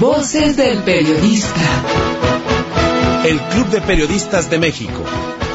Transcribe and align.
Voces 0.00 0.58
del 0.58 0.82
Periodista. 0.82 1.60
El 3.24 3.40
Club 3.40 3.68
de 3.70 3.80
Periodistas 3.80 4.50
de 4.50 4.58
México, 4.58 5.02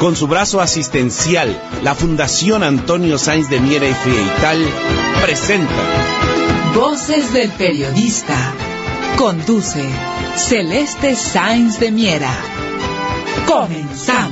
con 0.00 0.16
su 0.16 0.26
brazo 0.26 0.60
asistencial, 0.60 1.56
la 1.84 1.94
Fundación 1.94 2.64
Antonio 2.64 3.18
Sáenz 3.18 3.48
de 3.48 3.60
Miera 3.60 3.86
y 3.86 3.94
Frieital, 3.94 4.58
presenta 5.24 5.72
Voces 6.74 7.32
del 7.32 7.50
Periodista. 7.52 8.52
Conduce 9.16 9.88
Celeste 10.34 11.14
Sáenz 11.14 11.78
de 11.78 11.92
Miera. 11.92 12.34
Comenzamos. 13.46 14.31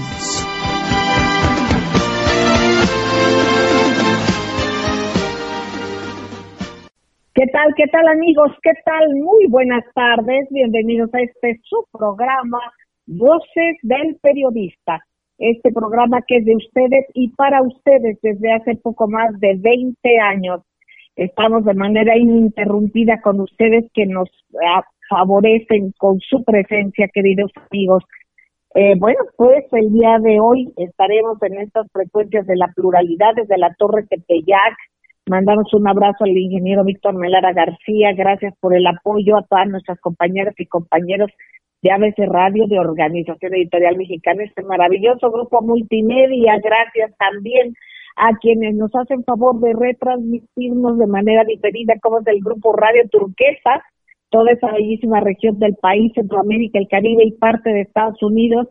Tal, 7.60 7.74
qué 7.74 7.86
tal 7.88 8.08
amigos? 8.08 8.52
¿Qué 8.62 8.72
tal? 8.84 9.14
Muy 9.16 9.46
buenas 9.48 9.84
tardes. 9.94 10.46
Bienvenidos 10.50 11.12
a 11.12 11.20
este 11.20 11.60
su 11.64 11.84
programa 11.92 12.58
Voces 13.06 13.76
del 13.82 14.16
Periodista. 14.22 15.00
Este 15.36 15.70
programa 15.72 16.22
que 16.26 16.38
es 16.38 16.44
de 16.46 16.56
ustedes 16.56 17.04
y 17.12 17.28
para 17.34 17.60
ustedes 17.62 18.18
desde 18.22 18.52
hace 18.52 18.76
poco 18.76 19.08
más 19.08 19.38
de 19.40 19.56
20 19.58 20.18
años. 20.20 20.62
Estamos 21.16 21.64
de 21.64 21.74
manera 21.74 22.16
ininterrumpida 22.16 23.20
con 23.20 23.40
ustedes 23.40 23.84
que 23.92 24.06
nos 24.06 24.30
ah, 24.66 24.82
favorecen 25.10 25.92
con 25.98 26.18
su 26.20 26.42
presencia, 26.44 27.08
queridos 27.12 27.50
amigos. 27.70 28.04
Eh, 28.74 28.94
bueno, 28.98 29.20
pues 29.36 29.64
el 29.72 29.92
día 29.92 30.18
de 30.22 30.40
hoy 30.40 30.72
estaremos 30.76 31.36
en 31.42 31.58
estas 31.58 31.86
frecuencias 31.92 32.46
de 32.46 32.56
la 32.56 32.68
pluralidad 32.74 33.34
desde 33.34 33.58
la 33.58 33.74
Torre 33.74 34.06
Tepeyac, 34.08 34.76
Mandamos 35.30 35.72
un 35.74 35.86
abrazo 35.86 36.24
al 36.24 36.36
ingeniero 36.36 36.82
Víctor 36.82 37.14
Melara 37.14 37.52
García. 37.52 38.12
Gracias 38.16 38.52
por 38.58 38.74
el 38.74 38.84
apoyo 38.84 39.36
a 39.36 39.44
todas 39.44 39.68
nuestras 39.68 40.00
compañeras 40.00 40.54
y 40.58 40.66
compañeros 40.66 41.30
de 41.82 41.92
ABC 41.92 42.18
Radio, 42.26 42.66
de 42.66 42.80
Organización 42.80 43.54
Editorial 43.54 43.96
Mexicana, 43.96 44.42
este 44.42 44.64
maravilloso 44.64 45.30
grupo 45.30 45.62
multimedia. 45.62 46.58
Gracias 46.60 47.16
también 47.16 47.74
a 48.16 48.36
quienes 48.40 48.74
nos 48.74 48.90
hacen 48.92 49.22
favor 49.22 49.60
de 49.60 49.72
retransmitirnos 49.72 50.98
de 50.98 51.06
manera 51.06 51.44
diferida, 51.44 51.94
como 52.02 52.18
es 52.18 52.26
el 52.26 52.40
grupo 52.40 52.72
Radio 52.72 53.08
Turquesa, 53.08 53.84
toda 54.30 54.50
esa 54.50 54.72
bellísima 54.72 55.20
región 55.20 55.60
del 55.60 55.76
país, 55.76 56.10
Centroamérica, 56.12 56.80
el 56.80 56.88
Caribe 56.88 57.22
y 57.24 57.38
parte 57.38 57.70
de 57.70 57.82
Estados 57.82 58.20
Unidos, 58.20 58.66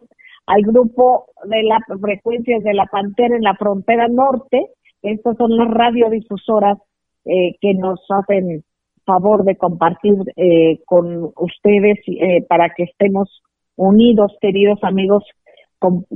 al 0.46 0.64
grupo 0.64 1.28
de 1.46 1.64
las 1.64 1.80
frecuencias 2.02 2.62
de 2.64 2.74
la 2.74 2.86
Pantera 2.88 3.38
en 3.38 3.44
la 3.44 3.56
frontera 3.56 4.10
norte, 4.10 4.68
estas 5.02 5.38
son 5.38 5.56
las 5.58 5.70
radiodifusoras 5.70 6.78
eh, 7.26 7.56
que 7.62 7.74
nos 7.74 8.00
hacen 8.10 8.64
favor 9.06 9.44
de 9.44 9.56
compartir 9.56 10.16
eh, 10.36 10.80
con 10.86 11.32
ustedes 11.36 11.98
eh, 12.08 12.46
para 12.48 12.70
que 12.76 12.84
estemos 12.84 13.42
unidos, 13.76 14.36
queridos 14.40 14.80
amigos, 14.84 15.24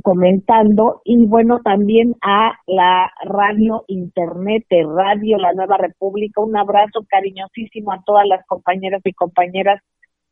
comentando. 0.02 1.00
Y 1.04 1.26
bueno, 1.26 1.60
también 1.64 2.14
a 2.22 2.52
la 2.66 3.10
radio 3.24 3.84
internet 3.88 4.64
Radio 4.70 5.38
La 5.38 5.54
Nueva 5.54 5.78
República. 5.78 6.42
Un 6.42 6.56
abrazo 6.56 7.04
cariñosísimo 7.08 7.92
a 7.92 8.02
todas 8.04 8.26
las 8.26 8.46
compañeras 8.46 9.00
y 9.04 9.12
compañeras 9.12 9.80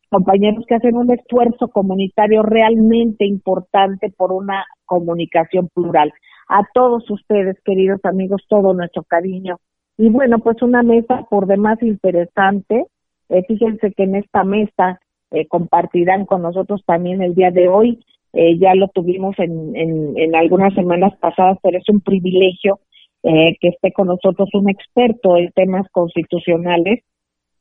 compañeros 0.09 0.63
que 0.67 0.75
hacen 0.75 0.95
un 0.95 1.11
esfuerzo 1.11 1.69
comunitario 1.69 2.43
realmente 2.43 3.25
importante 3.25 4.13
por 4.15 4.31
una 4.31 4.63
comunicación 4.85 5.69
plural 5.73 6.13
a 6.47 6.63
todos 6.73 7.09
ustedes, 7.09 7.57
queridos 7.63 7.99
amigos, 8.03 8.43
todo 8.47 8.73
nuestro 8.73 9.03
cariño. 9.03 9.59
Y 9.97 10.09
bueno, 10.09 10.39
pues 10.39 10.61
una 10.61 10.83
mesa 10.83 11.25
por 11.29 11.45
demás 11.47 11.81
interesante. 11.81 12.85
Eh, 13.29 13.43
fíjense 13.47 13.93
que 13.93 14.03
en 14.03 14.15
esta 14.15 14.43
mesa 14.43 14.99
eh, 15.31 15.47
compartirán 15.47 16.25
con 16.25 16.41
nosotros 16.41 16.83
también 16.85 17.21
el 17.21 17.35
día 17.35 17.51
de 17.51 17.67
hoy. 17.67 18.03
Eh, 18.33 18.57
ya 18.57 18.73
lo 18.73 18.87
tuvimos 18.87 19.37
en, 19.37 19.75
en, 19.75 20.35
algunas 20.35 20.73
semanas 20.73 21.13
pasadas, 21.19 21.59
pero 21.61 21.77
es 21.77 21.87
un 21.89 22.01
privilegio 22.01 22.79
que 23.21 23.69
esté 23.69 23.93
con 23.93 24.07
nosotros 24.07 24.49
un 24.53 24.69
experto 24.69 25.37
en 25.37 25.49
temas 25.51 25.87
constitucionales. 25.91 27.05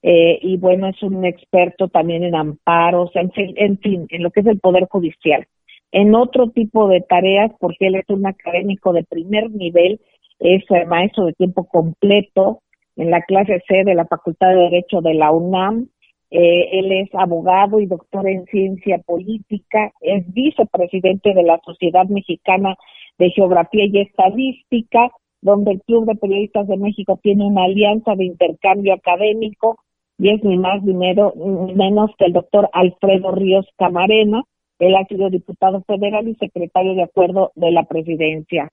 y 0.03 0.57
bueno, 0.57 0.89
es 0.89 1.01
un 1.05 1.25
experto 1.25 1.87
también 1.87 2.25
en 2.25 2.35
amparos, 2.35 3.13
en 3.15 3.31
en 3.37 3.79
fin, 3.79 4.07
en 4.09 4.25
lo 4.25 4.33
que 4.33 4.41
es 4.41 4.47
el 4.47 4.59
Poder 4.59 4.89
Judicial 4.91 5.47
en 5.93 6.15
otro 6.15 6.51
tipo 6.51 6.89
de 6.89 7.03
tareas, 7.03 7.53
porque 7.61 7.87
él 7.87 7.97
es 7.97 8.09
un 8.09 8.27
académico 8.27 8.93
de 8.93 9.05
primer 9.05 9.51
nivel, 9.51 10.01
es 10.41 10.65
maestro 10.89 11.27
de 11.27 11.35
tiempo 11.35 11.65
completo 11.65 12.63
en 12.97 13.11
la 13.11 13.23
clase 13.23 13.63
C 13.69 13.85
de 13.85 13.95
la 13.95 14.07
Facultad 14.07 14.49
de 14.49 14.63
Derecho 14.63 15.01
de 15.01 15.15
la 15.15 15.31
UNAM. 15.31 15.89
Eh, 16.31 16.79
él 16.79 16.93
es 16.93 17.15
abogado 17.15 17.79
y 17.79 17.87
doctor 17.87 18.27
en 18.27 18.47
ciencia 18.47 18.99
política, 18.99 19.93
es 20.01 20.25
vicepresidente 20.33 21.35
de 21.35 21.43
la 21.43 21.61
Sociedad 21.65 22.07
Mexicana 22.07 22.77
de 23.19 23.31
Geografía 23.31 23.85
y 23.85 23.99
Estadística, 23.99 25.11
donde 25.43 25.73
el 25.73 25.83
Club 25.83 26.07
de 26.07 26.15
Periodistas 26.15 26.67
de 26.69 26.79
México 26.79 27.21
tiene 27.23 27.45
una 27.45 27.65
alianza 27.65 28.15
de 28.15 28.25
intercambio 28.25 28.95
académico 28.95 29.79
y 30.19 30.31
es 30.31 30.43
ni 30.43 30.57
más 30.57 30.83
ni 30.83 30.95
menos 30.95 32.11
que 32.17 32.25
el 32.25 32.33
doctor 32.33 32.71
Alfredo 32.73 33.33
Ríos 33.33 33.67
Camarena, 33.77 34.43
él 34.83 34.97
ha 34.97 35.05
sido 35.07 35.31
diputado 35.31 35.83
federal 35.83 36.27
y 36.27 36.35
secretario 36.35 36.95
de 36.95 37.05
acuerdo 37.05 37.53
de 37.55 37.71
la 37.71 37.85
presidencia. 37.85 38.69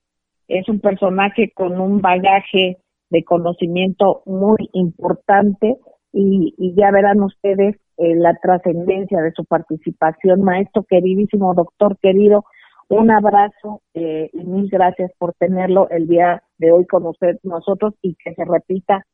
Es 0.48 0.68
un 0.68 0.80
personaje 0.80 1.52
con 1.54 1.80
un 1.80 2.00
bagaje 2.00 2.78
de 3.10 3.22
conocimiento 3.22 4.22
muy 4.26 4.68
importante 4.72 5.76
y, 6.12 6.74
ya 6.76 6.90
verán 6.90 7.22
ustedes 7.22 7.76
eh, 7.96 8.16
la 8.16 8.34
trascendencia 8.42 9.20
de 9.20 9.30
su 9.30 9.44
participación. 9.44 10.42
Maestro 10.42 10.82
queridísimo, 10.82 11.54
doctor 11.54 11.96
querido, 11.98 12.44
un 12.88 13.12
abrazo 13.12 13.80
eh, 13.94 14.30
y 14.32 14.44
mil 14.44 14.68
gracias 14.68 15.12
por 15.16 15.34
tenerlo 15.34 15.88
el 15.90 16.08
día 16.08 16.42
de 16.58 16.72
hoy 16.72 16.86
con 16.86 17.06
usted, 17.06 17.38
nosotros 17.44 17.94
y 18.02 18.16
que 18.16 18.34
se 18.34 18.44
repita, 18.44 19.06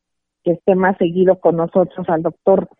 que 0.43 0.53
esté 0.53 0.75
más 0.75 0.97
seguido 0.97 1.41
con 1.41 1.57
nosotros 1.57 2.09
al 2.09 2.23
doctor 2.23 2.71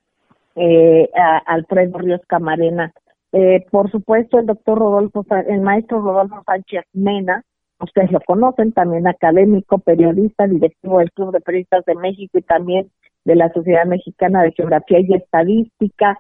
eh, 0.55 1.11
Alfredo 1.45 1.99
Ríos 1.99 2.23
Camarena. 2.27 2.95
Eh, 3.33 3.67
por 3.71 3.91
supuesto, 3.91 4.39
el 4.39 4.47
doctor 4.47 4.79
Rodolfo, 4.79 5.25
el 5.49 5.61
maestro 5.61 6.01
Rodolfo 6.01 6.43
Sánchez 6.47 6.85
Mena, 6.93 7.43
ustedes 7.81 8.11
lo 8.13 8.21
conocen, 8.21 8.73
también 8.73 9.07
académico, 9.07 9.79
periodista, 9.79 10.47
directivo 10.47 10.99
del 10.99 11.13
Club 11.13 11.33
de 11.33 11.41
Periodistas 11.41 11.85
de 11.85 11.95
México 11.97 12.39
y 12.39 12.43
también 12.43 12.91
de 13.25 13.37
la 13.37 13.53
Sociedad 13.53 13.85
Mexicana 13.87 14.43
de 14.43 14.53
Geografía 14.53 15.01
y 15.01 15.15
Estadística. 15.15 16.19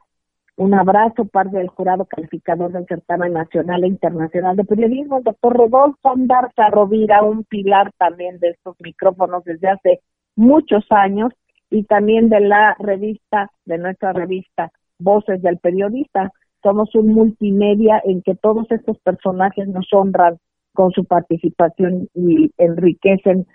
Un 0.56 0.75
abrazo, 0.75 1.27
parte 1.27 1.59
del 1.59 1.69
jurado 1.69 2.06
calificador 2.06 2.72
del 2.72 2.87
certamen 2.87 3.34
nacional 3.34 3.84
e 3.84 3.88
internacional 3.88 4.56
de 4.56 4.65
periodismo, 4.65 5.19
el 5.19 5.25
doctor 5.25 5.55
Rodolfo 5.55 6.11
Andarza 6.11 6.71
Rovira, 6.71 7.23
un 7.23 7.44
pilar 7.44 7.93
también 7.99 8.38
de 8.38 8.50
estos 8.50 8.75
micrófonos 8.81 9.44
desde 9.44 9.69
hace 9.69 10.00
muchos 10.34 10.84
años 10.91 11.33
y 11.71 11.84
también 11.84 12.31
de 12.31 12.41
la 12.41 12.75
revista, 12.78 13.50
de 13.67 13.78
nuestra 13.78 14.12
revista 14.12 14.73
Voces 14.99 15.43
del 15.43 15.59
Periodista 15.59 16.33
somos 16.62 16.94
un 16.94 17.09
multimedia 17.09 18.00
en 18.05 18.22
que 18.22 18.34
todos 18.34 18.71
estos 18.71 18.99
personajes 18.99 19.69
nos 19.69 19.87
honran 19.93 20.39
con 20.72 20.93
su 20.93 21.05
participación 21.05 22.09
y 22.15 22.50
enriquecen 22.59 23.47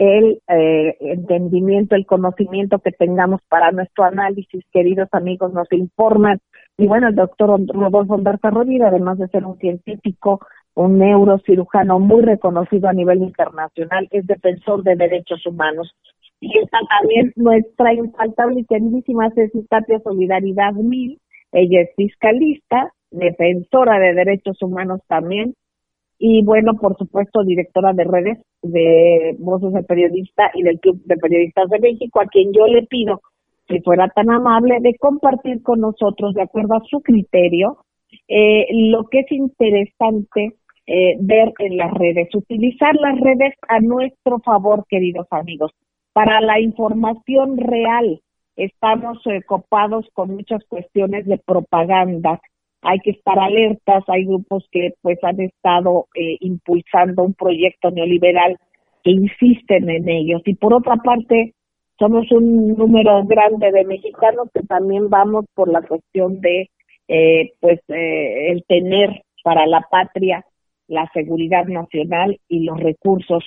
el 0.00 0.40
eh, 0.48 0.96
entendimiento, 1.00 1.94
el 1.94 2.06
conocimiento 2.06 2.78
que 2.78 2.90
tengamos 2.90 3.42
para 3.50 3.70
nuestro 3.70 4.04
análisis, 4.04 4.64
queridos 4.72 5.10
amigos, 5.12 5.52
nos 5.52 5.70
informan. 5.72 6.40
Y 6.78 6.86
bueno, 6.86 7.08
el 7.08 7.14
doctor 7.14 7.60
Rodolfo 7.68 8.14
Humberto 8.14 8.48
Rovira, 8.48 8.88
además 8.88 9.18
de 9.18 9.28
ser 9.28 9.44
un 9.44 9.58
científico, 9.58 10.40
un 10.74 10.98
neurocirujano 10.98 11.98
muy 11.98 12.22
reconocido 12.22 12.88
a 12.88 12.94
nivel 12.94 13.22
internacional, 13.22 14.08
es 14.10 14.26
defensor 14.26 14.82
de 14.82 14.96
derechos 14.96 15.44
humanos. 15.44 15.94
Y 16.40 16.56
está 16.58 16.78
también 16.98 17.34
nuestra 17.36 17.92
infaltable 17.92 18.60
y 18.60 18.64
queridísima 18.64 19.30
Ceci 19.34 19.66
Solidaridad 20.02 20.72
Mil, 20.72 21.20
ella 21.52 21.82
es 21.82 21.90
fiscalista, 21.96 22.92
defensora 23.10 23.98
de 23.98 24.14
derechos 24.14 24.60
humanos 24.62 25.00
también, 25.08 25.54
y 26.22 26.44
bueno, 26.44 26.74
por 26.74 26.96
supuesto, 26.98 27.42
directora 27.44 27.94
de 27.94 28.04
redes 28.04 28.38
de 28.62 29.36
Voces 29.38 29.72
de 29.72 29.82
Periodista 29.82 30.50
y 30.54 30.62
del 30.62 30.78
Club 30.78 31.02
de 31.06 31.16
Periodistas 31.16 31.70
de 31.70 31.78
México, 31.78 32.20
a 32.20 32.26
quien 32.26 32.52
yo 32.52 32.66
le 32.66 32.82
pido, 32.82 33.22
si 33.66 33.80
fuera 33.80 34.06
tan 34.08 34.30
amable, 34.30 34.80
de 34.80 34.94
compartir 34.98 35.62
con 35.62 35.80
nosotros, 35.80 36.34
de 36.34 36.42
acuerdo 36.42 36.74
a 36.74 36.84
su 36.84 37.00
criterio, 37.00 37.78
eh, 38.28 38.66
lo 38.90 39.04
que 39.04 39.20
es 39.20 39.32
interesante 39.32 40.56
eh, 40.86 41.16
ver 41.20 41.52
en 41.58 41.78
las 41.78 41.92
redes, 41.94 42.28
utilizar 42.34 42.94
las 42.96 43.18
redes 43.18 43.54
a 43.68 43.80
nuestro 43.80 44.40
favor, 44.40 44.84
queridos 44.88 45.26
amigos, 45.30 45.72
para 46.12 46.40
la 46.42 46.60
información 46.60 47.56
real, 47.56 48.20
estamos 48.56 49.18
eh, 49.26 49.42
copados 49.42 50.06
con 50.12 50.34
muchas 50.34 50.64
cuestiones 50.64 51.26
de 51.26 51.38
propaganda. 51.38 52.40
Hay 52.82 52.98
que 53.00 53.10
estar 53.10 53.38
alertas, 53.38 54.04
hay 54.08 54.24
grupos 54.24 54.66
que 54.70 54.94
pues 55.02 55.18
han 55.22 55.40
estado 55.40 56.06
eh, 56.14 56.36
impulsando 56.40 57.24
un 57.24 57.34
proyecto 57.34 57.90
neoliberal 57.90 58.56
que 59.02 59.10
insisten 59.10 59.90
en 59.90 60.08
ellos. 60.08 60.42
Y 60.44 60.54
por 60.54 60.74
otra 60.74 60.96
parte, 60.96 61.54
somos 61.98 62.30
un 62.32 62.68
número 62.76 63.24
grande 63.24 63.70
de 63.72 63.84
mexicanos 63.84 64.48
que 64.54 64.62
también 64.62 65.10
vamos 65.10 65.44
por 65.54 65.70
la 65.70 65.82
cuestión 65.82 66.40
de 66.40 66.70
eh, 67.08 67.52
pues 67.60 67.80
eh, 67.88 68.52
el 68.52 68.64
tener 68.64 69.22
para 69.42 69.66
la 69.66 69.86
patria 69.90 70.44
la 70.90 71.08
seguridad 71.14 71.66
nacional 71.66 72.38
y 72.48 72.64
los 72.64 72.78
recursos 72.80 73.44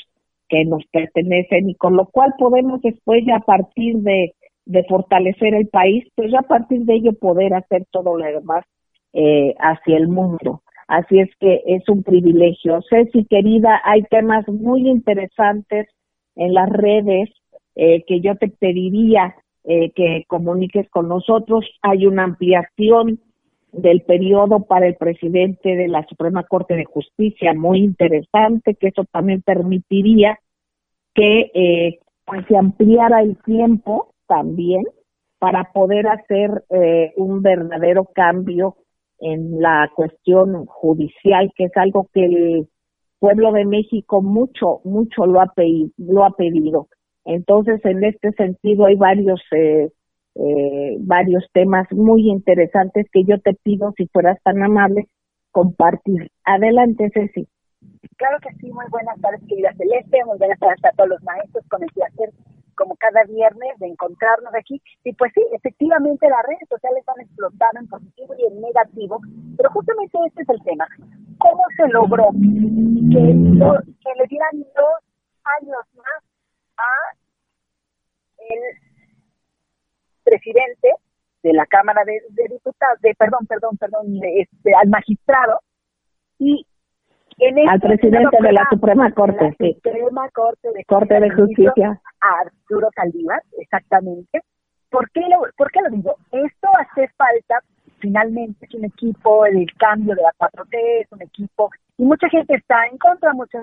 que 0.47 0.63
nos 0.65 0.83
pertenecen 0.91 1.69
y 1.69 1.75
con 1.75 1.95
lo 1.95 2.05
cual 2.05 2.33
podemos 2.37 2.81
después 2.81 3.23
ya 3.25 3.37
a 3.37 3.41
partir 3.41 3.97
de, 3.97 4.33
de 4.65 4.83
fortalecer 4.85 5.53
el 5.53 5.67
país, 5.67 6.05
pues 6.15 6.31
ya 6.31 6.39
a 6.39 6.47
partir 6.47 6.81
de 6.81 6.95
ello 6.95 7.13
poder 7.13 7.53
hacer 7.53 7.85
todo 7.91 8.17
lo 8.17 8.25
demás 8.25 8.65
eh, 9.13 9.53
hacia 9.59 9.97
el 9.97 10.07
mundo. 10.07 10.61
Así 10.87 11.19
es 11.19 11.29
que 11.39 11.61
es 11.65 11.87
un 11.89 12.03
privilegio. 12.03 12.81
Ceci, 12.89 13.25
querida, 13.25 13.81
hay 13.83 14.03
temas 14.03 14.47
muy 14.47 14.89
interesantes 14.89 15.87
en 16.35 16.53
las 16.53 16.69
redes 16.69 17.29
eh, 17.75 18.03
que 18.05 18.19
yo 18.21 18.35
te 18.35 18.49
pediría 18.49 19.35
eh, 19.65 19.91
que 19.91 20.25
comuniques 20.27 20.89
con 20.89 21.07
nosotros. 21.07 21.65
Hay 21.81 22.05
una 22.05 22.23
ampliación 22.23 23.19
del 23.71 24.01
periodo 24.01 24.65
para 24.65 24.87
el 24.87 24.95
presidente 24.95 25.75
de 25.75 25.87
la 25.87 26.05
Suprema 26.05 26.43
Corte 26.43 26.75
de 26.75 26.85
Justicia 26.85 27.53
muy 27.53 27.79
interesante, 27.79 28.75
que 28.75 28.89
eso 28.89 29.05
también 29.05 29.41
permitiría 29.41 30.39
que 31.15 31.51
eh, 31.53 31.99
pues 32.25 32.45
se 32.47 32.57
ampliara 32.57 33.21
el 33.21 33.37
tiempo 33.43 34.12
también 34.27 34.83
para 35.39 35.71
poder 35.73 36.07
hacer 36.07 36.63
eh, 36.69 37.13
un 37.17 37.41
verdadero 37.41 38.05
cambio 38.05 38.77
en 39.19 39.61
la 39.61 39.89
cuestión 39.95 40.65
judicial, 40.65 41.51
que 41.55 41.65
es 41.65 41.71
algo 41.75 42.09
que 42.13 42.25
el 42.25 42.67
pueblo 43.19 43.51
de 43.53 43.65
México 43.65 44.21
mucho, 44.21 44.81
mucho 44.83 45.25
lo 45.25 45.41
ha, 45.41 45.47
pedido, 45.47 45.89
lo 45.97 46.25
ha 46.25 46.31
pedido. 46.31 46.87
Entonces, 47.25 47.83
en 47.85 48.03
este 48.03 48.31
sentido, 48.33 48.85
hay 48.85 48.95
varios, 48.95 49.41
eh, 49.51 49.89
eh, 50.35 50.97
varios 50.99 51.45
temas 51.53 51.87
muy 51.91 52.29
interesantes 52.29 53.07
que 53.11 53.23
yo 53.23 53.39
te 53.39 53.53
pido, 53.53 53.93
si 53.95 54.07
fueras 54.07 54.37
tan 54.43 54.61
amable, 54.61 55.07
compartir. 55.51 56.29
Adelante, 56.43 57.09
Ceci. 57.13 57.47
Claro 58.17 58.37
que 58.41 58.53
sí, 58.55 58.71
muy 58.71 58.85
buenas 58.89 59.19
tardes, 59.21 59.41
querida 59.47 59.73
Celeste, 59.77 60.23
muy 60.25 60.37
buenas 60.37 60.59
tardes 60.59 60.83
a 60.85 60.91
todos 60.91 61.09
los 61.09 61.23
maestros 61.23 61.65
con 61.69 61.83
el 61.83 61.89
placer, 61.93 62.29
como 62.75 62.95
cada 62.95 63.23
viernes, 63.23 63.79
de 63.79 63.87
encontrarnos 63.87 64.53
aquí. 64.55 64.81
Y 65.03 65.13
pues 65.13 65.31
sí, 65.33 65.41
efectivamente 65.51 66.29
las 66.29 66.43
redes 66.47 66.67
sociales 66.69 67.03
han 67.07 67.21
explotado 67.21 67.79
en 67.79 67.87
positivo 67.87 68.33
y 68.37 68.45
en 68.47 68.61
negativo, 68.61 69.19
pero 69.57 69.69
justamente 69.71 70.17
este 70.27 70.41
es 70.43 70.49
el 70.49 70.63
tema. 70.63 70.87
¿Cómo 71.37 71.63
se 71.77 71.87
logró 71.89 72.29
que, 72.31 73.19
le 74.15 74.27
dieran 74.29 74.59
dos 74.75 74.99
años 75.61 75.79
más 75.95 76.23
a 76.77 77.15
el 78.37 78.59
presidente 80.23 80.89
de 81.43 81.53
la 81.53 81.65
Cámara 81.65 82.03
de, 82.05 82.21
Diputados, 82.49 83.01
de 83.01 83.13
perdón, 83.15 83.45
perdón, 83.47 83.77
perdón, 83.77 84.05
este, 84.23 84.73
al 84.75 84.89
magistrado 84.89 85.59
y 86.39 86.65
al 87.69 87.79
presidente 87.79 88.37
de 88.41 88.51
la 88.51 88.67
Suprema 88.69 89.11
Corte, 89.11 89.55
la 89.59 89.73
Suprema 89.73 90.29
Corte 90.29 90.69
de, 90.73 90.83
Corte 90.85 91.19
de 91.19 91.29
Justicia, 91.31 91.99
Arturo 92.19 92.89
Saldívar, 92.95 93.41
exactamente. 93.59 94.41
¿Por 94.89 95.09
qué, 95.11 95.21
lo, 95.21 95.41
¿Por 95.57 95.71
qué 95.71 95.81
lo 95.81 95.89
digo? 95.89 96.15
Esto 96.31 96.69
hace 96.79 97.07
falta, 97.17 97.59
finalmente 97.99 98.65
es 98.65 98.73
un 98.75 98.85
equipo, 98.85 99.45
el 99.45 99.65
cambio 99.77 100.15
de 100.15 100.21
la 100.21 100.31
4T 100.37 101.01
es 101.01 101.11
un 101.11 101.21
equipo, 101.21 101.71
y 101.97 102.03
mucha 102.05 102.29
gente 102.29 102.55
está 102.55 102.85
en 102.87 102.97
contra, 102.97 103.33
mucha 103.33 103.59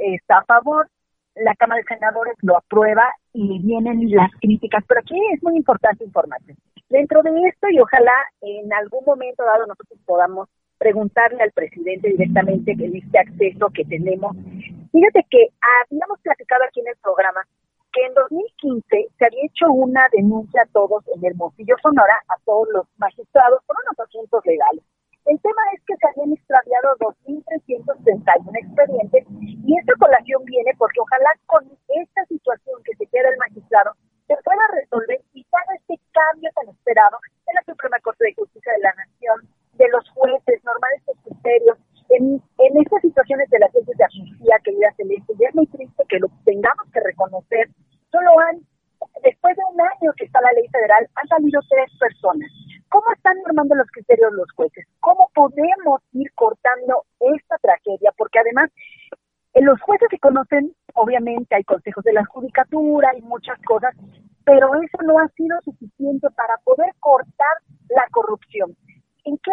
está 0.00 0.38
a 0.38 0.44
favor, 0.44 0.88
la 1.36 1.54
Cámara 1.54 1.80
de 1.80 1.94
Senadores 1.94 2.36
lo 2.42 2.56
aprueba 2.56 3.04
y 3.32 3.60
vienen 3.60 4.10
las 4.10 4.30
críticas, 4.40 4.84
pero 4.86 5.00
aquí 5.00 5.18
es 5.32 5.42
muy 5.42 5.56
importante 5.56 6.04
informarse. 6.04 6.54
Dentro 6.88 7.22
de 7.22 7.30
esto, 7.48 7.68
y 7.70 7.80
ojalá 7.80 8.12
en 8.40 8.72
algún 8.72 9.04
momento 9.04 9.42
dado 9.44 9.66
nosotros 9.66 9.98
podamos 10.04 10.48
preguntarle 10.84 11.40
al 11.40 11.52
presidente 11.52 12.12
directamente 12.12 12.76
en 12.76 12.92
este 12.92 13.18
acceso 13.18 13.72
que 13.72 13.88
tenemos. 13.88 14.36
Fíjate 14.92 15.24
que 15.32 15.48
habíamos 15.80 16.20
platicado 16.20 16.60
aquí 16.68 16.80
en 16.80 16.92
el 16.92 16.98
programa 17.00 17.40
que 17.88 18.04
en 18.04 18.12
2015 18.12 18.84
se 19.16 19.24
había 19.24 19.48
hecho 19.48 19.72
una 19.72 20.04
denuncia 20.12 20.60
a 20.60 20.68
todos 20.76 21.00
en 21.16 21.24
el 21.24 21.34
Mocillo 21.40 21.72
Sonora, 21.80 22.20
a 22.28 22.36
todos 22.44 22.68
los 22.68 22.84
magistrados, 22.98 23.64
por 23.64 23.80
unos 23.80 23.96
asuntos 23.96 24.44
legales. 24.44 24.84
El 25.24 25.40
tema 25.40 25.62
es 25.72 25.80
que 25.88 25.96
se 25.96 26.04
habían 26.04 26.36
extraviado 26.36 27.00
2.331 27.00 28.44
expedientes 28.60 29.24
y 29.40 29.70
esta 29.80 29.94
colación 29.96 30.44
viene 30.44 30.76
porque 30.76 31.00
ojalá 31.00 31.32
con 31.46 31.64
esta 31.64 32.26
situación 32.28 32.76
que 32.84 32.92
se 33.00 33.06
queda 33.08 33.32
el 33.32 33.40
magistrado 33.40 33.96
se 34.28 34.36
pueda 34.44 34.64
resolver 34.76 35.20
y 35.32 35.46
haga 35.48 35.80
este 35.80 35.96
cambio 36.12 36.50
tan 36.52 36.68
esperado 36.68 37.16
en 37.48 37.54
la 37.56 37.64
Suprema 37.64 37.96
Corte 38.04 38.24
de 38.28 38.34
Justicia 38.36 38.72
de 38.76 38.84
la 38.84 38.92
Nación 39.00 39.63
de 39.76 39.88
los 39.88 40.08
jueces, 40.10 40.64
normales 40.64 41.00
estos 41.00 41.18
criterios. 41.24 41.78
En, 42.10 42.40
en 42.58 42.72
estas 42.80 43.00
situaciones 43.00 43.48
de 43.50 43.58
la 43.58 43.70
gente 43.70 43.92
de 43.96 44.04
Agencia, 44.04 44.60
querida 44.62 44.92
Celeste, 44.96 45.32
ya 45.40 45.48
es 45.48 45.54
muy 45.54 45.66
triste 45.66 46.04
que 46.08 46.18
lo 46.18 46.28
tengamos 46.44 46.86
que 46.92 47.00
reconocer. 47.00 47.68
Solo 48.12 48.30
han, 48.40 48.60
después 49.22 49.56
de 49.56 49.62
un 49.72 49.80
año 49.80 50.12
que 50.16 50.26
está 50.26 50.40
la 50.42 50.52
ley 50.52 50.68
federal, 50.68 51.08
han 51.14 51.28
salido 51.28 51.60
tres 51.68 51.90
personas. 51.98 52.50
¿Cómo 52.88 53.06
están 53.16 53.36
normando 53.42 53.74
los 53.74 53.90
criterios 53.90 54.32
los 54.32 54.50
jueces? 54.52 54.86
¿Cómo 55.00 55.28
podemos 55.34 56.00
ir 56.12 56.30
cortando 56.34 57.04
esta 57.18 57.56
tragedia? 57.58 58.12
Porque 58.16 58.38
además, 58.38 58.70
los 59.54 59.80
jueces 59.80 60.08
se 60.10 60.18
conocen, 60.18 60.74
obviamente 60.94 61.56
hay 61.56 61.64
consejos 61.64 62.04
de 62.04 62.12
la 62.12 62.24
judicatura 62.26 63.10
y 63.16 63.22
muchas 63.22 63.58
cosas, 63.62 63.94
pero 64.44 64.68
eso 64.82 64.98
no 65.04 65.18
ha 65.18 65.28
sido 65.28 65.60
suficiente 65.62 66.28
para 66.36 66.56
poder 66.64 66.92
cortar. 67.00 67.56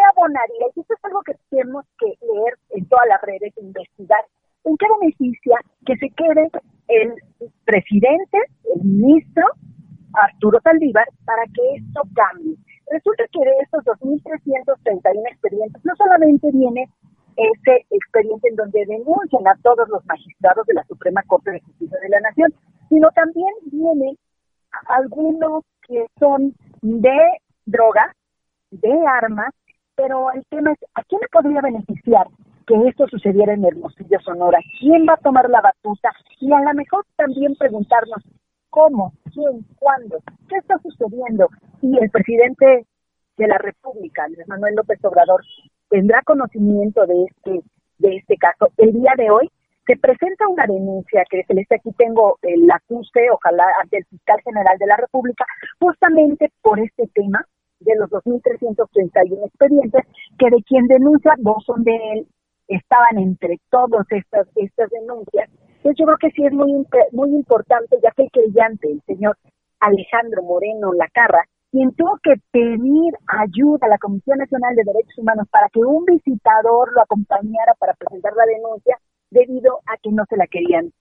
¿En 0.02 0.08
qué 0.08 0.20
abonaría? 0.20 0.66
Y 0.76 0.80
esto 0.80 0.94
es 0.94 1.06
algo 1.06 1.22
que 1.22 1.36
tenemos 1.50 1.86
que 2.00 2.08
leer 2.08 2.54
en 2.70 2.86
todas 2.88 3.08
las 3.08 3.22
redes, 3.22 3.54
investigar. 3.58 4.26
¿En 4.64 4.78
qué 4.78 4.86
beneficia 5.00 5.58
que 5.86 5.96
se 5.98 6.10
quede 6.12 6.50
el 6.88 7.16
presidente, 7.66 8.38
el 8.76 8.84
ministro, 8.84 9.46
Arturo 10.14 10.60
Saldívar, 10.64 11.08
para 11.26 11.44
que 11.46 11.76
esto 11.76 12.02
cambie? 12.14 12.56
Resulta 12.92 13.24
que 13.32 13.40
de 13.40 13.52
estos 13.64 13.84
2.331 13.86 15.32
expedientes, 15.32 15.86
no 15.86 15.96
solamente 15.96 16.52
viene 16.52 16.86
ese 17.38 17.86
expediente 17.90 18.50
en 18.50 18.56
donde 18.56 18.86
denuncian 18.86 19.48
a 19.48 19.56
todos 19.64 19.88
los 19.90 20.06
magistrados 20.06 20.66
de 20.68 20.74
la 20.74 20.84
Suprema 20.84 21.24
Corte 21.24 21.52
de 21.52 21.62
Justicia 21.62 21.98
de 22.02 22.10
la 22.10 22.20
Nación, 22.20 22.54
sino 22.90 23.10
también 23.12 23.50
vienen 23.72 24.18
algunos 24.88 25.64
que 25.88 26.06
son 26.20 26.54
de 26.82 27.18
droga, 27.66 28.14
de 28.72 28.94
armas 29.08 29.54
pero 30.02 30.32
el 30.32 30.44
tema 30.48 30.72
es, 30.72 30.80
¿a 30.96 31.04
quién 31.04 31.22
le 31.22 31.28
podría 31.28 31.62
beneficiar 31.62 32.26
que 32.66 32.74
esto 32.88 33.08
sucediera 33.08 33.54
en 33.54 33.64
Hermosillo, 33.64 34.20
Sonora? 34.22 34.58
¿Quién 34.80 35.06
va 35.08 35.14
a 35.14 35.18
tomar 35.18 35.48
la 35.48 35.62
batuta? 35.62 36.10
Y 36.40 36.52
a 36.52 36.60
lo 36.60 36.74
mejor 36.74 37.06
también 37.16 37.54
preguntarnos, 37.56 38.24
¿cómo? 38.72 39.14
¿Quién? 39.32 39.64
¿Cuándo? 39.78 40.18
¿Qué 40.50 40.58
está 40.58 40.80
sucediendo? 40.80 41.50
Y 41.84 42.00
el 42.00 42.10
presidente 42.10 42.88
de 43.38 43.48
la 43.48 43.60
República, 43.60 44.24
Andrés 44.24 44.48
Manuel 44.48 44.74
López 44.76 44.98
Obrador, 45.04 45.42
tendrá 45.90 46.24
conocimiento 46.24 47.06
de 47.06 47.26
este, 47.26 47.62
de 48.00 48.16
este 48.16 48.38
caso. 48.38 48.70
El 48.78 48.94
día 48.94 49.14
de 49.18 49.30
hoy 49.30 49.52
se 49.86 49.98
presenta 49.98 50.48
una 50.48 50.66
denuncia 50.66 51.26
que 51.30 51.44
celeste 51.44 51.76
aquí 51.76 51.92
tengo 51.96 52.40
el 52.42 52.70
acuse, 52.72 53.30
ojalá 53.32 53.66
ante 53.84 53.98
el 53.98 54.06
fiscal 54.06 54.40
general 54.44 54.78
de 54.80 54.88
la 54.88 54.98
República, 54.98 55.46
justamente 55.80 56.52
por 56.64 56.80
este 56.80 57.08
tema 57.14 57.46
de 57.82 57.96
los 57.98 58.10
2.331 58.10 59.46
expedientes, 59.46 60.06
que 60.38 60.50
de 60.50 60.64
quien 60.64 60.88
denuncia 60.88 61.34
no 61.40 61.56
son 61.66 61.84
de 61.84 61.96
él, 62.14 62.28
estaban 62.68 63.18
entre 63.18 63.60
todas 63.70 64.06
estas, 64.12 64.48
estas 64.56 64.90
denuncias. 64.90 65.50
Entonces 65.78 65.98
yo 65.98 66.06
creo 66.06 66.18
que 66.18 66.32
sí 66.32 66.46
es 66.46 66.54
muy, 66.54 66.86
muy 67.12 67.30
importante, 67.32 67.98
ya 68.02 68.12
que 68.12 68.24
el 68.24 68.32
creyente, 68.32 68.92
el 68.92 69.02
señor 69.06 69.38
Alejandro 69.80 70.44
Moreno 70.44 70.94
Lacarra, 70.94 71.44
quien 71.72 71.92
tuvo 71.96 72.18
que 72.22 72.36
pedir 72.52 73.14
ayuda 73.28 73.88
a 73.88 73.90
la 73.90 73.98
Comisión 73.98 74.38
Nacional 74.38 74.76
de 74.76 74.84
Derechos 74.84 75.18
Humanos 75.18 75.48
para 75.50 75.70
que 75.70 75.80
un 75.80 76.06
visitador 76.06 76.94
lo 76.94 77.02
acompañara 77.02 77.74
para 77.80 77.94
presentar 77.94 78.34
la 78.36 78.46
denuncia, 78.46 78.98
debido 79.32 79.80
a 79.88 79.98
que 79.98 80.12
no 80.12 80.24
se 80.30 80.38
la 80.38 80.48
querían 80.48 80.92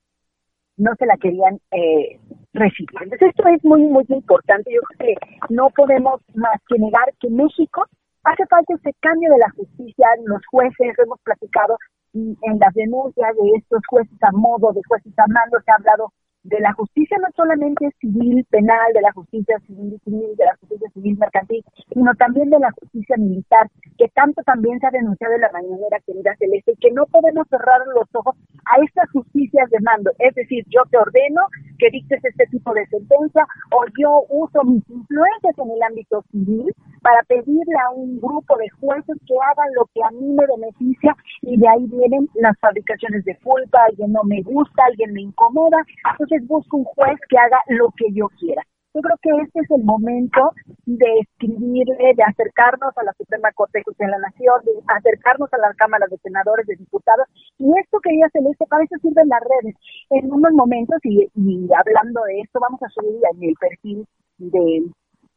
no 0.77 0.95
se 0.99 1.05
la 1.05 1.19
querían 1.19 1.61
eh, 1.73 2.19
Entonces 2.53 3.29
esto 3.29 3.49
es 3.49 3.65
muy, 3.65 3.83
muy 3.83 4.05
importante. 4.09 4.71
Yo 4.73 4.81
creo 4.83 5.15
que 5.15 5.55
no 5.55 5.69
podemos 5.71 6.21
más 6.35 6.61
que 6.69 6.79
negar 6.79 7.13
que 7.21 7.31
México 7.31 7.87
hace 8.25 8.47
falta 8.47 8.75
ese 8.75 8.95
cambio 9.01 9.33
de 9.33 9.39
la 9.39 9.51
justicia. 9.51 10.07
Los 10.25 10.45
jueces, 10.47 10.99
hemos 10.99 11.21
platicado 11.23 11.77
en 12.13 12.59
las 12.59 12.75
denuncias 12.75 13.37
de 13.37 13.51
estos 13.57 13.83
jueces 13.89 14.19
a 14.23 14.33
modo, 14.33 14.73
de 14.73 14.81
jueces 14.89 15.17
a 15.17 15.27
mando, 15.29 15.61
se 15.65 15.71
ha 15.71 15.77
hablado 15.77 16.13
de 16.43 16.59
la 16.59 16.73
justicia 16.73 17.19
no 17.19 17.29
solamente 17.37 17.91
civil, 18.01 18.45
penal, 18.49 18.93
de 18.95 19.03
la 19.03 19.13
justicia 19.13 19.59
civil, 19.67 20.01
civil, 20.05 20.35
de 20.37 20.45
la 20.45 20.57
justicia 20.57 20.89
civil 20.95 21.19
mercantil, 21.19 21.63
sino 21.93 22.15
también 22.15 22.49
de 22.49 22.59
la 22.59 22.73
justicia 22.73 23.17
militar, 23.19 23.69
que 23.99 24.09
tanto 24.09 24.43
también 24.43 24.81
se 24.81 24.87
ha 24.87 24.91
denunciado 24.91 25.35
en 25.35 25.43
la 25.43 25.53
mañanera, 25.53 26.01
querida 26.07 26.35
Celeste, 26.39 26.73
y 26.73 26.77
que 26.77 26.93
no 26.93 27.05
podemos 27.07 27.47
cerrar 27.49 27.81
los 27.95 28.09
ojos 28.15 28.37
a 28.65 28.83
estas 28.83 29.11
justicias 29.11 29.69
de 29.71 29.81
mando. 29.81 30.11
Es 30.19 30.35
decir, 30.35 30.65
yo 30.69 30.81
te 30.91 30.97
ordeno 30.97 31.43
que 31.81 31.91
dictes 31.91 32.23
este 32.23 32.47
tipo 32.47 32.73
de 32.75 32.87
sentencia 32.87 33.47
o 33.73 33.85
yo 33.99 34.25
uso 34.29 34.63
mis 34.65 34.85
influencias 34.91 35.59
en 35.59 35.71
el 35.71 35.83
ámbito 35.83 36.23
civil 36.31 36.67
para 37.03 37.23
pedirle 37.23 37.79
a 37.87 37.91
un 37.91 38.21
grupo 38.21 38.57
de 38.59 38.69
jueces 38.81 39.17
que 39.27 39.35
hagan 39.35 39.75
lo 39.75 39.87
que 39.95 40.03
a 40.05 40.11
mí 40.11 40.29
me 40.35 40.47
beneficia 40.47 41.17
y 41.43 41.59
de 41.59 41.69
ahí 41.69 41.87
vienen 41.87 42.29
las 42.35 42.59
fabricaciones 42.61 43.25
de 43.25 43.37
culpa, 43.39 43.85
alguien 43.89 44.13
no 44.13 44.23
me 44.25 44.43
gusta, 44.43 44.85
alguien 44.85 45.15
me 45.15 45.23
incomoda, 45.23 45.79
entonces 46.13 46.47
busco 46.47 46.77
un 46.77 46.85
juez 46.85 47.19
que 47.29 47.39
haga 47.39 47.59
lo 47.69 47.89
que 47.97 48.13
yo 48.13 48.29
quiera. 48.39 48.63
Yo 48.93 49.01
creo 49.03 49.17
que 49.23 49.31
este 49.47 49.61
es 49.61 49.71
el 49.71 49.85
momento 49.85 50.51
de 50.85 51.07
escribirle, 51.23 52.11
de 52.17 52.25
acercarnos 52.27 52.91
a 52.99 53.05
la 53.05 53.13
Suprema 53.15 53.53
Corte 53.55 53.79
de 53.79 53.85
Justicia 53.85 54.07
de 54.07 54.19
la 54.19 54.27
Nación, 54.27 54.55
de 54.65 54.73
acercarnos 54.89 55.49
a 55.53 55.59
la 55.59 55.73
Cámara 55.75 56.07
de 56.11 56.19
Senadores, 56.19 56.67
de 56.67 56.75
Diputados. 56.75 57.29
Y 57.59 57.71
esto 57.79 58.01
que 58.03 58.11
ella 58.11 58.27
Celeste, 58.33 58.67
para 58.67 58.83
eso 58.83 58.97
sirven 59.01 59.29
las 59.29 59.43
redes. 59.47 59.77
En 60.11 60.33
unos 60.33 60.53
momentos, 60.55 60.99
y, 61.05 61.23
hablando 61.71 62.21
de 62.25 62.41
esto, 62.41 62.59
vamos 62.59 62.83
a 62.83 62.89
subir 62.91 63.23
en 63.31 63.43
el 63.45 63.55
perfil 63.55 64.07
de, 64.39 64.83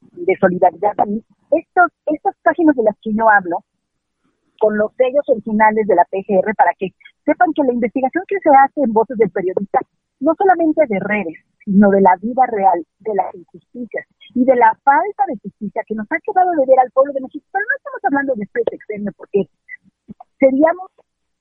de 0.02 0.34
solidaridad 0.42 0.96
también, 0.98 1.24
estos, 1.52 1.94
estas 2.08 2.36
páginas 2.42 2.76
de 2.76 2.84
las 2.90 2.98
que 3.04 3.14
yo 3.14 3.30
hablo, 3.30 3.62
con 4.60 4.78
los 4.78 4.90
sellos 4.98 5.30
originales 5.30 5.86
de 5.86 5.94
la 5.94 6.06
PGR, 6.10 6.56
para 6.58 6.74
que 6.80 6.90
sepan 7.24 7.54
que 7.54 7.62
la 7.62 7.74
investigación 7.74 8.24
que 8.28 8.40
se 8.40 8.50
hace 8.50 8.82
en 8.82 8.94
voces 8.94 9.18
del 9.18 9.30
periodista, 9.30 9.80
no 10.22 10.34
solamente 10.34 10.82
de 10.88 11.00
redes, 11.00 11.38
sino 11.66 11.90
de 11.90 12.02
la 12.02 12.16
vida 12.22 12.44
real, 12.48 12.86
de 13.00 13.16
las 13.16 13.34
injusticias 13.36 14.06
y 14.36 14.46
de 14.46 14.56
la 14.56 14.72
falta 14.84 15.24
de 15.28 15.38
justicia 15.42 15.84
que 15.88 15.96
nos 15.96 16.08
ha 16.12 16.18
quedado 16.20 16.52
de 16.52 16.66
ver 16.68 16.80
al 16.80 16.92
pueblo 16.92 17.14
de 17.14 17.22
México. 17.22 17.46
Pero 17.52 17.66
no 17.66 17.76
estamos 17.78 18.02
hablando 18.04 18.34
de 18.36 18.44
este 18.44 18.62
sexenio 18.70 19.12
porque 19.18 19.48
seríamos 20.40 20.92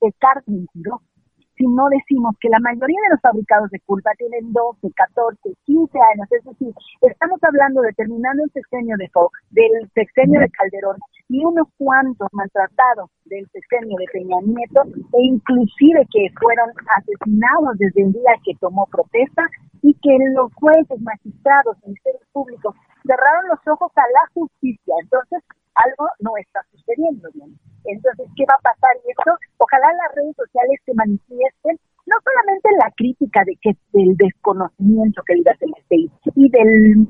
pecar 0.01 0.43
mentirosos 0.47 1.13
si 1.57 1.67
no 1.67 1.87
decimos 1.91 2.35
que 2.41 2.49
la 2.49 2.59
mayoría 2.61 2.99
de 3.07 3.15
los 3.15 3.21
fabricados 3.21 3.71
de 3.71 3.81
culpa 3.81 4.11
tienen 4.17 4.53
12, 4.53 4.89
14, 4.95 5.39
15 5.65 5.99
años, 6.15 6.27
es 6.33 6.45
decir, 6.45 6.75
estamos 7.03 7.39
hablando 7.43 7.83
de 7.83 7.93
terminando 7.93 8.43
el 8.45 8.51
sexenio 8.51 8.97
de 8.97 9.09
Fox, 9.11 9.39
del 9.51 9.91
sexenio 9.95 10.41
de 10.41 10.51
Calderón 10.51 10.97
y 11.29 11.45
unos 11.45 11.69
cuantos 11.79 12.29
maltratados 12.33 13.11
del 13.25 13.47
sexenio 13.51 13.97
de 13.99 14.07
Peña 14.13 14.37
Nieto 14.45 14.83
e 15.15 15.21
inclusive 15.23 16.07
que 16.11 16.29
fueron 16.41 16.71
asesinados 16.97 17.79
desde 17.79 18.03
el 18.03 18.13
día 18.13 18.35
que 18.45 18.55
tomó 18.61 18.87
protesta 18.87 19.43
y 19.83 19.95
que 19.95 20.15
los 20.35 20.53
jueces, 20.55 21.01
magistrados, 21.01 21.77
ministerios 21.85 22.23
públicos 22.33 22.75
cerraron 23.07 23.49
los 23.49 23.61
ojos 23.67 23.91
a 23.97 24.07
la 24.07 24.25
justicia. 24.35 24.95
Entonces, 25.03 25.43
algo 25.75 26.07
no 26.21 26.37
está 26.39 26.61
sucediendo 26.71 27.29
bien. 27.35 27.57
Entonces, 27.85 28.27
¿qué 28.37 28.45
va 28.47 28.55
a 28.55 28.63
pasar? 28.63 28.95
Y 29.05 29.11
esto, 29.11 29.33
ojalá 29.59 29.89
las 29.93 30.15
redes 30.15 30.37
sociales 30.37 30.79
se 30.85 30.95
manifiesten, 30.95 31.79
no 32.07 32.17
solamente 32.23 32.69
la 32.79 32.91
crítica 32.97 33.43
de 33.45 33.57
que 33.61 33.73
del 33.93 34.17
desconocimiento 34.17 35.23
que 35.27 35.35
diga 35.35 35.57
Celeste 35.59 36.13
y 36.37 36.51
del 36.51 37.09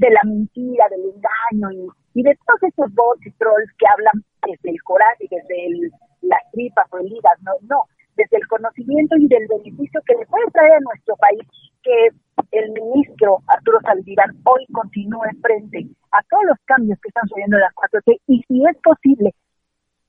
de 0.00 0.08
la 0.10 0.20
mentira, 0.24 0.88
del 0.88 1.12
engaño 1.12 1.68
y, 2.14 2.22
de 2.22 2.34
todos 2.46 2.62
esos 2.72 2.92
bots 2.94 3.26
y 3.26 3.30
trolls 3.32 3.70
que 3.78 3.86
hablan 3.92 4.24
desde 4.48 4.70
el 4.70 4.82
coraje 4.82 5.24
y 5.24 5.28
desde 5.28 5.66
el, 5.66 5.92
las 6.22 6.40
tripas 6.52 6.86
o 6.90 6.98
el 6.98 7.06
hígado, 7.06 7.36
no, 7.42 7.52
no, 7.68 7.80
desde 8.16 8.38
el 8.38 8.46
conocimiento 8.48 9.16
y 9.18 9.28
del 9.28 9.46
beneficio 9.46 10.00
que 10.06 10.16
le 10.16 10.26
puede 10.26 10.50
traer 10.52 10.72
a 10.72 10.80
nuestro 10.80 11.16
país 11.16 11.42
que 11.82 12.08
el 12.52 12.72
ministro 12.72 13.38
Arturo 13.46 13.78
Saldívar 13.84 14.30
hoy 14.44 14.64
continúe 14.72 15.30
frente 15.42 15.86
a 16.12 16.22
todos 16.28 16.44
los 16.48 16.58
cambios 16.64 16.98
que 17.00 17.08
están 17.08 17.28
sucediendo 17.28 17.56
en 17.56 17.62
la 17.62 17.72
4T 17.76 18.20
y 18.26 18.42
si 18.48 18.64
es 18.64 18.76
posible 18.82 19.34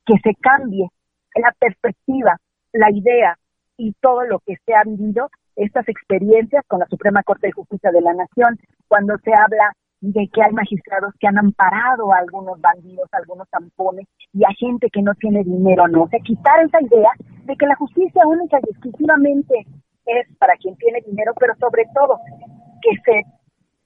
que 0.05 0.15
se 0.23 0.33
cambie 0.39 0.87
la 1.35 1.51
perspectiva, 1.59 2.37
la 2.71 2.89
idea 2.91 3.37
y 3.77 3.91
todo 3.99 4.23
lo 4.23 4.39
que 4.39 4.55
se 4.65 4.73
ha 4.73 4.83
vivido, 4.83 5.29
estas 5.55 5.87
experiencias 5.89 6.63
con 6.67 6.79
la 6.79 6.87
Suprema 6.87 7.23
Corte 7.23 7.47
de 7.47 7.53
Justicia 7.53 7.91
de 7.91 8.01
la 8.01 8.13
Nación, 8.13 8.57
cuando 8.91 9.15
se 9.23 9.33
habla 9.33 9.71
de 10.01 10.27
que 10.33 10.43
hay 10.43 10.51
magistrados 10.51 11.13
que 11.17 11.27
han 11.27 11.37
amparado 11.37 12.11
a 12.11 12.17
algunos 12.17 12.59
bandidos, 12.59 13.07
a 13.13 13.19
algunos 13.19 13.47
tampones 13.49 14.05
y 14.33 14.43
a 14.43 14.49
gente 14.59 14.89
que 14.91 15.01
no 15.01 15.13
tiene 15.15 15.45
dinero, 15.45 15.87
no. 15.87 16.03
O 16.03 16.09
sea, 16.09 16.19
quitar 16.19 16.59
esa 16.59 16.81
idea 16.81 17.11
de 17.45 17.55
que 17.55 17.67
la 17.67 17.75
justicia 17.77 18.27
única 18.27 18.59
y 18.59 18.69
exclusivamente 18.69 19.65
es 20.05 20.27
para 20.39 20.57
quien 20.57 20.75
tiene 20.75 20.99
dinero, 21.07 21.31
pero 21.39 21.55
sobre 21.55 21.85
todo 21.95 22.19
que 22.81 22.91
se 23.05 23.23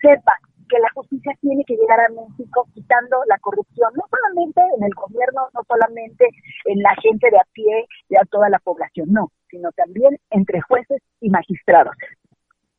sepa 0.01 0.33
que 0.67 0.79
la 0.79 0.89
justicia 0.95 1.37
tiene 1.39 1.63
que 1.67 1.75
llegar 1.75 1.99
a 1.99 2.09
México 2.09 2.65
quitando 2.73 3.17
la 3.27 3.37
corrupción, 3.37 3.91
no 3.93 4.05
solamente 4.09 4.61
en 4.75 4.85
el 4.85 4.93
gobierno, 4.95 5.49
no 5.53 5.61
solamente 5.67 6.25
en 6.65 6.81
la 6.81 6.95
gente 6.95 7.29
de 7.29 7.37
a 7.37 7.45
pie 7.53 7.85
y 8.09 8.15
a 8.15 8.25
toda 8.31 8.49
la 8.49 8.57
población, 8.57 9.09
no, 9.11 9.29
sino 9.51 9.69
también 9.73 10.17
entre 10.31 10.61
jueces 10.61 11.03
y 11.21 11.29
magistrados. 11.29 11.93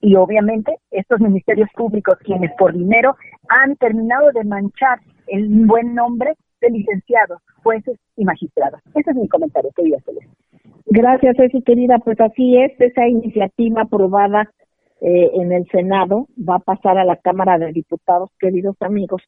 Y 0.06 0.14
obviamente 0.14 0.78
estos 0.92 1.18
ministerios 1.18 1.68
públicos, 1.74 2.16
quienes 2.22 2.52
por 2.56 2.72
dinero 2.72 3.16
han 3.48 3.74
terminado 3.74 4.30
de 4.30 4.44
manchar 4.44 5.00
el 5.26 5.66
buen 5.66 5.96
nombre 5.96 6.34
de 6.60 6.70
licenciados, 6.70 7.42
jueces 7.64 7.98
y 8.16 8.24
magistrados. 8.24 8.80
Ese 8.94 9.10
es 9.10 9.16
mi 9.16 9.26
comentario, 9.26 9.72
querida 9.74 9.98
Celeste. 10.04 10.30
Gracias, 10.84 11.36
Ceci, 11.36 11.60
querida. 11.62 11.98
Pues 11.98 12.20
así 12.20 12.56
es, 12.56 12.80
esa 12.80 13.08
iniciativa 13.08 13.82
aprobada 13.82 14.48
eh, 15.00 15.28
en 15.34 15.50
el 15.50 15.66
Senado 15.72 16.28
va 16.38 16.54
a 16.54 16.60
pasar 16.60 16.98
a 16.98 17.04
la 17.04 17.16
Cámara 17.16 17.58
de 17.58 17.72
Diputados, 17.72 18.30
queridos 18.38 18.76
amigos. 18.78 19.22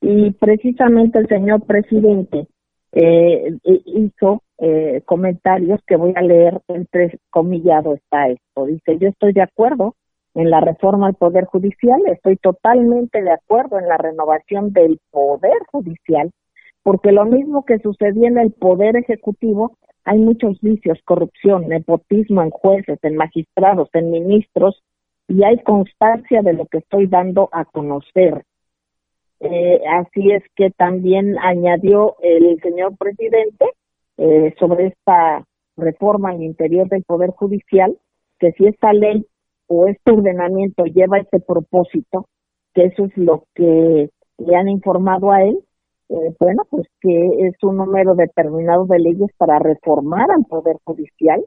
Y 0.00 0.30
precisamente 0.30 1.18
el 1.18 1.28
señor 1.28 1.66
presidente 1.66 2.46
eh, 2.92 3.58
hizo 3.64 4.42
eh, 4.56 5.02
comentarios 5.04 5.80
que 5.86 5.96
voy 5.96 6.14
a 6.16 6.22
leer 6.22 6.58
entre 6.68 7.18
comillado 7.28 7.92
está 7.92 8.28
esto. 8.28 8.64
Dice, 8.64 8.96
yo 8.96 9.10
estoy 9.10 9.34
de 9.34 9.42
acuerdo 9.42 9.94
en 10.34 10.50
la 10.50 10.60
reforma 10.60 11.08
al 11.08 11.14
Poder 11.14 11.44
Judicial, 11.44 12.00
estoy 12.06 12.36
totalmente 12.36 13.22
de 13.22 13.32
acuerdo 13.32 13.78
en 13.78 13.88
la 13.88 13.98
renovación 13.98 14.72
del 14.72 14.98
Poder 15.10 15.58
Judicial, 15.70 16.30
porque 16.82 17.12
lo 17.12 17.24
mismo 17.24 17.64
que 17.64 17.78
sucedía 17.78 18.28
en 18.28 18.38
el 18.38 18.52
Poder 18.52 18.96
Ejecutivo, 18.96 19.76
hay 20.04 20.18
muchos 20.18 20.60
vicios, 20.60 20.98
corrupción, 21.04 21.68
nepotismo 21.68 22.42
en 22.42 22.50
jueces, 22.50 22.98
en 23.02 23.16
magistrados, 23.16 23.88
en 23.92 24.10
ministros, 24.10 24.82
y 25.28 25.44
hay 25.44 25.58
constancia 25.62 26.42
de 26.42 26.54
lo 26.54 26.66
que 26.66 26.78
estoy 26.78 27.06
dando 27.06 27.48
a 27.52 27.64
conocer. 27.64 28.44
Eh, 29.40 29.80
así 29.88 30.30
es 30.30 30.42
que 30.56 30.70
también 30.70 31.38
añadió 31.38 32.16
el 32.20 32.60
señor 32.62 32.96
presidente 32.96 33.66
eh, 34.16 34.54
sobre 34.58 34.88
esta 34.88 35.44
reforma 35.76 36.30
al 36.30 36.42
interior 36.42 36.88
del 36.88 37.02
Poder 37.04 37.30
Judicial, 37.30 37.96
que 38.38 38.52
si 38.52 38.66
esta 38.66 38.92
ley 38.92 39.26
o 39.66 39.86
este 39.88 40.12
ordenamiento 40.12 40.84
lleva 40.84 41.18
ese 41.18 41.40
propósito, 41.40 42.26
que 42.74 42.84
eso 42.84 43.04
es 43.04 43.16
lo 43.16 43.44
que 43.54 44.10
le 44.38 44.56
han 44.56 44.68
informado 44.68 45.30
a 45.30 45.42
él, 45.42 45.58
eh, 46.08 46.34
bueno, 46.38 46.64
pues 46.70 46.86
que 47.00 47.46
es 47.46 47.54
un 47.62 47.76
número 47.76 48.14
determinado 48.14 48.86
de 48.86 48.98
leyes 48.98 49.30
para 49.38 49.58
reformar 49.58 50.30
al 50.30 50.44
Poder 50.44 50.76
Judicial, 50.84 51.44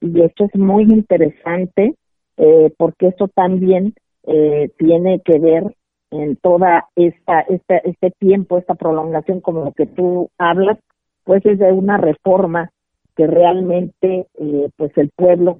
y 0.00 0.22
esto 0.22 0.44
es 0.44 0.56
muy 0.58 0.84
interesante 0.84 1.94
eh, 2.36 2.72
porque 2.78 3.08
esto 3.08 3.28
también 3.28 3.94
eh, 4.24 4.70
tiene 4.78 5.20
que 5.20 5.38
ver 5.38 5.76
en 6.10 6.36
toda 6.36 6.88
esta, 6.96 7.40
este 7.40 8.10
tiempo, 8.18 8.58
esta 8.58 8.74
prolongación 8.74 9.40
como 9.40 9.64
lo 9.64 9.72
que 9.72 9.86
tú 9.86 10.30
hablas, 10.38 10.78
pues 11.24 11.44
es 11.44 11.58
de 11.58 11.70
una 11.70 11.98
reforma 11.98 12.70
que 13.14 13.26
realmente 13.26 14.26
eh, 14.38 14.68
pues 14.76 14.96
el 14.96 15.10
pueblo 15.14 15.58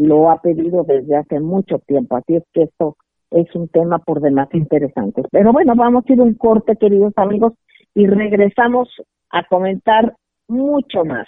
lo 0.00 0.30
ha 0.30 0.40
pedido 0.40 0.84
desde 0.84 1.16
hace 1.16 1.40
mucho 1.40 1.78
tiempo, 1.86 2.16
así 2.16 2.36
es 2.36 2.44
que 2.52 2.62
esto 2.62 2.96
es 3.30 3.54
un 3.54 3.68
tema 3.68 3.98
por 3.98 4.20
demás 4.20 4.48
interesante. 4.52 5.22
Pero 5.30 5.52
bueno, 5.52 5.74
vamos 5.76 6.04
a 6.08 6.12
ir 6.12 6.20
un 6.20 6.34
corte, 6.34 6.76
queridos 6.76 7.12
amigos, 7.16 7.52
y 7.94 8.06
regresamos 8.06 8.88
a 9.30 9.44
comentar 9.44 10.14
mucho 10.48 11.04
más 11.04 11.26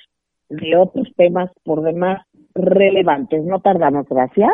de 0.49 0.77
otros 0.77 1.09
temas 1.17 1.51
por 1.65 1.83
demás 1.83 2.27
relevantes. 2.55 3.45
No 3.45 3.61
tardamos, 3.61 4.07
gracias. 4.09 4.51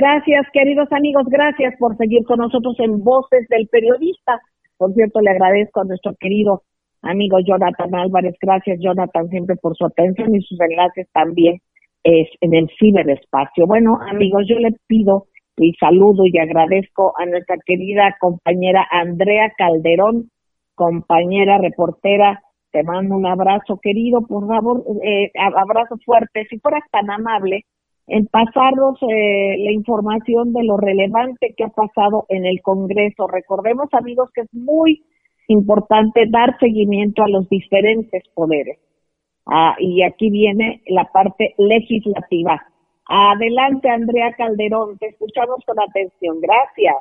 Gracias, 0.00 0.46
queridos 0.52 0.86
amigos, 0.92 1.24
gracias 1.26 1.74
por 1.76 1.96
seguir 1.96 2.24
con 2.24 2.38
nosotros 2.38 2.76
en 2.78 3.02
Voces 3.02 3.48
del 3.48 3.66
Periodista. 3.66 4.40
Por 4.76 4.94
cierto, 4.94 5.20
le 5.20 5.30
agradezco 5.30 5.80
a 5.80 5.86
nuestro 5.86 6.14
querido 6.20 6.62
amigo 7.02 7.40
Jonathan 7.40 7.92
Álvarez. 7.92 8.36
Gracias, 8.40 8.78
Jonathan, 8.80 9.28
siempre 9.28 9.56
por 9.56 9.76
su 9.76 9.84
atención 9.84 10.36
y 10.36 10.40
sus 10.42 10.56
enlaces 10.60 11.08
también 11.12 11.58
es 12.04 12.28
en 12.40 12.54
el 12.54 12.70
ciberespacio. 12.78 13.66
Bueno, 13.66 13.98
amigos, 14.08 14.44
yo 14.48 14.60
le 14.60 14.70
pido 14.86 15.26
y 15.56 15.72
saludo 15.80 16.26
y 16.26 16.38
agradezco 16.38 17.12
a 17.18 17.26
nuestra 17.26 17.56
querida 17.66 18.16
compañera 18.20 18.86
Andrea 18.92 19.52
Calderón 19.58 20.30
compañera 20.76 21.58
reportera, 21.58 22.40
te 22.70 22.84
mando 22.84 23.16
un 23.16 23.26
abrazo 23.26 23.80
querido, 23.82 24.24
por 24.24 24.46
favor, 24.46 24.84
eh, 25.02 25.32
abrazo 25.34 25.96
fuerte, 26.06 26.46
si 26.48 26.60
fueras 26.60 26.84
tan 26.92 27.10
amable 27.10 27.64
en 28.08 28.26
pasarnos 28.26 28.98
eh, 29.02 29.56
la 29.58 29.70
información 29.70 30.52
de 30.52 30.64
lo 30.64 30.78
relevante 30.78 31.54
que 31.56 31.64
ha 31.64 31.68
pasado 31.68 32.24
en 32.30 32.46
el 32.46 32.62
Congreso. 32.62 33.26
Recordemos, 33.26 33.88
amigos, 33.92 34.30
que 34.34 34.40
es 34.42 34.54
muy 34.54 35.04
importante 35.46 36.24
dar 36.28 36.58
seguimiento 36.58 37.22
a 37.22 37.28
los 37.28 37.48
diferentes 37.48 38.22
poderes. 38.34 38.78
Ah, 39.46 39.76
y 39.78 40.02
aquí 40.02 40.30
viene 40.30 40.82
la 40.86 41.04
parte 41.12 41.54
legislativa. 41.58 42.66
Adelante, 43.06 43.88
Andrea 43.88 44.34
Calderón, 44.36 44.98
te 44.98 45.08
escuchamos 45.08 45.64
con 45.66 45.80
atención. 45.80 46.40
Gracias. 46.40 46.96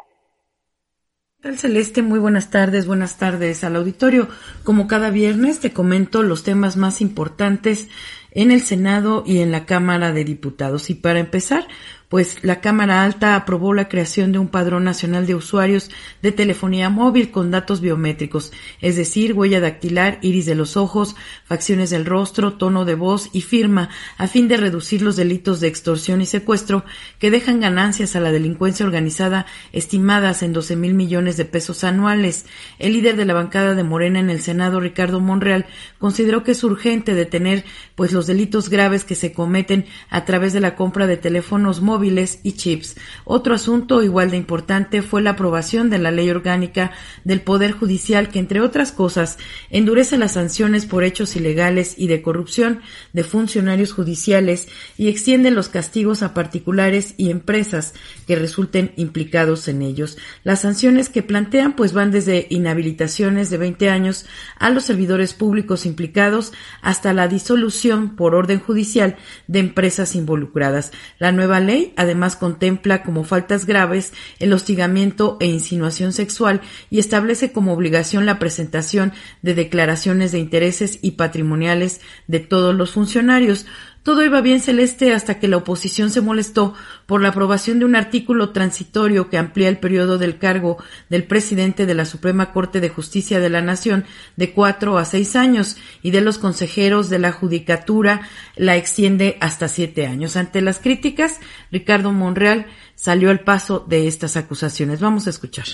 tal 1.41 1.57
Celeste? 1.57 2.01
Muy 2.01 2.19
buenas 2.19 2.49
tardes, 2.49 2.87
buenas 2.87 3.17
tardes 3.17 3.65
al 3.65 3.75
auditorio. 3.75 4.27
Como 4.63 4.87
cada 4.87 5.09
viernes 5.09 5.59
te 5.59 5.73
comento 5.73 6.23
los 6.23 6.43
temas 6.43 6.77
más 6.77 7.01
importantes 7.01 7.89
en 8.31 8.51
el 8.51 8.61
Senado 8.61 9.23
y 9.25 9.39
en 9.39 9.51
la 9.51 9.65
Cámara 9.65 10.11
de 10.11 10.23
Diputados. 10.23 10.89
Y 10.89 10.95
para 10.95 11.19
empezar, 11.19 11.67
pues 12.09 12.41
la 12.41 12.61
Cámara 12.61 13.03
Alta 13.03 13.35
aprobó 13.35 13.73
la 13.73 13.89
creación 13.89 14.31
de 14.31 14.39
un 14.39 14.47
padrón 14.47 14.85
nacional 14.85 15.25
de 15.25 15.35
usuarios 15.35 15.91
de 16.21 16.31
telefonía 16.31 16.89
móvil 16.89 17.31
con 17.31 17.51
datos 17.51 17.81
biométricos, 17.81 18.53
es 18.79 18.95
decir, 18.95 19.33
huella 19.33 19.59
dactilar, 19.59 20.17
iris 20.21 20.45
de 20.45 20.55
los 20.55 20.77
ojos, 20.77 21.17
facciones 21.43 21.89
del 21.89 22.05
rostro, 22.05 22.53
tono 22.53 22.85
de 22.85 22.95
voz 22.95 23.29
y 23.33 23.41
firma, 23.41 23.89
a 24.17 24.27
fin 24.27 24.47
de 24.47 24.55
reducir 24.55 25.01
los 25.01 25.17
delitos 25.17 25.59
de 25.59 25.67
extorsión 25.67 26.21
y 26.21 26.25
secuestro 26.25 26.85
que 27.19 27.29
dejan 27.29 27.59
ganancias 27.59 28.15
a 28.15 28.21
la 28.21 28.31
delincuencia 28.31 28.85
organizada 28.85 29.45
estimadas 29.73 30.43
en 30.43 30.53
12 30.53 30.77
mil 30.77 30.93
millones 30.93 31.35
de 31.35 31.43
pesos 31.43 31.83
anuales. 31.83 32.45
El 32.79 32.93
líder 32.93 33.17
de 33.17 33.25
la 33.25 33.33
bancada 33.33 33.75
de 33.75 33.83
Morena 33.83 34.19
en 34.19 34.29
el 34.29 34.41
Senado, 34.41 34.79
Ricardo 34.79 35.19
Monreal, 35.19 35.65
consideró 35.97 36.43
que 36.43 36.51
es 36.51 36.63
urgente 36.63 37.15
detener 37.15 37.65
pues 37.95 38.13
los 38.13 38.27
delitos 38.27 38.69
graves 38.69 39.03
que 39.03 39.15
se 39.15 39.33
cometen 39.33 39.85
a 40.09 40.23
través 40.23 40.53
de 40.53 40.61
la 40.61 40.75
compra 40.75 41.05
de 41.05 41.17
teléfonos 41.17 41.81
móviles 41.81 41.96
móviles 41.97 42.39
y 42.43 42.51
chips. 42.51 42.95
Otro 43.25 43.55
asunto 43.55 44.03
igual 44.03 44.29
de 44.29 44.37
importante 44.37 45.01
fue 45.01 45.23
la 45.23 45.31
aprobación 45.31 45.89
de 45.89 45.97
la 45.97 46.11
ley 46.11 46.29
orgánica 46.29 46.91
del 47.23 47.41
Poder 47.41 47.71
Judicial 47.71 48.29
que, 48.29 48.37
entre 48.37 48.61
otras 48.61 48.91
cosas, 48.91 49.39
endurece 49.71 50.15
las 50.19 50.33
sanciones 50.33 50.85
por 50.85 51.03
hechos 51.03 51.35
ilegales 51.35 51.95
y 51.97 52.05
de 52.05 52.21
corrupción 52.21 52.81
de 53.13 53.23
funcionarios 53.23 53.93
judiciales 53.93 54.67
y 54.95 55.07
extiende 55.07 55.49
los 55.49 55.69
castigos 55.69 56.21
a 56.21 56.35
particulares 56.35 57.15
y 57.17 57.31
empresas 57.31 57.95
que 58.27 58.35
resulten 58.35 58.91
implicados 58.95 59.67
en 59.67 59.81
ellos. 59.81 60.19
Las 60.43 60.61
sanciones 60.61 61.09
que 61.09 61.23
plantean 61.23 61.75
pues 61.75 61.93
van 61.93 62.11
desde 62.11 62.45
inhabilitaciones 62.51 63.49
de 63.49 63.57
20 63.57 63.89
años 63.89 64.27
a 64.59 64.69
los 64.69 64.83
servidores 64.83 65.33
públicos 65.33 65.87
implicados 65.87 66.53
hasta 66.83 67.11
la 67.13 67.27
disolución 67.27 68.15
por 68.15 68.35
orden 68.35 68.59
judicial 68.59 69.15
de 69.47 69.59
empresas 69.59 70.13
involucradas. 70.13 70.91
La 71.17 71.31
nueva 71.31 71.59
ley 71.59 71.86
además 71.95 72.35
contempla 72.35 73.03
como 73.03 73.23
faltas 73.23 73.65
graves 73.65 74.13
el 74.39 74.53
hostigamiento 74.53 75.37
e 75.39 75.45
insinuación 75.45 76.13
sexual 76.13 76.61
y 76.89 76.99
establece 76.99 77.51
como 77.51 77.73
obligación 77.73 78.25
la 78.25 78.39
presentación 78.39 79.13
de 79.41 79.55
declaraciones 79.55 80.31
de 80.31 80.39
intereses 80.39 80.99
y 81.01 81.11
patrimoniales 81.11 82.01
de 82.27 82.39
todos 82.39 82.75
los 82.75 82.91
funcionarios. 82.91 83.65
Todo 84.07 84.23
iba 84.23 84.39
bien 84.39 84.61
celeste 84.61 85.13
hasta 85.13 85.37
que 85.37 85.49
la 85.49 85.57
oposición 85.57 86.11
se 86.11 86.21
molestó 86.21 86.73
por 87.07 87.21
la 87.21 87.27
aprobación 87.27 87.79
de 87.79 87.83
un 87.83 87.97
artículo 87.97 88.51
transitorio 88.51 89.29
que 89.29 89.37
amplía 89.37 89.67
el 89.67 89.79
periodo 89.79 90.17
del 90.17 90.39
cargo 90.39 90.81
del 91.09 91.25
presidente 91.25 91.85
de 91.85 91.93
la 91.93 92.05
Suprema 92.05 92.53
Corte 92.53 92.79
de 92.79 92.87
Justicia 92.87 93.41
de 93.41 93.49
la 93.49 93.61
Nación 93.61 94.05
de 94.37 94.53
cuatro 94.53 94.97
a 94.97 95.03
seis 95.03 95.35
años 95.35 95.75
y 96.03 96.11
de 96.11 96.21
los 96.21 96.37
consejeros 96.37 97.09
de 97.09 97.19
la 97.19 97.33
Judicatura 97.33 98.21
la 98.55 98.77
extiende 98.77 99.37
hasta 99.41 99.67
siete 99.67 100.07
años. 100.07 100.37
Ante 100.37 100.61
las 100.61 100.79
críticas, 100.79 101.41
Ricardo 101.69 102.13
Monreal 102.13 102.67
salió 102.95 103.29
al 103.29 103.41
paso 103.41 103.85
de 103.89 104.07
estas 104.07 104.37
acusaciones. 104.37 105.01
Vamos 105.01 105.27
a 105.27 105.31
escuchar. 105.31 105.65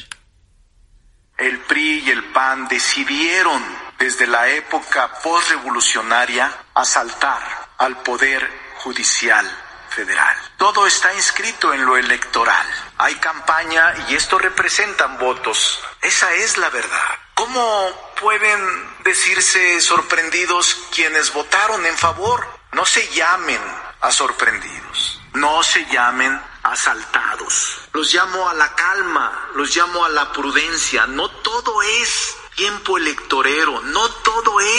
El 1.38 1.60
PRI 1.68 2.04
y 2.04 2.10
el 2.10 2.24
PAN 2.34 2.68
decidieron 2.68 3.62
desde 4.00 4.26
la 4.26 4.50
época 4.50 5.12
postrevolucionaria 5.24 6.52
asaltar 6.74 7.63
al 7.84 8.02
Poder 8.02 8.50
Judicial 8.78 9.46
Federal. 9.90 10.36
Todo 10.58 10.88
está 10.88 11.14
inscrito 11.14 11.74
en 11.74 11.86
lo 11.86 11.98
electoral. 11.98 12.66
Hay 12.98 13.16
campaña 13.16 13.94
y 14.08 14.16
esto 14.16 14.40
representan 14.40 15.18
votos. 15.20 15.84
Esa 16.02 16.34
es 16.34 16.58
la 16.58 16.70
verdad. 16.70 17.10
¿Cómo 17.34 18.14
pueden 18.20 18.60
decirse 19.04 19.82
sorprendidos 19.82 20.78
quienes 20.96 21.34
votaron 21.34 21.86
en 21.86 21.98
favor? 21.98 22.48
No 22.72 22.86
se 22.86 23.06
llamen 23.10 23.62
a 24.00 24.12
sorprendidos. 24.12 25.22
No 25.34 25.62
se 25.62 25.86
llamen 25.88 26.42
asaltados. 26.64 27.80
Los 27.92 28.14
llamo 28.14 28.48
a 28.48 28.54
la 28.54 28.74
calma, 28.76 29.50
los 29.56 29.76
llamo 29.76 30.06
a 30.06 30.10
la 30.10 30.32
prudencia. 30.32 31.06
No 31.06 31.30
todo 31.30 31.82
es 31.82 32.38
tiempo 32.56 32.98
electorero, 32.98 33.82
no 33.82 34.08
todo 34.10 34.60
es 34.62 34.73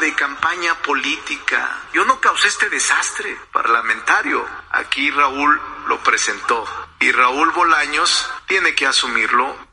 de 0.00 0.14
campaña 0.14 0.74
política. 0.82 1.76
Yo 1.92 2.04
no 2.04 2.20
causé 2.20 2.48
este 2.48 2.68
desastre 2.68 3.36
parlamentario. 3.52 4.44
Aquí 4.70 5.10
Raúl 5.10 5.60
lo 5.86 5.98
presentó 6.02 6.64
y 7.00 7.10
Raúl 7.12 7.50
Bolaños 7.50 8.30
tiene 8.46 8.74
que 8.74 8.86
asumirlo 8.86 9.67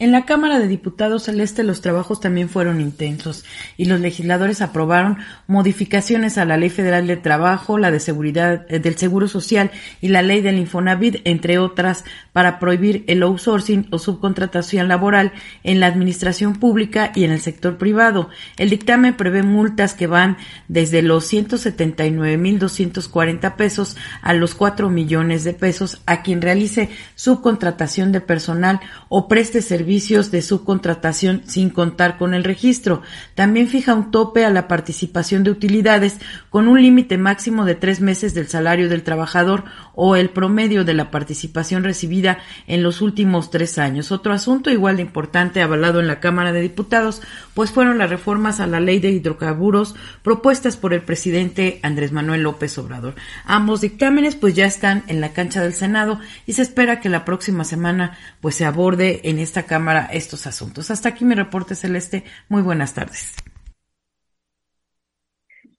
en 0.00 0.10
la 0.10 0.24
Cámara 0.24 0.58
de 0.58 0.66
Diputados 0.66 1.22
Celeste 1.22 1.62
los 1.62 1.80
trabajos 1.80 2.18
también 2.18 2.48
fueron 2.48 2.80
intensos 2.80 3.44
y 3.76 3.84
los 3.84 4.00
legisladores 4.00 4.60
aprobaron 4.60 5.18
modificaciones 5.46 6.36
a 6.36 6.44
la 6.44 6.56
Ley 6.56 6.70
Federal 6.70 7.06
de 7.06 7.16
Trabajo, 7.16 7.78
la 7.78 7.92
de 7.92 8.00
Seguridad 8.00 8.66
eh, 8.68 8.80
del 8.80 8.96
Seguro 8.96 9.28
Social 9.28 9.70
y 10.00 10.08
la 10.08 10.22
Ley 10.22 10.40
del 10.40 10.58
Infonavit, 10.58 11.20
entre 11.24 11.58
otras, 11.58 12.04
para 12.32 12.58
prohibir 12.58 13.04
el 13.06 13.22
outsourcing 13.22 13.86
o 13.92 14.00
subcontratación 14.00 14.88
laboral 14.88 15.30
en 15.62 15.78
la 15.78 15.86
administración 15.86 16.56
pública 16.56 17.12
y 17.14 17.22
en 17.22 17.30
el 17.30 17.40
sector 17.40 17.78
privado. 17.78 18.30
El 18.56 18.70
dictamen 18.70 19.14
prevé 19.14 19.44
multas 19.44 19.94
que 19.94 20.08
van 20.08 20.38
desde 20.66 21.02
los 21.02 21.32
179.240 21.32 23.54
pesos 23.54 23.96
a 24.22 24.34
los 24.34 24.56
4 24.56 24.90
millones 24.90 25.44
de 25.44 25.52
pesos 25.52 26.02
a 26.04 26.22
quien 26.22 26.42
realice 26.42 26.90
subcontratación 27.14 28.10
de 28.10 28.20
personal 28.20 28.80
o 29.08 29.28
preste 29.28 29.62
servicios 29.62 29.84
servicios 29.94 30.32
de 30.32 30.42
subcontratación 30.42 31.42
sin 31.46 31.70
contar 31.70 32.18
con 32.18 32.34
el 32.34 32.42
registro. 32.42 33.02
También 33.36 33.68
fija 33.68 33.94
un 33.94 34.10
tope 34.10 34.44
a 34.44 34.50
la 34.50 34.66
participación 34.66 35.44
de 35.44 35.52
utilidades 35.52 36.18
con 36.50 36.66
un 36.66 36.82
límite 36.82 37.16
máximo 37.16 37.64
de 37.64 37.76
tres 37.76 38.00
meses 38.00 38.34
del 38.34 38.48
salario 38.48 38.88
del 38.88 39.04
trabajador 39.04 39.62
o 39.94 40.16
el 40.16 40.30
promedio 40.30 40.84
de 40.84 40.94
la 40.94 41.12
participación 41.12 41.84
recibida 41.84 42.38
en 42.66 42.82
los 42.82 43.02
últimos 43.02 43.52
tres 43.52 43.78
años. 43.78 44.10
Otro 44.10 44.32
asunto 44.32 44.70
igual 44.70 44.96
de 44.96 45.02
importante 45.02 45.62
avalado 45.62 46.00
en 46.00 46.08
la 46.08 46.18
Cámara 46.18 46.52
de 46.52 46.60
Diputados, 46.60 47.22
pues 47.54 47.70
fueron 47.70 47.98
las 47.98 48.10
reformas 48.10 48.58
a 48.58 48.66
la 48.66 48.80
ley 48.80 48.98
de 48.98 49.10
hidrocarburos 49.10 49.94
propuestas 50.24 50.76
por 50.76 50.92
el 50.92 51.02
presidente 51.02 51.78
Andrés 51.84 52.10
Manuel 52.10 52.42
López 52.42 52.76
Obrador. 52.78 53.14
Ambos 53.44 53.80
dictámenes 53.82 54.34
pues 54.34 54.54
ya 54.54 54.66
están 54.66 55.04
en 55.06 55.20
la 55.20 55.32
cancha 55.32 55.62
del 55.62 55.72
Senado 55.72 56.18
y 56.46 56.54
se 56.54 56.62
espera 56.62 56.98
que 56.98 57.08
la 57.08 57.24
próxima 57.24 57.62
semana 57.62 58.18
pues 58.40 58.56
se 58.56 58.64
aborde 58.64 59.20
en 59.22 59.38
esta 59.38 59.62
Cámara 59.74 60.06
estos 60.12 60.46
asuntos. 60.46 60.92
Hasta 60.92 61.08
aquí 61.08 61.24
mi 61.24 61.34
reporte 61.34 61.74
celeste. 61.74 62.22
Muy 62.48 62.62
buenas 62.62 62.94
tardes. 62.94 63.34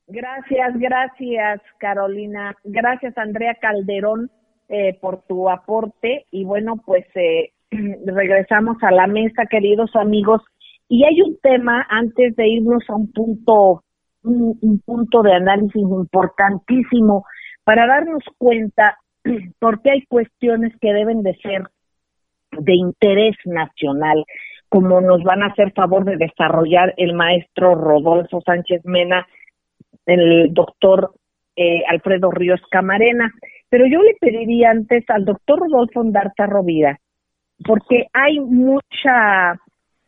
Gracias, 0.06 0.78
gracias 0.78 1.62
Carolina. 1.80 2.54
Gracias 2.66 3.18
Andrea 3.18 3.56
Calderón 3.62 4.30
eh, 4.68 5.00
por 5.00 5.22
tu 5.28 5.50
aporte. 5.50 6.26
Y 6.30 6.44
bueno, 6.44 6.76
pues 6.86 7.06
eh, 7.16 7.54
regresamos 8.06 8.76
a 8.82 8.92
la 8.92 9.08
mesa, 9.08 9.46
queridos 9.50 9.96
amigos. 9.96 10.42
Y 10.90 11.06
hay 11.06 11.22
un 11.22 11.38
tema 11.42 11.88
antes 11.90 12.36
de 12.36 12.50
irnos 12.50 12.84
a 12.90 12.96
un 12.96 13.14
punto, 13.14 13.82
un 14.24 14.82
punto 14.86 15.22
de 15.22 15.36
análisis 15.36 15.82
importantísimo 15.82 17.24
para 17.64 17.88
darnos 17.88 18.24
cuenta 18.38 18.98
por 19.60 19.82
qué 19.82 19.92
hay 19.92 20.06
cuestiones 20.08 20.74
que 20.82 20.92
deben 20.92 21.24
de 21.24 21.34
ser 21.36 21.70
de 22.60 22.74
interés 22.74 23.36
nacional, 23.46 24.24
como 24.70 25.02
nos 25.02 25.24
van 25.24 25.44
a 25.44 25.48
hacer 25.48 25.72
favor 25.74 26.06
de 26.06 26.18
desarrollar 26.18 26.94
el 26.98 27.14
maestro 27.14 27.76
Rodolfo 27.76 28.42
Sánchez 28.42 28.82
Mena, 28.86 29.26
el 30.06 30.54
doctor 30.54 31.12
eh, 31.56 31.84
Alfredo 31.88 32.32
Ríos 32.32 32.62
Camarena. 32.70 33.32
Pero 33.70 33.86
yo 33.88 34.02
le 34.02 34.16
pediría 34.20 34.72
antes 34.72 35.04
al 35.10 35.26
doctor 35.26 35.60
Rodolfo 35.60 36.02
Andarta 36.02 36.46
Rovira, 36.46 37.00
porque 37.66 38.08
hay 38.14 38.40
mucha 38.40 39.60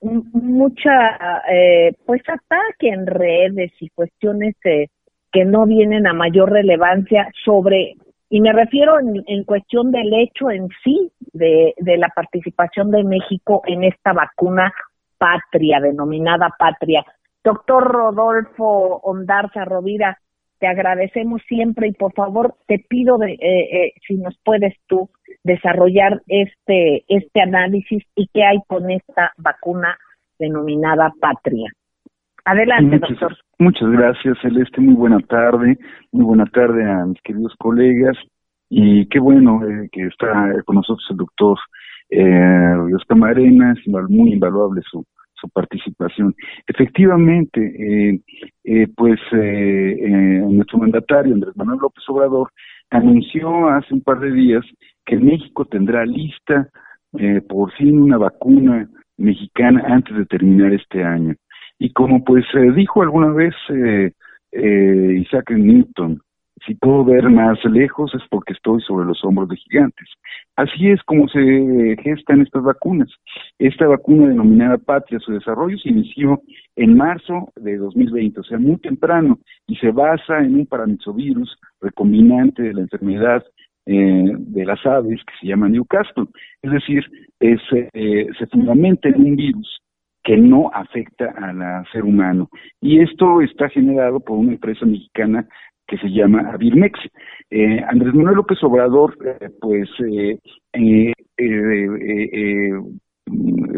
mucha 0.01 1.41
eh, 1.51 1.93
pues 2.05 2.21
ataque 2.27 2.89
en 2.89 3.07
redes 3.07 3.71
y 3.79 3.89
cuestiones 3.89 4.55
eh, 4.63 4.89
que 5.31 5.43
no 5.43 5.65
vienen 5.65 6.05
a 6.05 6.13
mayor 6.13 6.51
relevancia 6.51 7.29
sobre 7.43 7.95
y 8.29 8.41
me 8.41 8.51
refiero 8.51 8.97
en, 8.99 9.43
cuestión 9.45 9.91
del 9.91 10.13
hecho 10.13 10.51
en 10.51 10.67
sí 10.83 11.11
de, 11.37 11.73
de, 11.77 11.97
la 11.97 12.09
participación 12.09 12.91
de 12.91 13.03
México 13.03 13.61
en 13.65 13.83
esta 13.83 14.13
vacuna 14.13 14.73
patria, 15.17 15.79
denominada 15.79 16.49
patria. 16.57 17.05
Doctor 17.43 17.83
Rodolfo 17.83 18.99
Ondarza 19.03 19.65
Rovira, 19.65 20.17
te 20.59 20.67
agradecemos 20.67 21.41
siempre 21.47 21.87
y 21.87 21.93
por 21.93 22.13
favor 22.13 22.55
te 22.67 22.83
pido 22.89 23.17
de, 23.17 23.33
eh, 23.33 23.37
eh, 23.41 23.93
si 24.07 24.15
nos 24.15 24.37
puedes 24.43 24.75
tú 24.87 25.09
desarrollar 25.43 26.21
este 26.27 27.05
este 27.07 27.41
análisis 27.41 28.03
y 28.15 28.27
qué 28.33 28.43
hay 28.43 28.57
con 28.67 28.89
esta 28.89 29.31
vacuna 29.37 29.97
denominada 30.39 31.13
Patria. 31.19 31.71
Adelante, 32.45 32.99
doctor. 32.99 33.35
Muchas 33.59 33.89
gracias, 33.89 34.37
Celeste. 34.41 34.79
Muy 34.79 34.95
buena 34.95 35.19
tarde. 35.19 35.77
Muy 36.11 36.25
buena 36.25 36.45
tarde 36.45 36.89
a 36.89 37.05
mis 37.05 37.21
queridos 37.21 37.53
colegas. 37.59 38.17
Y 38.69 39.07
qué 39.07 39.19
bueno 39.19 39.61
eh, 39.65 39.89
que 39.91 40.07
está 40.07 40.51
con 40.65 40.75
nosotros 40.75 41.05
el 41.09 41.17
doctor 41.17 41.57
eh, 42.09 42.73
Oscar 42.95 43.17
Arenas, 43.23 43.77
muy 44.09 44.33
invaluable 44.33 44.81
su, 44.89 45.05
su 45.39 45.49
participación. 45.49 46.35
Efectivamente, 46.67 47.59
eh, 47.61 48.19
eh, 48.63 48.87
pues 48.95 49.19
eh, 49.31 50.41
nuestro 50.49 50.79
mandatario, 50.79 51.33
Andrés 51.33 51.55
Manuel 51.55 51.79
López 51.81 52.03
Obrador, 52.07 52.49
anunció 52.89 53.67
hace 53.69 53.93
un 53.93 54.01
par 54.01 54.19
de 54.19 54.31
días 54.31 54.65
que 55.05 55.17
México 55.17 55.65
tendrá 55.65 56.05
lista 56.05 56.69
por 57.47 57.71
fin 57.73 57.99
una 57.99 58.17
vacuna 58.17 58.87
mexicana 59.17 59.81
antes 59.87 60.15
de 60.15 60.25
terminar 60.25 60.73
este 60.73 61.03
año. 61.03 61.33
Y 61.79 61.91
como 61.93 62.23
pues 62.23 62.45
dijo 62.75 63.01
alguna 63.01 63.31
vez 63.31 63.55
Isaac 64.51 65.51
Newton, 65.51 66.19
si 66.67 66.75
puedo 66.75 67.05
ver 67.05 67.29
más 67.29 67.57
lejos 67.63 68.13
es 68.13 68.21
porque 68.29 68.51
estoy 68.53 68.81
sobre 68.81 69.05
los 69.05 69.23
hombros 69.23 69.47
de 69.47 69.55
gigantes. 69.55 70.07
Así 70.57 70.89
es 70.89 71.01
como 71.03 71.27
se 71.29 71.95
gestan 72.03 72.41
estas 72.41 72.61
vacunas. 72.61 73.09
Esta 73.57 73.87
vacuna 73.87 74.27
denominada 74.27 74.77
Patria, 74.77 75.19
su 75.19 75.31
desarrollo 75.31 75.77
se 75.77 75.89
inició 75.89 76.41
en 76.75 76.97
marzo 76.97 77.53
de 77.55 77.77
2020, 77.77 78.41
o 78.41 78.43
sea, 78.43 78.59
muy 78.59 78.77
temprano, 78.77 79.39
y 79.65 79.77
se 79.77 79.91
basa 79.91 80.39
en 80.39 80.55
un 80.55 80.65
paramizovirus 80.65 81.57
recombinante 81.79 82.63
de 82.63 82.73
la 82.73 82.81
enfermedad 82.81 83.43
eh, 83.85 84.33
de 84.37 84.65
las 84.65 84.85
aves 84.85 85.21
que 85.25 85.33
se 85.39 85.47
llama 85.47 85.69
Newcastle. 85.69 86.25
Es 86.61 86.71
decir, 86.71 87.05
es, 87.39 87.61
eh, 87.71 88.27
se 88.37 88.47
fundamenta 88.47 89.07
en 89.07 89.21
un 89.21 89.35
virus 89.37 89.79
que 90.23 90.35
no 90.35 90.69
afecta 90.73 91.33
al 91.37 91.85
ser 91.93 92.03
humano. 92.03 92.49
Y 92.81 92.99
esto 92.99 93.41
está 93.41 93.69
generado 93.69 94.19
por 94.19 94.37
una 94.37 94.51
empresa 94.51 94.85
mexicana 94.85 95.47
que 95.87 95.97
se 95.97 96.09
llama 96.09 96.51
Avirmex. 96.53 96.99
Eh, 97.49 97.81
Andrés 97.87 98.13
Manuel 98.13 98.35
López 98.37 98.61
Obrador, 98.63 99.17
eh, 99.25 99.49
pues, 99.59 99.89
eh, 99.99 100.37
eh, 100.73 101.13
eh, 101.37 102.71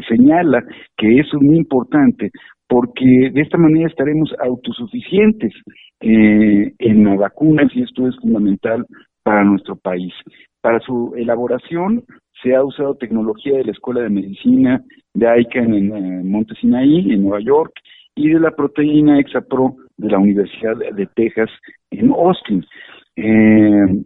señala 0.07 0.63
que 0.97 1.19
eso 1.19 1.37
es 1.37 1.43
muy 1.43 1.57
importante 1.57 2.31
porque 2.67 3.31
de 3.33 3.41
esta 3.41 3.57
manera 3.57 3.87
estaremos 3.87 4.33
autosuficientes 4.39 5.53
en 6.01 7.17
vacunas 7.17 7.71
y 7.75 7.81
esto 7.81 8.07
es 8.07 8.15
fundamental 8.17 8.85
para 9.23 9.43
nuestro 9.43 9.75
país. 9.75 10.13
Para 10.61 10.79
su 10.81 11.13
elaboración 11.15 12.03
se 12.43 12.55
ha 12.55 12.63
usado 12.63 12.95
tecnología 12.95 13.57
de 13.57 13.65
la 13.65 13.71
Escuela 13.71 14.01
de 14.01 14.09
Medicina 14.09 14.81
de 15.13 15.41
ICANN 15.41 15.73
en, 15.73 15.95
en 15.95 17.11
en 17.11 17.21
Nueva 17.23 17.39
York, 17.41 17.73
y 18.15 18.29
de 18.29 18.39
la 18.39 18.51
proteína 18.51 19.19
Exapro 19.19 19.75
de 19.99 20.09
la 20.09 20.17
Universidad 20.17 20.77
de 20.77 21.05
Texas 21.15 21.49
en 21.91 22.11
Austin. 22.11 22.65
Eh, 23.15 24.03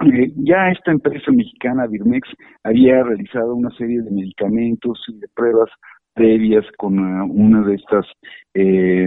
eh, 0.00 0.32
ya 0.36 0.70
esta 0.70 0.90
empresa 0.90 1.30
mexicana, 1.30 1.86
Birmex, 1.86 2.28
había 2.64 3.02
realizado 3.02 3.54
una 3.54 3.70
serie 3.76 4.02
de 4.02 4.10
medicamentos 4.10 5.00
y 5.08 5.18
de 5.18 5.28
pruebas 5.34 5.70
previas 6.14 6.64
con 6.78 6.98
uh, 6.98 7.26
una 7.26 7.62
de 7.62 7.74
estas 7.74 8.06
eh, 8.54 9.06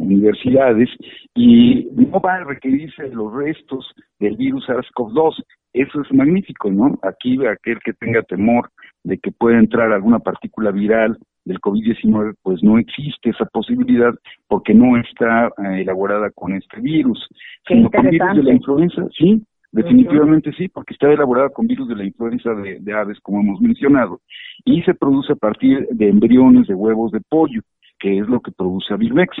universidades 0.00 0.88
y 1.34 1.88
no 1.94 2.20
va 2.20 2.34
a 2.34 2.44
requerirse 2.44 3.08
los 3.08 3.32
restos 3.32 3.92
del 4.20 4.36
virus 4.36 4.68
SARS-CoV-2. 4.68 5.42
Eso 5.72 6.02
es 6.02 6.12
magnífico, 6.12 6.70
¿no? 6.70 6.96
Aquí 7.02 7.44
aquel 7.46 7.78
que 7.80 7.92
tenga 7.94 8.22
temor 8.22 8.70
de 9.02 9.18
que 9.18 9.32
pueda 9.32 9.58
entrar 9.58 9.92
alguna 9.92 10.20
partícula 10.20 10.70
viral 10.70 11.18
del 11.44 11.60
COVID-19, 11.60 12.34
pues 12.42 12.62
no 12.62 12.78
existe 12.78 13.30
esa 13.30 13.44
posibilidad 13.46 14.14
porque 14.48 14.74
no 14.74 14.96
está 14.96 15.48
eh, 15.48 15.82
elaborada 15.82 16.30
con 16.30 16.54
este 16.54 16.80
virus, 16.80 17.26
sino 17.66 17.90
con 17.90 18.08
virus 18.08 18.36
de 18.36 18.42
la 18.42 18.54
influenza, 18.54 19.06
sí, 19.16 19.42
definitivamente 19.72 20.52
sí, 20.52 20.68
porque 20.68 20.94
está 20.94 21.10
elaborada 21.12 21.50
con 21.50 21.66
virus 21.66 21.88
de 21.88 21.96
la 21.96 22.04
influenza 22.04 22.50
de, 22.54 22.92
aves, 22.94 23.18
como 23.20 23.40
hemos 23.40 23.60
mencionado, 23.60 24.20
y 24.64 24.82
se 24.82 24.94
produce 24.94 25.32
a 25.32 25.36
partir 25.36 25.86
de 25.90 26.08
embriones 26.08 26.66
de 26.66 26.74
huevos 26.74 27.12
de 27.12 27.20
pollo, 27.28 27.60
que 27.98 28.18
es 28.18 28.28
lo 28.28 28.40
que 28.40 28.52
produce 28.52 28.94
Avivex. 28.94 29.36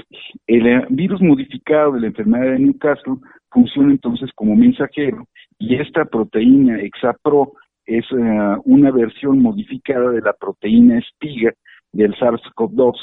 El 0.46 0.66
eh, 0.66 0.86
virus 0.90 1.20
modificado 1.22 1.92
de 1.92 2.00
la 2.00 2.06
enfermedad 2.08 2.52
de 2.52 2.58
Newcastle 2.58 3.16
funciona 3.50 3.92
entonces 3.92 4.30
como 4.34 4.56
mensajero 4.56 5.26
y 5.58 5.76
esta 5.76 6.04
proteína 6.04 6.80
Exapro 6.80 7.52
es 7.86 8.04
eh, 8.12 8.56
una 8.64 8.90
versión 8.90 9.40
modificada 9.40 10.10
de 10.10 10.20
la 10.20 10.32
proteína 10.32 10.98
espiga 10.98 11.52
del 11.94 12.14
SARS-CoV-2. 12.16 12.94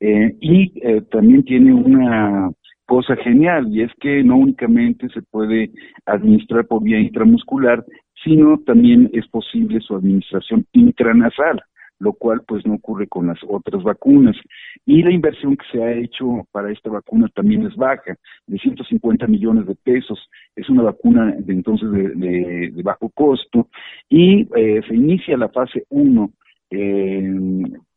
Eh, 0.00 0.36
y 0.40 0.72
eh, 0.82 1.02
también 1.10 1.44
tiene 1.44 1.72
una 1.72 2.50
cosa 2.86 3.16
genial 3.16 3.68
y 3.70 3.82
es 3.82 3.90
que 4.00 4.22
no 4.22 4.36
únicamente 4.36 5.08
se 5.08 5.22
puede 5.22 5.70
administrar 6.06 6.66
por 6.66 6.82
vía 6.82 7.00
intramuscular, 7.00 7.84
sino 8.22 8.58
también 8.58 9.10
es 9.12 9.26
posible 9.28 9.80
su 9.80 9.94
administración 9.96 10.66
intranasal, 10.72 11.62
lo 11.98 12.12
cual 12.12 12.42
pues 12.46 12.66
no 12.66 12.74
ocurre 12.74 13.06
con 13.06 13.28
las 13.28 13.38
otras 13.48 13.82
vacunas. 13.82 14.36
Y 14.84 15.02
la 15.02 15.12
inversión 15.12 15.56
que 15.56 15.64
se 15.72 15.82
ha 15.82 15.92
hecho 15.92 16.46
para 16.52 16.70
esta 16.70 16.90
vacuna 16.90 17.28
también 17.34 17.66
es 17.66 17.74
baja, 17.76 18.16
de 18.46 18.58
150 18.58 19.26
millones 19.26 19.66
de 19.66 19.74
pesos. 19.76 20.18
Es 20.56 20.68
una 20.68 20.82
vacuna 20.82 21.34
de 21.38 21.52
entonces 21.52 21.90
de, 21.90 22.72
bajo 22.82 23.08
costo 23.10 23.68
y 24.08 24.46
eh, 24.56 24.82
se 24.86 24.94
inicia 24.94 25.36
la 25.36 25.48
fase 25.48 25.84
1 25.88 26.30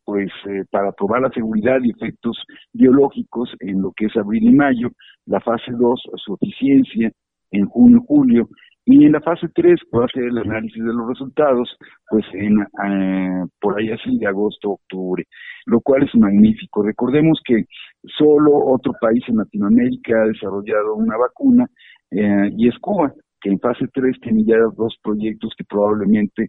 pues 0.08 0.30
eh, 0.46 0.64
para 0.70 0.90
probar 0.92 1.20
la 1.20 1.28
seguridad 1.28 1.80
y 1.82 1.90
efectos 1.90 2.42
biológicos 2.72 3.54
en 3.60 3.82
lo 3.82 3.92
que 3.94 4.06
es 4.06 4.16
abril 4.16 4.42
y 4.42 4.54
mayo, 4.54 4.88
la 5.26 5.38
fase 5.38 5.70
2 5.70 6.02
su 6.16 6.38
eficiencia 6.40 7.12
en 7.50 7.66
junio 7.66 8.00
julio 8.08 8.48
y 8.86 9.04
en 9.04 9.12
la 9.12 9.20
fase 9.20 9.48
3 9.54 9.78
puede 9.90 10.06
hacer 10.06 10.22
el 10.22 10.38
análisis 10.38 10.82
de 10.82 10.94
los 10.94 11.08
resultados 11.10 11.76
pues 12.08 12.24
en 12.32 12.58
eh, 12.58 13.44
por 13.60 13.78
ahí 13.78 13.90
así 13.90 14.16
de 14.16 14.26
agosto 14.26 14.70
octubre 14.70 15.26
lo 15.66 15.82
cual 15.82 16.04
es 16.04 16.14
magnífico. 16.14 16.82
Recordemos 16.82 17.38
que 17.44 17.66
solo 18.16 18.52
otro 18.64 18.94
país 18.98 19.22
en 19.28 19.36
Latinoamérica 19.36 20.22
ha 20.22 20.28
desarrollado 20.28 20.94
una 20.94 21.18
vacuna 21.18 21.66
eh, 22.12 22.50
y 22.56 22.66
es 22.66 22.78
Cuba 22.78 23.12
que 23.42 23.50
en 23.50 23.60
fase 23.60 23.84
3 23.92 24.20
tiene 24.22 24.42
ya 24.46 24.56
dos 24.74 24.96
proyectos 25.02 25.52
que 25.58 25.64
probablemente 25.64 26.48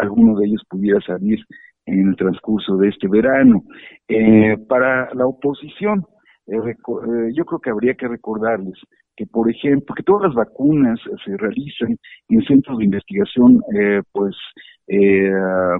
alguno 0.00 0.38
de 0.38 0.46
ellos 0.46 0.62
pudiera 0.70 1.00
salir 1.00 1.40
en 1.88 2.08
el 2.08 2.16
transcurso 2.16 2.76
de 2.76 2.88
este 2.88 3.08
verano. 3.08 3.62
Eh, 4.08 4.56
para 4.68 5.12
la 5.14 5.26
oposición, 5.26 6.04
eh, 6.46 6.56
eh, 6.56 7.32
yo 7.34 7.44
creo 7.44 7.60
que 7.60 7.70
habría 7.70 7.94
que 7.94 8.08
recordarles 8.08 8.78
que, 9.16 9.26
por 9.26 9.50
ejemplo, 9.50 9.94
que 9.94 10.02
todas 10.02 10.28
las 10.28 10.34
vacunas 10.34 11.00
se 11.24 11.36
realizan 11.36 11.96
en 12.28 12.42
centros 12.42 12.78
de 12.78 12.84
investigación, 12.84 13.60
pues, 14.12 14.36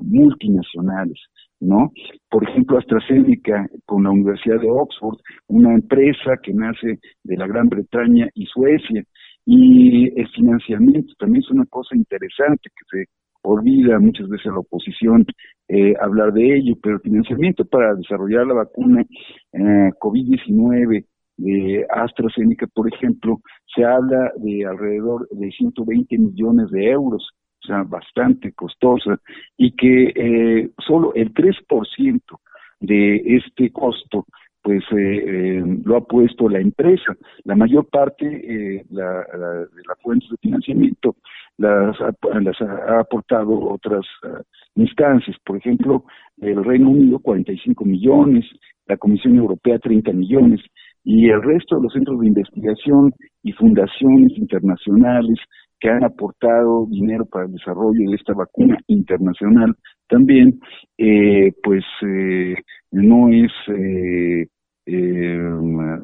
multinacionales. 0.03 1.19
¿no? 1.61 1.91
Por 2.31 2.49
ejemplo, 2.49 2.79
AstraZeneca 2.79 3.67
con 3.85 4.05
la 4.05 4.11
Universidad 4.11 4.61
de 4.61 4.71
Oxford, 4.71 5.19
una 5.49 5.75
empresa 5.75 6.37
que 6.43 6.53
nace 6.53 6.99
de 7.25 7.37
la 7.37 7.47
Gran 7.47 7.69
Bretaña 7.69 8.29
y 8.35 8.47
Suecia, 8.47 9.03
y 9.45 10.21
el 10.21 10.29
financiamiento 10.29 11.15
también 11.19 11.43
es 11.43 11.51
una 11.51 11.65
cosa 11.67 11.97
interesante 11.97 12.69
que 12.69 12.85
se 12.91 13.05
olvida 13.49 13.99
muchas 13.99 14.29
veces 14.29 14.47
la 14.47 14.59
oposición 14.59 15.25
eh, 15.69 15.95
hablar 16.01 16.33
de 16.33 16.57
ello, 16.57 16.75
pero 16.83 16.97
el 16.97 17.03
financiamiento 17.03 17.65
para 17.65 17.95
desarrollar 17.95 18.47
la 18.47 18.55
vacuna 18.55 19.03
eh, 19.53 19.91
COVID-19 20.01 21.05
de 21.37 21.87
AstraZeneca, 21.89 22.67
por 22.67 22.93
ejemplo, 22.93 23.41
se 23.75 23.85
habla 23.85 24.33
de 24.37 24.67
alrededor 24.67 25.29
de 25.31 25.51
120 25.51 26.19
millones 26.19 26.71
de 26.71 26.91
euros, 26.91 27.31
o 27.63 27.67
sea, 27.67 27.83
bastante 27.85 28.53
costosa, 28.53 29.19
y 29.57 29.73
que 29.73 30.13
eh, 30.15 30.71
solo 30.87 31.15
el 31.15 31.33
3% 31.33 32.21
de 32.81 33.23
este 33.37 33.71
costo 33.71 34.27
pues 34.69 34.85
eh, 34.91 35.63
lo 35.83 35.97
ha 35.97 36.05
puesto 36.05 36.47
la 36.47 36.61
empresa. 36.61 37.17
La 37.45 37.57
mayor 37.57 37.89
parte 37.89 38.27
eh, 38.27 38.85
la, 38.91 39.21
de 39.23 39.83
las 39.89 39.99
fuentes 40.03 40.29
de 40.29 40.37
financiamiento 40.43 41.17
las 41.57 41.97
las 42.43 42.61
ha 42.61 43.01
aportado 43.01 43.59
otras 43.61 44.05
ah, 44.25 44.43
instancias. 44.75 45.39
Por 45.43 45.57
ejemplo, 45.57 46.05
el 46.43 46.63
Reino 46.63 46.91
Unido 46.91 47.19
45 47.19 47.83
millones, 47.87 48.45
la 48.87 48.99
Comisión 48.99 49.37
Europea 49.37 49.79
30 49.79 50.13
millones 50.13 50.61
y 51.03 51.31
el 51.31 51.43
resto 51.43 51.77
de 51.77 51.85
los 51.85 51.93
centros 51.95 52.21
de 52.21 52.27
investigación 52.27 53.15
y 53.43 53.53
fundaciones 53.53 54.37
internacionales 54.37 55.39
que 55.81 55.89
han 55.89 56.05
aportado 56.05 56.85
dinero 56.91 57.25
para 57.25 57.47
el 57.47 57.53
desarrollo 57.53 58.11
de 58.11 58.17
esta 58.17 58.35
vacuna 58.35 58.77
internacional 58.87 59.75
también, 60.09 60.61
eh, 60.99 61.53
pues 61.63 61.85
eh, 62.03 62.55
no 62.91 63.29
es 63.29 63.53
eh, 63.69 64.49
eh, 64.89 65.39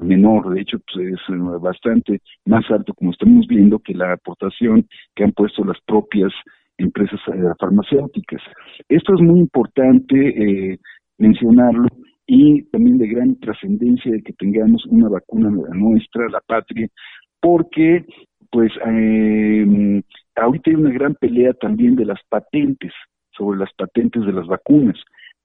menor, 0.03 0.55
de 0.55 0.61
hecho 0.61 0.79
pues, 0.92 1.09
es 1.09 1.61
bastante 1.61 2.20
más 2.44 2.64
alto, 2.70 2.94
como 2.94 3.12
estamos 3.12 3.47
viendo, 3.47 3.79
que 3.79 3.94
la 3.94 4.12
aportación 4.12 4.87
que 5.14 5.25
han 5.25 5.33
puesto 5.33 5.64
las 5.64 5.79
propias 5.87 6.33
empresas 6.77 7.20
farmacéuticas. 7.59 8.42
Esto 8.88 9.14
es 9.14 9.20
muy 9.20 9.40
importante 9.40 10.79
mencionarlo 11.18 11.87
y 12.27 12.62
también 12.70 12.99
de 12.99 13.09
gran 13.09 13.38
trascendencia 13.38 14.12
de 14.12 14.23
que 14.23 14.33
tengamos 14.35 14.85
una 14.87 15.09
vacuna 15.09 15.51
nuestra, 15.51 16.29
la 16.29 16.40
patria, 16.40 16.88
porque 17.40 18.05
pues 18.51 18.73
eh, 18.87 20.03
ahorita 20.37 20.70
hay 20.70 20.77
una 20.77 20.92
gran 20.92 21.14
pelea 21.14 21.53
también 21.55 21.97
de 21.97 22.07
las 22.07 22.20
patentes, 22.29 22.92
sobre 23.37 23.59
las 23.59 23.73
patentes 23.75 24.25
de 24.25 24.33
las 24.33 24.47
vacunas. 24.47 24.97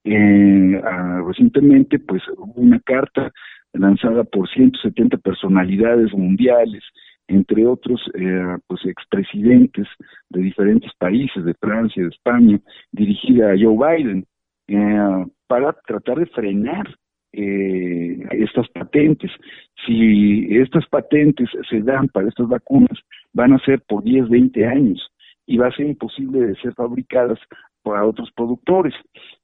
Eh, 0.03 0.81
ah, 0.83 1.21
recientemente, 1.25 1.99
pues 1.99 2.21
hubo 2.38 2.53
una 2.62 2.79
carta 2.79 3.31
lanzada 3.73 4.23
por 4.23 4.49
170 4.49 5.17
personalidades 5.17 6.12
mundiales, 6.13 6.83
entre 7.27 7.65
otros, 7.67 8.01
eh, 8.15 8.57
pues 8.67 8.85
expresidentes 8.85 9.88
de 10.29 10.41
diferentes 10.41 10.91
países, 10.97 11.45
de 11.45 11.53
Francia, 11.55 12.01
de 12.03 12.09
España, 12.09 12.59
dirigida 12.91 13.51
a 13.51 13.57
Joe 13.57 13.97
Biden, 13.97 14.25
eh, 14.67 15.25
para 15.47 15.73
tratar 15.85 16.19
de 16.19 16.25
frenar 16.27 16.88
eh, 17.31 18.25
estas 18.31 18.67
patentes. 18.69 19.31
Si 19.85 20.47
estas 20.57 20.88
patentes 20.88 21.49
se 21.69 21.81
dan 21.81 22.07
para 22.07 22.27
estas 22.27 22.47
vacunas, 22.47 22.97
van 23.33 23.53
a 23.53 23.59
ser 23.59 23.81
por 23.88 24.03
10, 24.03 24.29
20 24.29 24.65
años 24.65 25.12
y 25.45 25.57
va 25.57 25.67
a 25.67 25.71
ser 25.71 25.88
imposible 25.88 26.39
de 26.39 26.55
ser 26.55 26.73
fabricadas 26.73 27.39
para 27.89 28.06
otros 28.06 28.30
productores. 28.36 28.93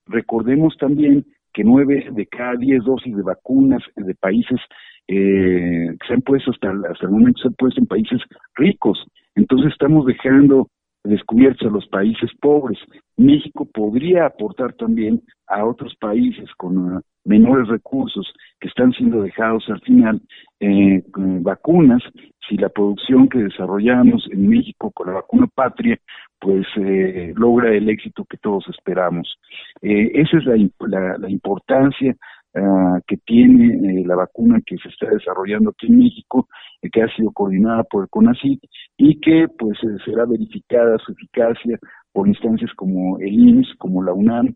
Recordemos 0.05 0.77
también 0.77 1.25
que 1.51 1.63
nueve 1.63 2.07
de 2.11 2.27
cada 2.27 2.55
diez 2.55 2.83
dosis 2.83 3.15
de 3.15 3.23
vacunas 3.23 3.81
de 3.95 4.13
países 4.13 4.59
eh, 5.07 5.87
que 5.99 6.07
se 6.07 6.13
han 6.13 6.21
puesto 6.21 6.51
hasta, 6.51 6.69
hasta 6.91 7.07
el 7.07 7.11
momento 7.11 7.41
se 7.41 7.47
han 7.47 7.55
puesto 7.55 7.79
en 7.79 7.87
países 7.87 8.21
ricos. 8.55 9.03
Entonces 9.33 9.71
estamos 9.71 10.05
dejando 10.05 10.67
descubiertos 11.05 11.67
a 11.67 11.71
los 11.71 11.87
países 11.87 12.29
pobres. 12.41 12.79
México 13.17 13.65
podría 13.65 14.25
aportar 14.25 14.73
también 14.73 15.21
a 15.47 15.65
otros 15.65 15.95
países 15.95 16.49
con 16.57 16.77
uh, 16.77 17.01
menores 17.25 17.67
recursos 17.67 18.31
que 18.59 18.67
están 18.67 18.91
siendo 18.93 19.21
dejados 19.21 19.63
al 19.69 19.81
final 19.81 20.21
eh, 20.59 21.03
vacunas 21.15 22.01
si 22.47 22.57
la 22.57 22.69
producción 22.69 23.27
que 23.27 23.39
desarrollamos 23.39 24.27
en 24.31 24.47
México 24.47 24.91
con 24.91 25.07
la 25.07 25.13
vacuna 25.13 25.47
patria 25.53 25.99
pues 26.39 26.65
eh, 26.77 27.33
logra 27.35 27.73
el 27.73 27.89
éxito 27.89 28.25
que 28.25 28.37
todos 28.37 28.65
esperamos. 28.69 29.39
Eh, 29.81 30.11
esa 30.13 30.37
es 30.37 30.45
la 30.45 31.29
importancia 31.29 32.15
Ah, 32.57 33.01
que 33.05 33.17
tiene 33.17 33.99
eh, 33.99 34.03
la 34.05 34.15
vacuna 34.15 34.61
que 34.65 34.77
se 34.77 34.87
está 34.87 35.09
desarrollando 35.09 35.71
aquí 35.71 35.87
en 35.87 35.99
México, 35.99 36.47
eh, 36.81 36.89
que 36.89 37.01
ha 37.01 37.07
sido 37.13 37.31
coordinada 37.33 37.83
por 37.83 38.03
el 38.03 38.09
CONACYT 38.09 38.63
y 38.95 39.19
que 39.19 39.47
pues 39.59 39.77
eh, 39.83 39.97
será 40.05 40.23
verificada 40.23 40.97
su 40.99 41.11
eficacia 41.11 41.77
por 42.13 42.29
instancias 42.29 42.71
como 42.77 43.19
el 43.19 43.33
IMSS, 43.33 43.75
como 43.77 44.01
la 44.01 44.13
UNAM, 44.13 44.55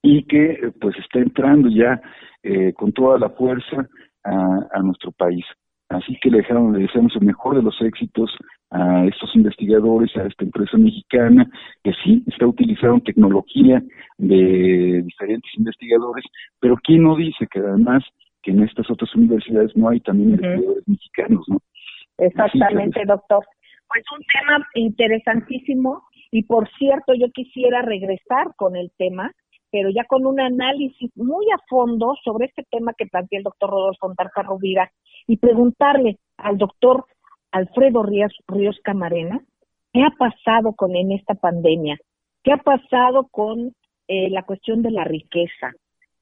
y 0.00 0.24
que 0.24 0.72
pues 0.80 0.96
está 0.96 1.18
entrando 1.18 1.68
ya 1.68 2.00
con 2.76 2.92
toda 2.92 3.18
la 3.18 3.28
fuerza 3.28 3.86
a, 4.24 4.80
nuestro 4.82 5.12
país. 5.12 5.44
Así 5.88 6.18
que 6.20 6.30
le, 6.30 6.38
dejamos, 6.38 6.72
le 6.72 6.80
deseamos 6.82 7.14
el 7.14 7.26
mejor 7.26 7.56
de 7.56 7.62
los 7.62 7.80
éxitos 7.80 8.30
a 8.70 9.04
estos 9.06 9.34
investigadores, 9.36 10.14
a 10.16 10.26
esta 10.26 10.44
empresa 10.44 10.76
mexicana, 10.76 11.48
que 11.84 11.92
sí 12.02 12.24
está 12.26 12.46
utilizando 12.46 13.00
tecnología 13.00 13.80
de 14.18 15.02
diferentes 15.04 15.50
investigadores, 15.56 16.24
pero 16.58 16.76
¿quién 16.82 17.04
no 17.04 17.14
dice 17.14 17.46
que 17.50 17.60
además 17.60 18.02
que 18.42 18.50
en 18.50 18.62
estas 18.62 18.90
otras 18.90 19.14
universidades 19.14 19.76
no 19.76 19.88
hay 19.88 20.00
también 20.00 20.30
investigadores 20.30 20.88
mexicanos, 20.88 21.44
¿no? 21.48 21.58
Exactamente, 22.18 23.04
doctor. 23.04 23.44
Pues 23.88 24.04
un 24.16 24.24
tema 24.32 24.66
interesantísimo 24.74 26.02
y 26.30 26.42
por 26.42 26.68
cierto 26.78 27.14
yo 27.14 27.30
quisiera 27.32 27.82
regresar 27.82 28.54
con 28.56 28.76
el 28.76 28.90
tema, 28.98 29.30
pero 29.76 29.90
ya 29.90 30.04
con 30.04 30.24
un 30.24 30.40
análisis 30.40 31.10
muy 31.16 31.44
a 31.50 31.58
fondo 31.68 32.14
sobre 32.24 32.46
este 32.46 32.64
tema 32.70 32.94
que 32.96 33.04
plantea 33.04 33.40
el 33.40 33.44
doctor 33.44 33.68
Rodolfo 33.68 34.06
Fontarca 34.06 34.42
Rovira 34.42 34.90
y 35.26 35.36
preguntarle 35.36 36.16
al 36.38 36.56
doctor 36.56 37.04
Alfredo 37.52 38.02
Ríos, 38.02 38.32
Ríos 38.48 38.80
Camarena, 38.82 39.38
¿qué 39.92 40.02
ha 40.02 40.08
pasado 40.16 40.72
con 40.72 40.96
en 40.96 41.12
esta 41.12 41.34
pandemia? 41.34 41.98
¿Qué 42.42 42.52
ha 42.54 42.56
pasado 42.56 43.28
con 43.30 43.74
eh, 44.08 44.30
la 44.30 44.44
cuestión 44.44 44.80
de 44.80 44.92
la 44.92 45.04
riqueza? 45.04 45.72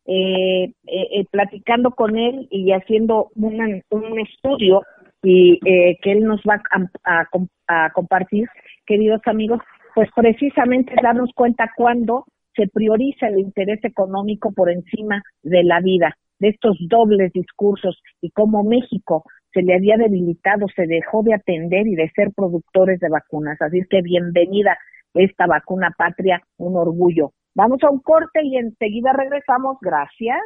Eh, 0.05 0.73
eh, 0.88 1.25
platicando 1.31 1.93
con 1.93 2.19
él 2.19 2.49
y 2.51 2.73
haciendo 2.73 3.31
un 3.37 4.19
estudio 4.19 4.83
y 5.23 5.61
que 5.61 6.11
él 6.11 6.25
nos 6.25 6.40
va 6.40 6.61
a, 7.05 7.29
a, 7.69 7.90
compartir, 7.90 8.49
queridos 8.85 9.21
amigos, 9.27 9.61
pues 9.95 10.11
precisamente 10.12 10.93
darnos 11.01 11.31
cuenta 11.37 11.71
cuando 11.77 12.25
se 12.57 12.69
prioriza 12.69 13.29
el 13.29 13.40
interés 13.40 13.85
económico 13.85 14.53
por 14.53 14.71
encima 14.71 15.23
de 15.43 15.64
la 15.64 15.81
vida, 15.81 16.17
de 16.38 16.49
estos 16.49 16.77
dobles 16.88 17.33
discursos 17.33 18.01
y 18.21 18.31
cómo 18.31 18.64
México 18.64 19.25
se 19.53 19.62
le 19.62 19.75
había 19.75 19.97
debilitado, 19.97 20.67
se 20.75 20.87
dejó 20.87 21.23
de 21.23 21.35
atender 21.35 21.87
y 21.87 21.95
de 21.95 22.11
ser 22.11 22.33
productores 22.35 22.99
de 23.01 23.09
vacunas. 23.09 23.61
Así 23.62 23.83
que 23.88 24.03
bienvenida 24.03 24.77
esta 25.14 25.47
vacuna 25.47 25.95
patria, 25.97 26.43
un 26.59 26.77
orgullo. 26.77 27.33
Vamos 27.55 27.83
a 27.85 27.90
un 27.90 28.01
corte 28.01 28.40
y 28.43 28.57
enseguida 28.57 29.12
regresamos. 29.12 29.79
Gracias. 29.81 30.40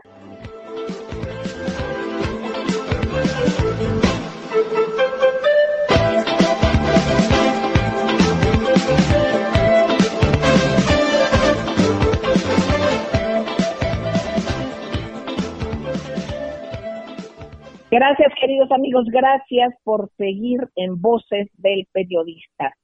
Gracias, 17.91 18.35
queridos 18.39 18.71
amigos, 18.71 19.07
gracias 19.07 19.75
por 19.83 20.11
seguir 20.19 20.61
en 20.77 21.01
Voces 21.01 21.49
del 21.57 21.87
Periodista. 21.91 22.75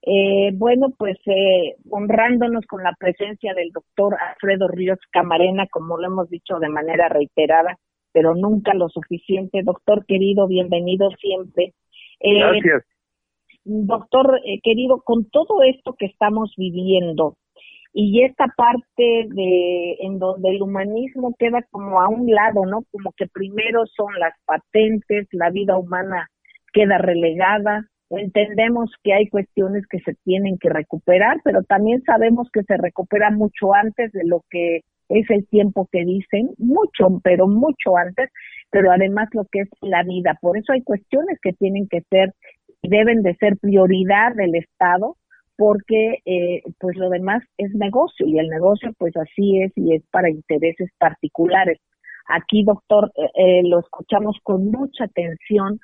Eh, 0.00 0.52
bueno, 0.54 0.88
pues 0.96 1.18
eh, 1.26 1.76
honrándonos 1.90 2.64
con 2.66 2.82
la 2.82 2.94
presencia 2.98 3.52
del 3.52 3.72
doctor 3.72 4.16
Alfredo 4.18 4.68
Ríos 4.68 4.98
Camarena, 5.10 5.66
como 5.70 5.98
lo 5.98 6.06
hemos 6.06 6.30
dicho 6.30 6.58
de 6.60 6.70
manera 6.70 7.10
reiterada, 7.10 7.76
pero 8.12 8.34
nunca 8.34 8.72
lo 8.72 8.88
suficiente. 8.88 9.62
Doctor 9.62 10.06
querido, 10.06 10.46
bienvenido 10.46 11.10
siempre. 11.20 11.74
Eh, 12.20 12.38
gracias. 12.38 12.84
Doctor 13.64 14.40
querido, 14.62 15.02
con 15.02 15.28
todo 15.28 15.62
esto 15.62 15.94
que 15.98 16.06
estamos 16.06 16.54
viviendo, 16.56 17.36
y 17.96 18.24
esta 18.24 18.46
parte 18.56 19.28
de 19.28 19.92
en 20.00 20.18
donde 20.18 20.50
el 20.50 20.62
humanismo 20.62 21.32
queda 21.38 21.62
como 21.70 22.00
a 22.00 22.08
un 22.08 22.26
lado, 22.26 22.66
¿no? 22.66 22.82
Como 22.90 23.12
que 23.16 23.28
primero 23.28 23.86
son 23.86 24.12
las 24.18 24.34
patentes, 24.44 25.28
la 25.30 25.50
vida 25.50 25.78
humana 25.78 26.28
queda 26.72 26.98
relegada. 26.98 27.86
Entendemos 28.10 28.90
que 29.04 29.12
hay 29.14 29.28
cuestiones 29.28 29.86
que 29.88 30.00
se 30.00 30.14
tienen 30.24 30.58
que 30.58 30.70
recuperar, 30.70 31.40
pero 31.44 31.62
también 31.62 32.02
sabemos 32.02 32.48
que 32.52 32.64
se 32.64 32.76
recupera 32.76 33.30
mucho 33.30 33.72
antes 33.72 34.10
de 34.10 34.24
lo 34.24 34.42
que 34.50 34.80
es 35.08 35.30
el 35.30 35.46
tiempo 35.46 35.88
que 35.92 36.04
dicen, 36.04 36.50
mucho, 36.58 37.20
pero 37.22 37.46
mucho 37.46 37.96
antes, 37.96 38.28
pero 38.70 38.90
además 38.90 39.28
lo 39.34 39.44
que 39.52 39.60
es 39.60 39.68
la 39.82 40.02
vida. 40.02 40.36
Por 40.40 40.58
eso 40.58 40.72
hay 40.72 40.82
cuestiones 40.82 41.38
que 41.40 41.52
tienen 41.52 41.86
que 41.88 42.00
ser 42.10 42.32
y 42.82 42.88
deben 42.88 43.22
de 43.22 43.36
ser 43.36 43.56
prioridad 43.56 44.34
del 44.34 44.56
Estado 44.56 45.16
porque 45.56 46.18
eh, 46.24 46.62
pues 46.78 46.96
lo 46.96 47.10
demás 47.10 47.42
es 47.58 47.72
negocio 47.74 48.26
y 48.26 48.38
el 48.38 48.48
negocio 48.48 48.92
pues 48.98 49.16
así 49.16 49.62
es 49.62 49.72
y 49.76 49.94
es 49.94 50.02
para 50.10 50.30
intereses 50.30 50.90
particulares. 50.98 51.80
Aquí, 52.28 52.64
doctor, 52.64 53.12
eh, 53.16 53.30
eh, 53.34 53.62
lo 53.64 53.80
escuchamos 53.80 54.38
con 54.42 54.70
mucha 54.70 55.04
atención. 55.04 55.78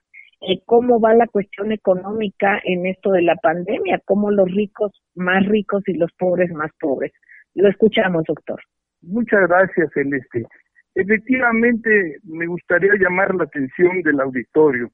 ¿Cómo 0.65 0.99
va 0.99 1.13
la 1.13 1.27
cuestión 1.27 1.71
económica 1.71 2.59
en 2.65 2.87
esto 2.87 3.11
de 3.11 3.21
la 3.21 3.37
pandemia? 3.37 4.01
¿Cómo 4.07 4.31
los 4.31 4.51
ricos 4.51 4.91
más 5.15 5.45
ricos 5.47 5.83
y 5.87 5.93
los 5.93 6.11
pobres 6.13 6.51
más 6.53 6.71
pobres? 6.81 7.13
Lo 7.55 7.69
escuchamos, 7.69 8.25
doctor. 8.27 8.59
Muchas 9.03 9.47
gracias, 9.49 9.91
Celeste. 9.93 10.47
Efectivamente, 10.95 12.17
me 12.25 12.47
gustaría 12.47 12.93
llamar 12.99 13.35
la 13.35 13.45
atención 13.45 14.01
del 14.01 14.19
auditorio 14.21 14.91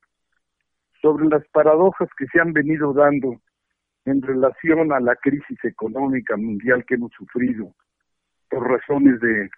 sobre 1.01 1.27
las 1.27 1.47
paradojas 1.49 2.09
que 2.19 2.27
se 2.27 2.41
han 2.41 2.53
venido 2.53 2.93
dando 2.93 3.41
en 4.07 4.23
relación 4.23 4.93
a 4.93 5.01
la 5.01 5.17
crisis 5.17 5.59
económica 5.65 6.37
mundial 6.37 6.85
que 6.87 6.95
hemos 6.95 7.13
sufrido 7.13 7.75
por 8.49 8.71
razones 8.71 9.21
de 9.21 9.51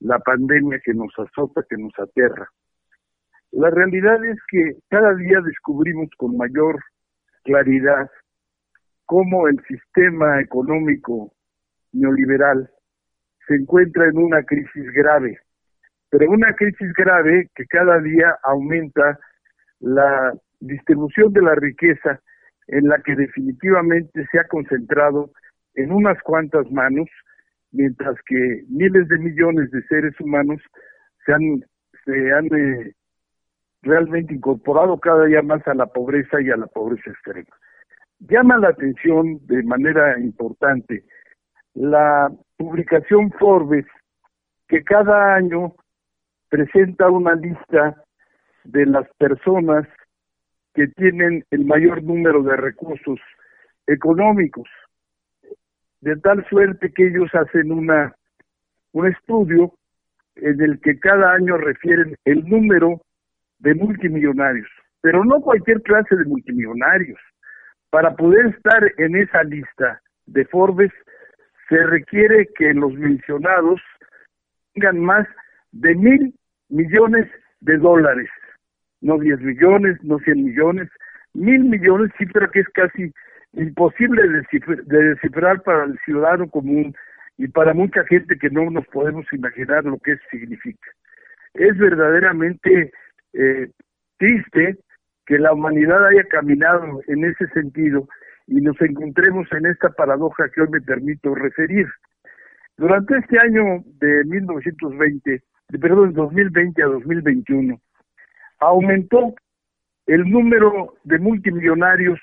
la 0.00 0.18
pandemia 0.18 0.80
que 0.84 0.92
nos 0.92 1.12
azota, 1.16 1.64
que 1.68 1.76
nos 1.76 1.92
aterra. 1.98 2.48
La 3.52 3.70
realidad 3.70 4.22
es 4.24 4.36
que 4.50 4.78
cada 4.90 5.14
día 5.14 5.40
descubrimos 5.40 6.08
con 6.16 6.36
mayor 6.36 6.80
claridad 7.44 8.10
cómo 9.06 9.46
el 9.46 9.60
sistema 9.68 10.40
económico 10.40 11.32
neoliberal 11.92 12.68
se 13.46 13.54
encuentra 13.54 14.06
en 14.08 14.18
una 14.18 14.42
crisis 14.42 14.90
grave, 14.92 15.38
pero 16.10 16.30
una 16.30 16.52
crisis 16.54 16.92
grave 16.94 17.48
que 17.54 17.64
cada 17.66 18.00
día 18.00 18.36
aumenta 18.42 19.18
la 19.78 20.34
distribución 20.58 21.32
de 21.32 21.42
la 21.42 21.54
riqueza 21.54 22.20
en 22.68 22.88
la 22.88 22.98
que 23.00 23.14
definitivamente 23.14 24.26
se 24.30 24.38
ha 24.38 24.48
concentrado 24.48 25.30
en 25.74 25.92
unas 25.92 26.20
cuantas 26.22 26.70
manos, 26.70 27.08
mientras 27.72 28.16
que 28.26 28.62
miles 28.68 29.08
de 29.08 29.18
millones 29.18 29.70
de 29.70 29.82
seres 29.82 30.18
humanos 30.20 30.60
se 31.26 31.32
han, 31.32 31.64
se 32.04 32.32
han 32.32 32.46
eh, 32.46 32.92
realmente 33.82 34.34
incorporado 34.34 34.98
cada 34.98 35.26
día 35.26 35.42
más 35.42 35.66
a 35.66 35.74
la 35.74 35.86
pobreza 35.86 36.40
y 36.40 36.50
a 36.50 36.56
la 36.56 36.66
pobreza 36.66 37.10
extrema. 37.10 37.54
Llama 38.20 38.58
la 38.58 38.68
atención 38.68 39.44
de 39.46 39.62
manera 39.64 40.18
importante 40.18 41.04
la 41.74 42.30
publicación 42.56 43.32
Forbes, 43.32 43.86
que 44.68 44.82
cada 44.84 45.34
año 45.34 45.74
presenta 46.48 47.10
una 47.10 47.34
lista 47.34 48.02
de 48.64 48.86
las 48.86 49.06
personas 49.18 49.86
que 50.74 50.88
tienen 50.88 51.44
el 51.50 51.64
mayor 51.64 52.02
número 52.02 52.42
de 52.42 52.56
recursos 52.56 53.20
económicos, 53.86 54.68
de 56.00 56.16
tal 56.16 56.46
suerte 56.48 56.92
que 56.92 57.06
ellos 57.06 57.30
hacen 57.34 57.72
una 57.72 58.14
un 58.92 59.08
estudio 59.08 59.72
en 60.36 60.60
el 60.60 60.80
que 60.80 60.98
cada 60.98 61.32
año 61.32 61.56
refieren 61.56 62.16
el 62.24 62.48
número 62.48 63.00
de 63.58 63.74
multimillonarios, 63.74 64.68
pero 65.00 65.24
no 65.24 65.40
cualquier 65.40 65.82
clase 65.82 66.14
de 66.16 66.24
multimillonarios. 66.24 67.18
Para 67.90 68.14
poder 68.14 68.46
estar 68.46 68.82
en 68.98 69.16
esa 69.16 69.42
lista 69.44 70.00
de 70.26 70.44
Forbes 70.46 70.92
se 71.68 71.78
requiere 71.84 72.48
que 72.56 72.72
los 72.74 72.92
mencionados 72.94 73.80
tengan 74.74 75.00
más 75.00 75.26
de 75.72 75.94
mil 75.94 76.34
millones 76.68 77.28
de 77.60 77.76
dólares, 77.78 78.28
no 79.04 79.18
10 79.18 79.40
millones, 79.40 79.98
no 80.02 80.18
100 80.18 80.44
millones, 80.44 80.88
mil 81.34 81.64
millones, 81.64 82.10
cifra 82.18 82.48
que 82.50 82.60
es 82.60 82.68
casi 82.70 83.12
imposible 83.52 84.22
de 84.86 85.02
descifrar 85.10 85.62
para 85.62 85.84
el 85.84 85.98
ciudadano 86.04 86.48
común 86.48 86.94
y 87.36 87.48
para 87.48 87.74
mucha 87.74 88.04
gente 88.04 88.38
que 88.38 88.48
no 88.48 88.70
nos 88.70 88.86
podemos 88.88 89.26
imaginar 89.32 89.84
lo 89.84 89.98
que 89.98 90.12
eso 90.12 90.22
significa. 90.30 90.90
Es 91.52 91.76
verdaderamente 91.76 92.92
eh, 93.34 93.68
triste 94.16 94.78
que 95.26 95.38
la 95.38 95.52
humanidad 95.52 96.06
haya 96.06 96.24
caminado 96.24 97.02
en 97.06 97.24
ese 97.24 97.46
sentido 97.48 98.08
y 98.46 98.60
nos 98.60 98.80
encontremos 98.80 99.46
en 99.52 99.66
esta 99.66 99.90
paradoja 99.90 100.48
que 100.48 100.62
hoy 100.62 100.68
me 100.70 100.80
permito 100.80 101.34
referir. 101.34 101.86
Durante 102.78 103.18
este 103.18 103.38
año 103.38 103.84
de 104.00 104.24
1920, 104.24 105.42
de, 105.68 105.78
perdón, 105.78 106.14
2020 106.14 106.82
a 106.82 106.86
2021, 106.86 107.80
aumentó 108.68 109.34
el 110.06 110.30
número 110.30 110.94
de 111.04 111.18
multimillonarios 111.18 112.20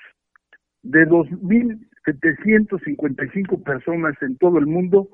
de 0.82 1.06
2.755 1.08 3.62
personas 3.62 4.20
en 4.22 4.36
todo 4.38 4.58
el 4.58 4.66
mundo 4.66 5.08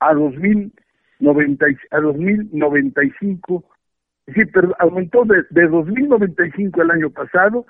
a 0.00 0.12
2.090, 0.12 1.78
a 1.90 2.00
2095 2.00 3.64
Sí, 4.26 4.42
pero 4.46 4.74
aumentó 4.78 5.24
de, 5.24 5.44
de 5.50 5.68
2.095 5.68 6.82
el 6.82 6.90
año 6.90 7.10
pasado 7.10 7.66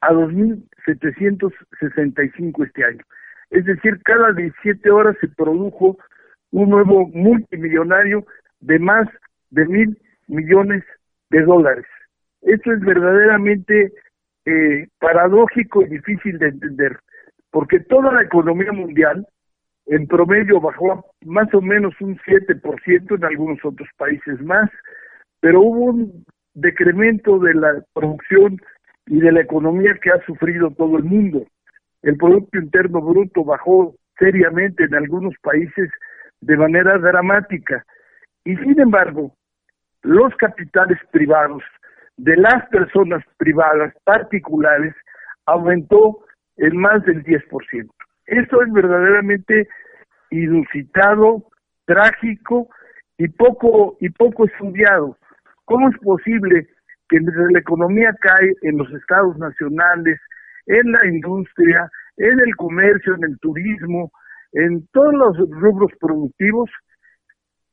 a 0.00 0.12
2.765 0.12 2.64
este 2.64 2.84
año. 2.84 3.02
Es 3.50 3.64
decir, 3.64 4.00
cada 4.04 4.30
17 4.32 4.88
horas 4.90 5.16
se 5.20 5.26
produjo 5.28 5.98
un 6.52 6.70
nuevo 6.70 7.08
multimillonario 7.08 8.24
de 8.60 8.78
más 8.78 9.08
de 9.50 9.66
mil 9.66 10.00
millones 10.28 10.84
de 11.30 11.42
dólares. 11.42 11.86
Esto 12.42 12.72
es 12.72 12.80
verdaderamente 12.80 13.92
eh, 14.44 14.86
paradójico 14.98 15.82
y 15.82 15.86
difícil 15.86 16.38
de 16.38 16.48
entender, 16.48 16.98
porque 17.50 17.80
toda 17.80 18.12
la 18.12 18.22
economía 18.22 18.72
mundial 18.72 19.26
en 19.86 20.06
promedio 20.06 20.60
bajó 20.60 21.04
más 21.24 21.52
o 21.54 21.60
menos 21.60 21.94
un 22.00 22.18
7%, 22.18 23.16
en 23.16 23.24
algunos 23.24 23.64
otros 23.64 23.88
países 23.96 24.40
más, 24.42 24.70
pero 25.40 25.60
hubo 25.60 25.84
un 25.86 26.24
decremento 26.54 27.38
de 27.38 27.54
la 27.54 27.84
producción 27.92 28.60
y 29.06 29.20
de 29.20 29.32
la 29.32 29.40
economía 29.40 29.94
que 30.02 30.10
ha 30.10 30.24
sufrido 30.26 30.70
todo 30.72 30.96
el 30.98 31.04
mundo. 31.04 31.46
El 32.02 32.16
Producto 32.16 32.58
Interno 32.58 33.00
Bruto 33.00 33.44
bajó 33.44 33.94
seriamente 34.18 34.84
en 34.84 34.94
algunos 34.94 35.34
países 35.42 35.90
de 36.40 36.56
manera 36.56 36.98
dramática. 36.98 37.84
Y 38.44 38.56
sin 38.56 38.80
embargo, 38.80 39.34
los 40.02 40.34
capitales 40.36 40.98
privados 41.10 41.62
de 42.16 42.36
las 42.36 42.66
personas 42.68 43.22
privadas 43.36 43.94
particulares 44.04 44.94
aumentó 45.46 46.24
en 46.56 46.76
más 46.76 47.04
del 47.04 47.22
10%. 47.24 47.90
Esto 48.26 48.62
es 48.62 48.72
verdaderamente 48.72 49.68
inusitado, 50.30 51.44
trágico 51.84 52.68
y 53.18 53.28
poco 53.28 53.96
y 54.00 54.10
poco 54.10 54.46
estudiado. 54.46 55.16
¿Cómo 55.64 55.88
es 55.88 55.98
posible 55.98 56.66
que 57.08 57.20
la 57.20 57.60
economía 57.60 58.14
cae 58.20 58.52
en 58.62 58.78
los 58.78 58.90
estados 58.92 59.36
nacionales, 59.38 60.18
en 60.66 60.90
la 60.90 61.06
industria, 61.06 61.88
en 62.16 62.40
el 62.40 62.56
comercio, 62.56 63.14
en 63.14 63.24
el 63.24 63.38
turismo, 63.38 64.10
en 64.52 64.86
todos 64.88 65.14
los 65.14 65.50
rubros 65.50 65.92
productivos, 66.00 66.70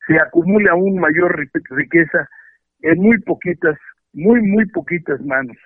se 0.06 0.16
acumula 0.20 0.72
aún 0.72 1.00
mayor 1.00 1.36
riqueza 1.70 2.28
en 2.82 3.02
muy 3.02 3.20
poquitas, 3.22 3.78
muy, 4.14 4.42
muy 4.42 4.66
poquitas 4.68 5.22
manos. 5.22 5.58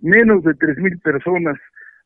Menos 0.00 0.42
de 0.44 0.54
tres 0.54 0.76
mil 0.78 0.98
personas 1.00 1.56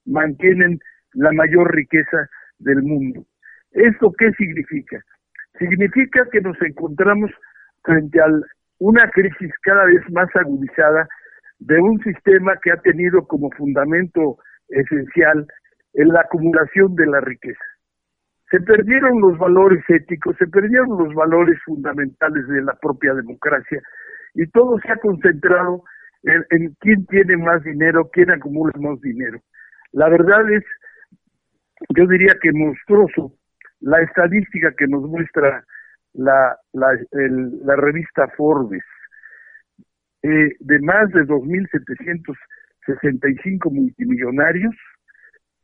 mantienen 0.04 0.78
la 1.12 1.32
mayor 1.32 1.74
riqueza 1.74 2.28
del 2.58 2.82
mundo. 2.82 3.24
¿Esto 3.72 4.12
qué 4.18 4.30
significa? 4.32 5.02
Significa 5.58 6.26
que 6.30 6.40
nos 6.40 6.60
encontramos 6.62 7.30
frente 7.82 8.20
al 8.20 8.44
una 8.78 9.08
crisis 9.10 9.52
cada 9.62 9.84
vez 9.86 10.02
más 10.10 10.28
agudizada 10.34 11.08
de 11.58 11.80
un 11.80 12.02
sistema 12.02 12.56
que 12.62 12.72
ha 12.72 12.76
tenido 12.78 13.26
como 13.26 13.50
fundamento 13.52 14.38
esencial 14.68 15.46
en 15.94 16.08
la 16.08 16.20
acumulación 16.22 16.94
de 16.96 17.06
la 17.06 17.20
riqueza. 17.20 17.64
Se 18.50 18.60
perdieron 18.60 19.20
los 19.20 19.38
valores 19.38 19.82
éticos, 19.88 20.36
se 20.38 20.46
perdieron 20.48 20.98
los 20.98 21.14
valores 21.14 21.58
fundamentales 21.64 22.46
de 22.48 22.62
la 22.62 22.74
propia 22.74 23.14
democracia 23.14 23.80
y 24.34 24.46
todo 24.48 24.78
se 24.80 24.92
ha 24.92 24.96
concentrado 24.96 25.84
en, 26.22 26.74
quién 26.80 27.06
tiene 27.06 27.36
más 27.36 27.62
dinero, 27.62 28.10
quién 28.12 28.30
acumula 28.30 28.72
más 28.80 29.00
dinero. 29.00 29.40
La 29.92 30.08
verdad 30.08 30.50
es, 30.50 30.64
yo 31.90 32.06
diría 32.06 32.34
que 32.40 32.50
monstruoso 32.52 33.36
la 33.80 34.00
estadística 34.00 34.72
que 34.76 34.86
nos 34.86 35.02
muestra 35.02 35.64
la, 36.14 36.58
la, 36.72 36.98
la 37.12 37.76
revista 37.76 38.26
Forbes, 38.36 38.82
eh, 40.22 40.56
de 40.58 40.80
más 40.80 41.10
de 41.10 41.26
2.765 41.26 43.70
multimillonarios 43.70 44.74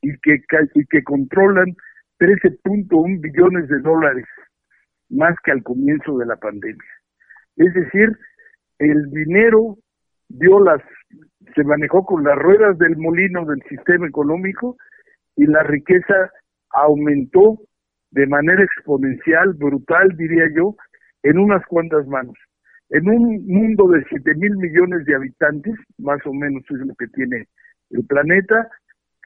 y 0.02 0.18
que, 0.20 0.42
y 0.74 0.84
que 0.86 1.02
controlan 1.02 1.74
13.1 2.18 3.20
billones 3.20 3.68
de 3.68 3.80
dólares 3.80 4.26
más 5.08 5.34
que 5.42 5.52
al 5.52 5.62
comienzo 5.62 6.18
de 6.18 6.26
la 6.26 6.36
pandemia. 6.36 6.84
Es 7.56 7.72
decir, 7.72 8.18
el 8.80 9.10
dinero 9.10 9.76
dio 10.28 10.58
las, 10.58 10.82
se 11.54 11.64
manejó 11.64 12.04
con 12.04 12.24
las 12.24 12.36
ruedas 12.36 12.78
del 12.78 12.96
molino 12.96 13.44
del 13.44 13.62
sistema 13.68 14.06
económico 14.06 14.76
y 15.36 15.46
la 15.46 15.62
riqueza 15.62 16.30
aumentó 16.70 17.58
de 18.10 18.26
manera 18.26 18.64
exponencial, 18.64 19.52
brutal, 19.54 20.08
diría 20.16 20.46
yo, 20.56 20.74
en 21.22 21.38
unas 21.38 21.64
cuantas 21.66 22.06
manos. 22.06 22.34
En 22.88 23.08
un 23.08 23.46
mundo 23.46 23.88
de 23.88 24.04
7 24.08 24.34
mil 24.36 24.56
millones 24.56 25.04
de 25.04 25.14
habitantes, 25.14 25.74
más 25.98 26.18
o 26.24 26.32
menos 26.32 26.62
es 26.70 26.78
lo 26.78 26.94
que 26.94 27.06
tiene 27.08 27.46
el 27.90 28.04
planeta, 28.06 28.68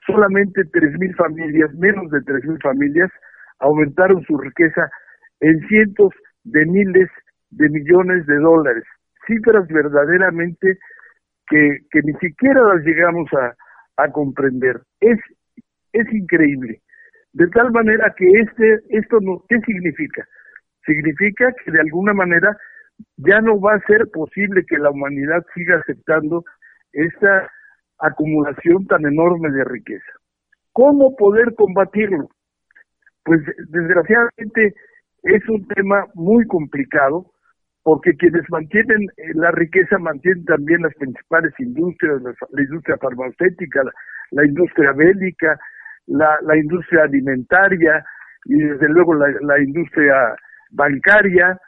solamente 0.05 0.65
3 0.65 0.99
mil 0.99 1.15
familias, 1.15 1.73
menos 1.75 2.11
de 2.11 2.21
3 2.21 2.43
mil 2.45 2.59
familias, 2.61 3.09
aumentaron 3.59 4.21
su 4.25 4.37
riqueza 4.37 4.91
en 5.39 5.65
cientos 5.67 6.13
de 6.43 6.65
miles 6.65 7.09
de 7.51 7.69
millones 7.69 8.25
de 8.27 8.35
dólares. 8.35 8.83
Cifras 9.27 9.67
verdaderamente 9.67 10.77
que, 11.47 11.79
ni 12.03 12.13
siquiera 12.13 12.61
las 12.61 12.83
llegamos 12.83 13.29
a, 13.33 13.55
a 14.03 14.11
comprender. 14.11 14.81
Es, 14.99 15.19
es 15.93 16.13
increíble. 16.13 16.81
De 17.33 17.47
tal 17.47 17.71
manera 17.71 18.13
que 18.17 18.29
este, 18.39 18.81
esto 18.89 19.19
no, 19.21 19.43
¿qué 19.49 19.59
significa? 19.59 20.25
Significa 20.85 21.53
que 21.63 21.71
de 21.71 21.81
alguna 21.81 22.13
manera 22.13 22.55
ya 23.17 23.41
no 23.41 23.59
va 23.59 23.75
a 23.75 23.85
ser 23.87 24.09
posible 24.11 24.65
que 24.65 24.77
la 24.77 24.91
humanidad 24.91 25.45
siga 25.53 25.77
aceptando 25.77 26.45
esta 26.93 27.49
acumulación 27.99 28.87
tan 28.87 29.05
enorme 29.05 29.51
de 29.51 29.63
riqueza. 29.65 30.11
¿Cómo 30.71 31.15
poder 31.15 31.55
combatirlo? 31.55 32.29
Pues 33.23 33.41
desgraciadamente 33.69 34.73
es 35.23 35.49
un 35.49 35.67
tema 35.67 36.05
muy 36.13 36.45
complicado 36.47 37.31
porque 37.85 38.17
quienes 38.17 38.41
mantienen 38.49 39.03
eh, 39.15 39.31
la 39.35 39.51
riqueza 39.51 39.99
mantienen 39.99 40.43
también 40.45 40.81
las 40.81 40.95
principales 40.95 41.53
industrias, 41.59 42.19
la, 42.23 42.61
industria 42.63 42.97
farmacéutica, 42.97 43.83
la, 44.31 44.43
industria 44.43 44.91
bélica, 44.93 45.59
la, 46.07 46.57
industria 46.57 47.03
alimentaria 47.03 48.03
y 48.45 48.57
desde 48.57 48.89
luego 48.89 49.13
la, 49.13 49.59
industria 49.59 50.35
bancaria, 50.71 51.61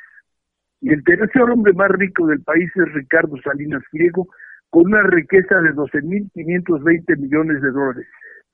Y 0.82 0.94
el 0.94 1.04
tercer 1.04 1.42
hombre 1.42 1.74
más 1.74 1.90
rico 1.92 2.28
del 2.28 2.42
país 2.42 2.70
es 2.76 2.94
Ricardo 2.94 3.36
Salinas 3.44 3.84
Pliego, 3.92 4.28
con 4.70 4.86
una 4.86 5.04
riqueza 5.04 5.56
de 5.62 5.72
12.520 5.74 7.18
millones 7.18 7.62
de 7.62 7.72
dólares, 7.72 8.08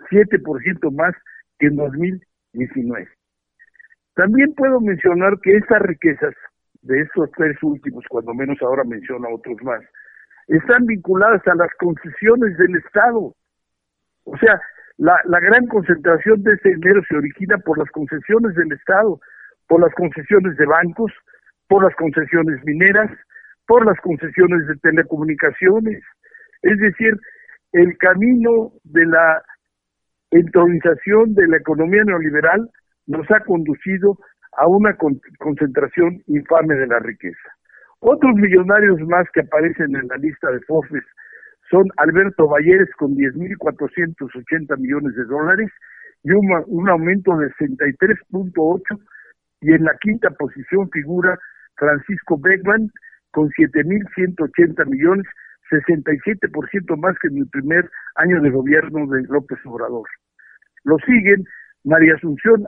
7% 0.09 0.91
más 0.91 1.13
que 1.59 1.67
en 1.67 1.75
2019. 1.75 3.07
También 4.15 4.53
puedo 4.55 4.79
mencionar 4.79 5.37
que 5.41 5.57
estas 5.57 5.81
riquezas, 5.81 6.33
de 6.81 7.01
estos 7.01 7.29
tres 7.35 7.61
últimos, 7.63 8.05
cuando 8.09 8.33
menos 8.33 8.57
ahora 8.61 8.83
menciono 8.85 9.27
otros 9.33 9.57
más, 9.63 9.83
están 10.47 10.85
vinculadas 10.85 11.45
a 11.47 11.55
las 11.55 11.69
concesiones 11.79 12.57
del 12.57 12.75
Estado. 12.77 13.35
O 14.23 14.37
sea, 14.37 14.61
la 14.97 15.39
gran 15.39 15.67
concentración 15.67 16.43
de 16.43 16.53
ese 16.53 16.69
dinero 16.69 17.01
se 17.07 17.17
origina 17.17 17.57
por 17.57 17.77
las 17.77 17.89
concesiones 17.91 18.55
del 18.55 18.71
Estado, 18.71 19.19
por 19.67 19.81
las 19.81 19.93
concesiones 19.95 20.55
de 20.57 20.65
bancos, 20.65 21.11
por 21.67 21.83
las 21.83 21.95
concesiones 21.95 22.63
mineras, 22.63 23.11
por 23.67 23.85
las 23.85 23.99
concesiones 24.01 24.67
de 24.67 24.75
telecomunicaciones. 24.77 26.03
Es 26.61 26.77
decir, 26.79 27.19
el 27.71 27.97
camino 27.97 28.71
de 28.83 29.05
la 29.05 29.43
entronización 30.31 31.33
de 31.33 31.47
la 31.47 31.57
economía 31.57 32.03
neoliberal 32.03 32.69
nos 33.07 33.29
ha 33.31 33.39
conducido 33.41 34.17
a 34.57 34.67
una 34.67 34.95
concentración 35.39 36.21
infame 36.27 36.75
de 36.75 36.87
la 36.87 36.99
riqueza. 36.99 37.49
Otros 37.99 38.35
millonarios 38.35 38.99
más 39.01 39.27
que 39.33 39.41
aparecen 39.41 39.95
en 39.95 40.07
la 40.07 40.17
lista 40.17 40.51
de 40.51 40.59
Forbes 40.61 41.03
son 41.69 41.87
Alberto 41.97 42.47
Valleres 42.47 42.89
con 42.97 43.15
10.480 43.15 44.77
millones 44.77 45.15
de 45.15 45.25
dólares 45.25 45.71
y 46.23 46.31
un, 46.31 46.63
un 46.67 46.89
aumento 46.89 47.35
de 47.37 47.49
63.8 47.53 48.99
y 49.61 49.73
en 49.73 49.83
la 49.83 49.97
quinta 49.99 50.29
posición 50.31 50.89
figura 50.91 51.39
Francisco 51.77 52.37
Beckman 52.37 52.91
con 53.31 53.49
7.180 53.49 54.85
millones, 54.87 55.25
67% 55.69 56.97
más 56.97 57.15
que 57.19 57.27
en 57.27 57.39
el 57.39 57.49
primer 57.49 57.89
año 58.15 58.41
de 58.41 58.49
gobierno 58.49 59.07
de 59.07 59.23
López 59.23 59.59
Obrador. 59.65 60.07
Lo 60.83 60.97
siguen 60.99 61.43
María 61.83 62.15
Asunción 62.15 62.65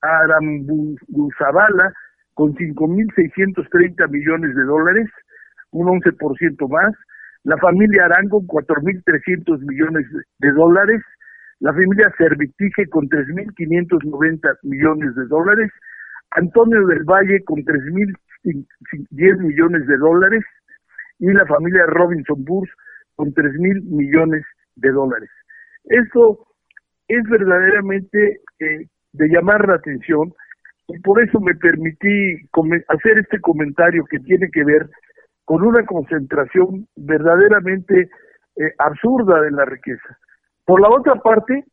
Arambuzabala 0.00 1.92
con 2.34 2.54
5.630 2.54 4.10
millones 4.10 4.54
de 4.54 4.62
dólares, 4.62 5.08
un 5.70 5.88
11% 6.00 6.68
más, 6.68 6.94
la 7.44 7.56
familia 7.58 8.04
Arango 8.04 8.42
4.300 8.42 9.60
millones 9.60 10.06
de 10.38 10.52
dólares, 10.52 11.02
la 11.60 11.72
familia 11.72 12.12
Servitige 12.18 12.88
con 12.90 13.08
3.590 13.08 14.58
millones 14.62 15.14
de 15.14 15.26
dólares, 15.26 15.70
Antonio 16.32 16.86
del 16.86 17.04
Valle 17.04 17.42
con 17.44 17.64
3.010 18.44 19.38
millones 19.38 19.86
de 19.86 19.96
dólares 19.96 20.44
y 21.18 21.32
la 21.32 21.46
familia 21.46 21.86
Robinson 21.86 22.44
Burs 22.44 22.70
con 23.14 23.32
3.000 23.32 23.82
millones 23.84 24.44
de 24.76 24.90
dólares. 24.90 25.30
Esto 25.84 26.46
es 27.08 27.22
verdaderamente 27.28 28.40
eh, 28.58 28.86
de 29.12 29.28
llamar 29.28 29.66
la 29.68 29.76
atención 29.76 30.32
y 30.88 30.98
por 31.00 31.22
eso 31.22 31.40
me 31.40 31.54
permití 31.54 32.36
hacer 32.88 33.18
este 33.18 33.40
comentario 33.40 34.04
que 34.04 34.20
tiene 34.20 34.50
que 34.50 34.64
ver 34.64 34.88
con 35.44 35.62
una 35.62 35.84
concentración 35.84 36.86
verdaderamente 36.96 38.08
eh, 38.56 38.72
absurda 38.78 39.40
de 39.40 39.50
la 39.50 39.64
riqueza. 39.64 40.18
Por 40.64 40.80
la 40.80 40.88
otra 40.88 41.14
parte, 41.16 41.64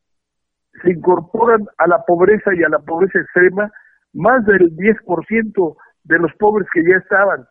se 0.81 0.91
incorporan 0.91 1.65
a 1.77 1.87
la 1.87 2.03
pobreza 2.05 2.53
y 2.55 2.63
a 2.63 2.69
la 2.69 2.79
pobreza 2.79 3.19
extrema 3.19 3.71
más 4.13 4.45
del 4.45 4.75
10% 4.75 5.75
de 6.03 6.19
los 6.19 6.33
pobres 6.33 6.67
que 6.73 6.83
ya 6.83 6.97
estaban, 6.97 7.45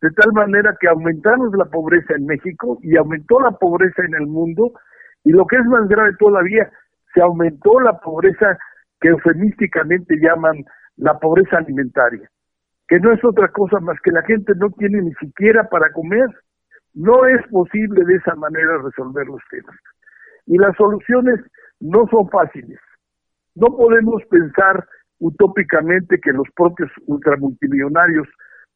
de 0.00 0.10
tal 0.10 0.32
manera 0.32 0.76
que 0.80 0.88
aumentamos 0.88 1.52
la 1.56 1.64
pobreza 1.66 2.14
en 2.14 2.26
México 2.26 2.78
y 2.82 2.96
aumentó 2.96 3.40
la 3.40 3.50
pobreza 3.52 4.02
en 4.04 4.14
el 4.14 4.26
mundo, 4.26 4.72
y 5.24 5.32
lo 5.32 5.46
que 5.46 5.56
es 5.56 5.64
más 5.66 5.88
grave 5.88 6.12
todavía, 6.18 6.70
se 7.14 7.20
aumentó 7.20 7.80
la 7.80 7.98
pobreza 7.98 8.56
que 9.00 9.08
eufemísticamente 9.08 10.16
llaman 10.20 10.64
la 10.96 11.18
pobreza 11.18 11.58
alimentaria, 11.58 12.28
que 12.88 12.98
no 13.00 13.12
es 13.12 13.24
otra 13.24 13.48
cosa 13.48 13.80
más 13.80 13.98
que 14.02 14.10
la 14.10 14.22
gente 14.22 14.52
no 14.56 14.70
tiene 14.70 15.02
ni 15.02 15.14
siquiera 15.14 15.68
para 15.68 15.92
comer. 15.92 16.28
No 16.94 17.26
es 17.26 17.46
posible 17.48 18.04
de 18.04 18.14
esa 18.16 18.34
manera 18.34 18.78
resolver 18.82 19.26
los 19.26 19.42
temas. 19.50 19.76
Y 20.46 20.56
las 20.58 20.74
soluciones 20.76 21.38
no 21.80 22.06
son 22.10 22.28
fáciles. 22.30 22.80
No 23.54 23.76
podemos 23.76 24.24
pensar 24.30 24.86
utópicamente 25.20 26.20
que 26.20 26.32
los 26.32 26.46
propios 26.54 26.90
ultramultimillonarios 27.06 28.28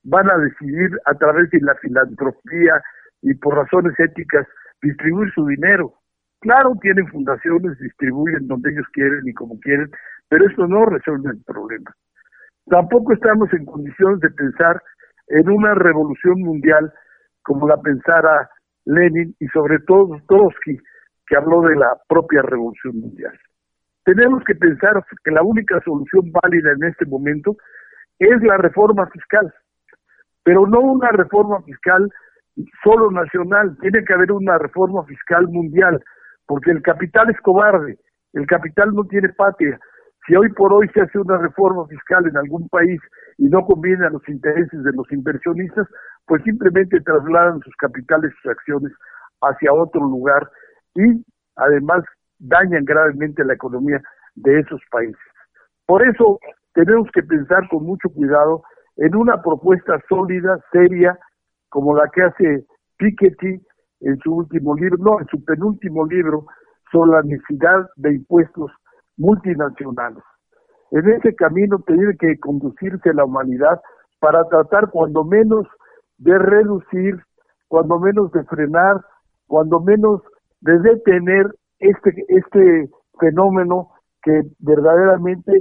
van 0.04 0.30
a 0.30 0.38
decidir 0.38 0.90
a 1.06 1.14
través 1.14 1.50
de 1.50 1.60
la 1.60 1.74
filantropía 1.76 2.82
y 3.22 3.34
por 3.34 3.56
razones 3.56 3.98
éticas 3.98 4.46
distribuir 4.82 5.32
su 5.32 5.46
dinero. 5.46 5.94
Claro, 6.40 6.72
tienen 6.80 7.06
fundaciones, 7.08 7.78
distribuyen 7.78 8.48
donde 8.48 8.72
ellos 8.72 8.86
quieren 8.92 9.20
y 9.26 9.32
como 9.32 9.58
quieren, 9.60 9.88
pero 10.28 10.46
eso 10.46 10.66
no 10.66 10.86
resuelve 10.86 11.30
el 11.30 11.42
problema. 11.44 11.94
Tampoco 12.66 13.12
estamos 13.12 13.52
en 13.52 13.64
condiciones 13.64 14.20
de 14.20 14.30
pensar 14.30 14.82
en 15.28 15.48
una 15.48 15.74
revolución 15.74 16.40
mundial 16.40 16.92
como 17.42 17.68
la 17.68 17.80
pensara 17.80 18.50
Lenin 18.84 19.34
y 19.38 19.46
sobre 19.48 19.78
todo 19.80 20.20
Trotsky, 20.28 20.78
que 21.26 21.36
habló 21.36 21.62
de 21.62 21.76
la 21.76 21.96
propia 22.08 22.42
revolución 22.42 23.00
mundial. 23.00 23.38
Tenemos 24.04 24.42
que 24.44 24.54
pensar 24.54 25.04
que 25.24 25.30
la 25.30 25.42
única 25.42 25.80
solución 25.84 26.32
válida 26.42 26.72
en 26.72 26.84
este 26.88 27.06
momento 27.06 27.56
es 28.18 28.42
la 28.42 28.56
reforma 28.56 29.06
fiscal, 29.08 29.52
pero 30.42 30.66
no 30.66 30.80
una 30.80 31.10
reforma 31.10 31.62
fiscal 31.62 32.08
solo 32.82 33.10
nacional, 33.10 33.76
tiene 33.80 34.04
que 34.04 34.12
haber 34.12 34.32
una 34.32 34.58
reforma 34.58 35.04
fiscal 35.04 35.48
mundial, 35.48 36.02
porque 36.46 36.70
el 36.70 36.82
capital 36.82 37.30
es 37.30 37.40
cobarde, 37.40 37.98
el 38.34 38.46
capital 38.46 38.92
no 38.92 39.04
tiene 39.04 39.28
patria. 39.30 39.78
Si 40.26 40.36
hoy 40.36 40.48
por 40.50 40.72
hoy 40.72 40.88
se 40.94 41.00
hace 41.00 41.18
una 41.18 41.38
reforma 41.38 41.86
fiscal 41.86 42.26
en 42.28 42.36
algún 42.36 42.68
país 42.68 43.00
y 43.38 43.48
no 43.48 43.64
conviene 43.64 44.06
a 44.06 44.10
los 44.10 44.26
intereses 44.28 44.82
de 44.84 44.92
los 44.92 45.10
inversionistas, 45.10 45.88
pues 46.26 46.42
simplemente 46.44 47.00
trasladan 47.00 47.60
sus 47.60 47.74
capitales, 47.76 48.32
sus 48.40 48.52
acciones 48.52 48.92
hacia 49.40 49.72
otro 49.72 50.00
lugar 50.00 50.48
y 50.94 51.24
además 51.56 52.04
dañan 52.42 52.84
gravemente 52.84 53.44
la 53.44 53.54
economía 53.54 54.02
de 54.34 54.60
esos 54.60 54.80
países. 54.90 55.20
Por 55.86 56.06
eso 56.06 56.38
tenemos 56.74 57.08
que 57.12 57.22
pensar 57.22 57.68
con 57.68 57.84
mucho 57.84 58.08
cuidado 58.10 58.62
en 58.96 59.14
una 59.16 59.40
propuesta 59.42 60.00
sólida, 60.08 60.58
seria, 60.70 61.18
como 61.70 61.96
la 61.96 62.08
que 62.08 62.22
hace 62.22 62.66
Piketty 62.98 63.60
en 64.00 64.18
su 64.18 64.34
último 64.34 64.74
libro, 64.74 64.96
no, 64.98 65.20
en 65.20 65.26
su 65.28 65.42
penúltimo 65.44 66.06
libro, 66.06 66.46
sobre 66.90 67.12
la 67.12 67.22
necesidad 67.22 67.88
de 67.96 68.14
impuestos 68.14 68.70
multinacionales. 69.16 70.22
En 70.90 71.08
ese 71.08 71.34
camino 71.34 71.78
tiene 71.86 72.16
que 72.18 72.38
conducirse 72.38 73.14
la 73.14 73.24
humanidad 73.24 73.80
para 74.20 74.44
tratar 74.44 74.90
cuando 74.90 75.24
menos 75.24 75.66
de 76.18 76.38
reducir, 76.38 77.18
cuando 77.68 77.98
menos 77.98 78.30
de 78.32 78.44
frenar, 78.44 79.00
cuando 79.46 79.80
menos 79.80 80.20
de 80.60 80.78
detener 80.80 81.46
este, 81.82 82.24
este 82.28 82.88
fenómeno 83.18 83.90
que 84.22 84.42
verdaderamente 84.58 85.52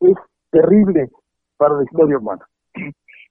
es 0.00 0.16
terrible 0.50 1.08
para 1.56 1.76
la 1.76 1.84
historia 1.84 2.18
humana. 2.18 2.44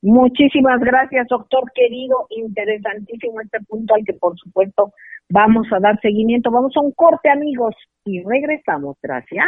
Muchísimas 0.02 0.80
gracias, 0.82 1.28
doctor 1.28 1.64
querido. 1.74 2.28
Interesantísimo 2.30 3.42
este 3.42 3.60
punto 3.68 3.96
al 3.96 4.06
que, 4.06 4.14
por 4.14 4.38
supuesto, 4.38 4.94
vamos 5.30 5.68
a 5.72 5.80
dar 5.80 6.00
seguimiento. 6.00 6.52
Vamos 6.52 6.74
a 6.78 6.82
un 6.82 6.92
corte, 6.92 7.30
amigos, 7.30 7.76
y 8.06 8.24
regresamos. 8.24 8.98
Gracias. 9.02 9.46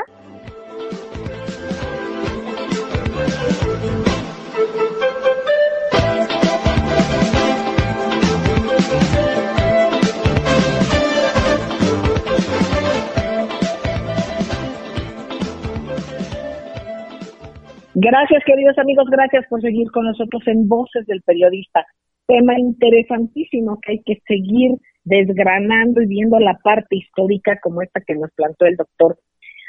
Gracias, 18.00 18.44
queridos 18.46 18.78
amigos, 18.78 19.10
gracias 19.10 19.48
por 19.50 19.60
seguir 19.60 19.90
con 19.90 20.06
nosotros 20.06 20.44
en 20.46 20.68
Voces 20.68 21.04
del 21.08 21.24
Periodista. 21.24 21.84
Tema 22.28 22.54
interesantísimo 22.60 23.80
que 23.82 23.94
hay 23.94 24.04
que 24.04 24.22
seguir 24.28 24.74
desgranando 25.04 26.04
y 26.04 26.06
viendo 26.06 26.38
la 26.38 26.60
parte 26.64 26.96
histórica 26.96 27.58
como 27.60 27.82
esta 27.82 28.00
que 28.02 28.14
nos 28.14 28.30
plantó 28.36 28.68
el 28.68 28.76
doctor 28.76 29.18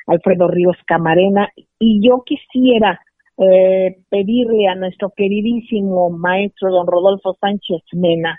Alfredo 0.09 0.47
Ríos 0.49 0.77
Camarena. 0.87 1.49
Y 1.79 2.07
yo 2.07 2.23
quisiera 2.27 3.01
eh, 3.39 3.97
pedirle 4.11 4.67
a 4.69 4.75
nuestro 4.75 5.09
queridísimo 5.17 6.11
maestro 6.11 6.71
don 6.71 6.87
Rodolfo 6.87 7.35
Sánchez 7.41 7.81
Mena 7.95 8.39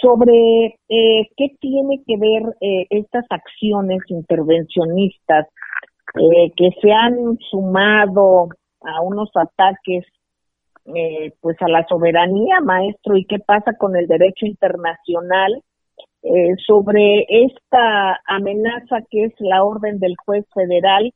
sobre 0.00 0.78
eh, 0.88 1.28
qué 1.36 1.48
tiene 1.60 2.00
que 2.06 2.16
ver 2.16 2.42
eh, 2.62 2.86
estas 2.88 3.26
acciones 3.28 3.98
intervencionistas 4.08 5.46
que 6.56 6.70
se 6.80 6.92
han 6.92 7.36
sumado 7.50 8.48
a 8.84 9.00
unos 9.02 9.30
ataques 9.34 10.04
eh, 10.86 11.32
pues 11.40 11.56
a 11.62 11.68
la 11.68 11.86
soberanía, 11.86 12.60
maestro, 12.60 13.16
y 13.16 13.24
qué 13.24 13.38
pasa 13.38 13.72
con 13.78 13.96
el 13.96 14.06
derecho 14.06 14.44
internacional 14.44 15.62
eh, 16.22 16.54
sobre 16.66 17.24
esta 17.28 18.20
amenaza 18.26 18.98
que 19.10 19.24
es 19.24 19.32
la 19.38 19.64
orden 19.64 19.98
del 19.98 20.14
juez 20.24 20.44
federal 20.54 21.12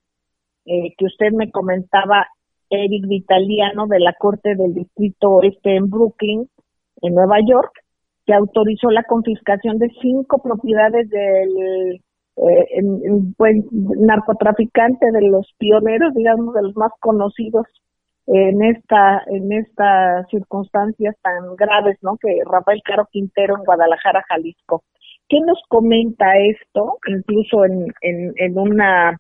eh, 0.65 0.95
que 0.97 1.05
usted 1.05 1.33
me 1.33 1.51
comentaba, 1.51 2.27
Eric 2.71 3.07
Vitaliano 3.09 3.87
de 3.87 4.01
la 4.01 4.13
Corte 4.13 4.55
del 4.55 4.75
Distrito 4.75 5.31
Oeste 5.31 5.77
en 5.77 5.89
Brooklyn, 5.89 6.47
en 7.01 7.15
Nueva 7.15 7.39
York, 7.41 7.73
que 8.27 8.35
autorizó 8.35 8.91
la 8.91 9.05
confiscación 9.05 9.79
de 9.79 9.89
cinco 10.03 10.43
propiedades 10.43 11.09
del 11.09 12.03
eh, 12.39 12.83
pues, 13.37 13.57
narcotraficante 13.73 15.11
de 15.13 15.23
los 15.29 15.53
pioneros, 15.59 16.15
digamos, 16.15 16.55
de 16.55 16.63
los 16.63 16.77
más 16.77 16.93
conocidos 17.01 17.67
en 18.27 18.63
esta 18.63 19.23
en 19.27 19.53
estas 19.53 20.29
circunstancias 20.29 21.17
tan 21.23 21.57
graves, 21.57 21.97
¿no? 22.03 22.19
Que 22.19 22.41
Rafael 22.45 22.83
Caro 22.85 23.09
Quintero 23.11 23.57
en 23.57 23.65
Guadalajara, 23.65 24.23
Jalisco. 24.29 24.83
¿Qué 25.29 25.41
nos 25.41 25.61
comenta 25.69 26.37
esto? 26.37 26.99
Incluso 27.07 27.65
en, 27.65 27.87
en, 28.03 28.33
en 28.37 28.59
una 28.59 29.17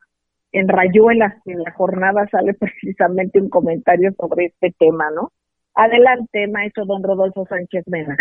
en 0.52 0.68
Rayuelas, 0.68 1.34
en 1.46 1.62
la 1.62 1.72
jornada 1.72 2.26
sale 2.30 2.54
precisamente 2.60 3.40
un 3.40 3.48
comentario 3.48 4.12
sobre 4.18 4.46
este 4.46 4.74
tema, 4.78 5.10
¿no? 5.10 5.32
Adelante, 5.74 6.46
maestro 6.48 6.84
don 6.86 7.02
Rodolfo 7.02 7.46
Sánchez 7.46 7.84
Mena. 7.86 8.16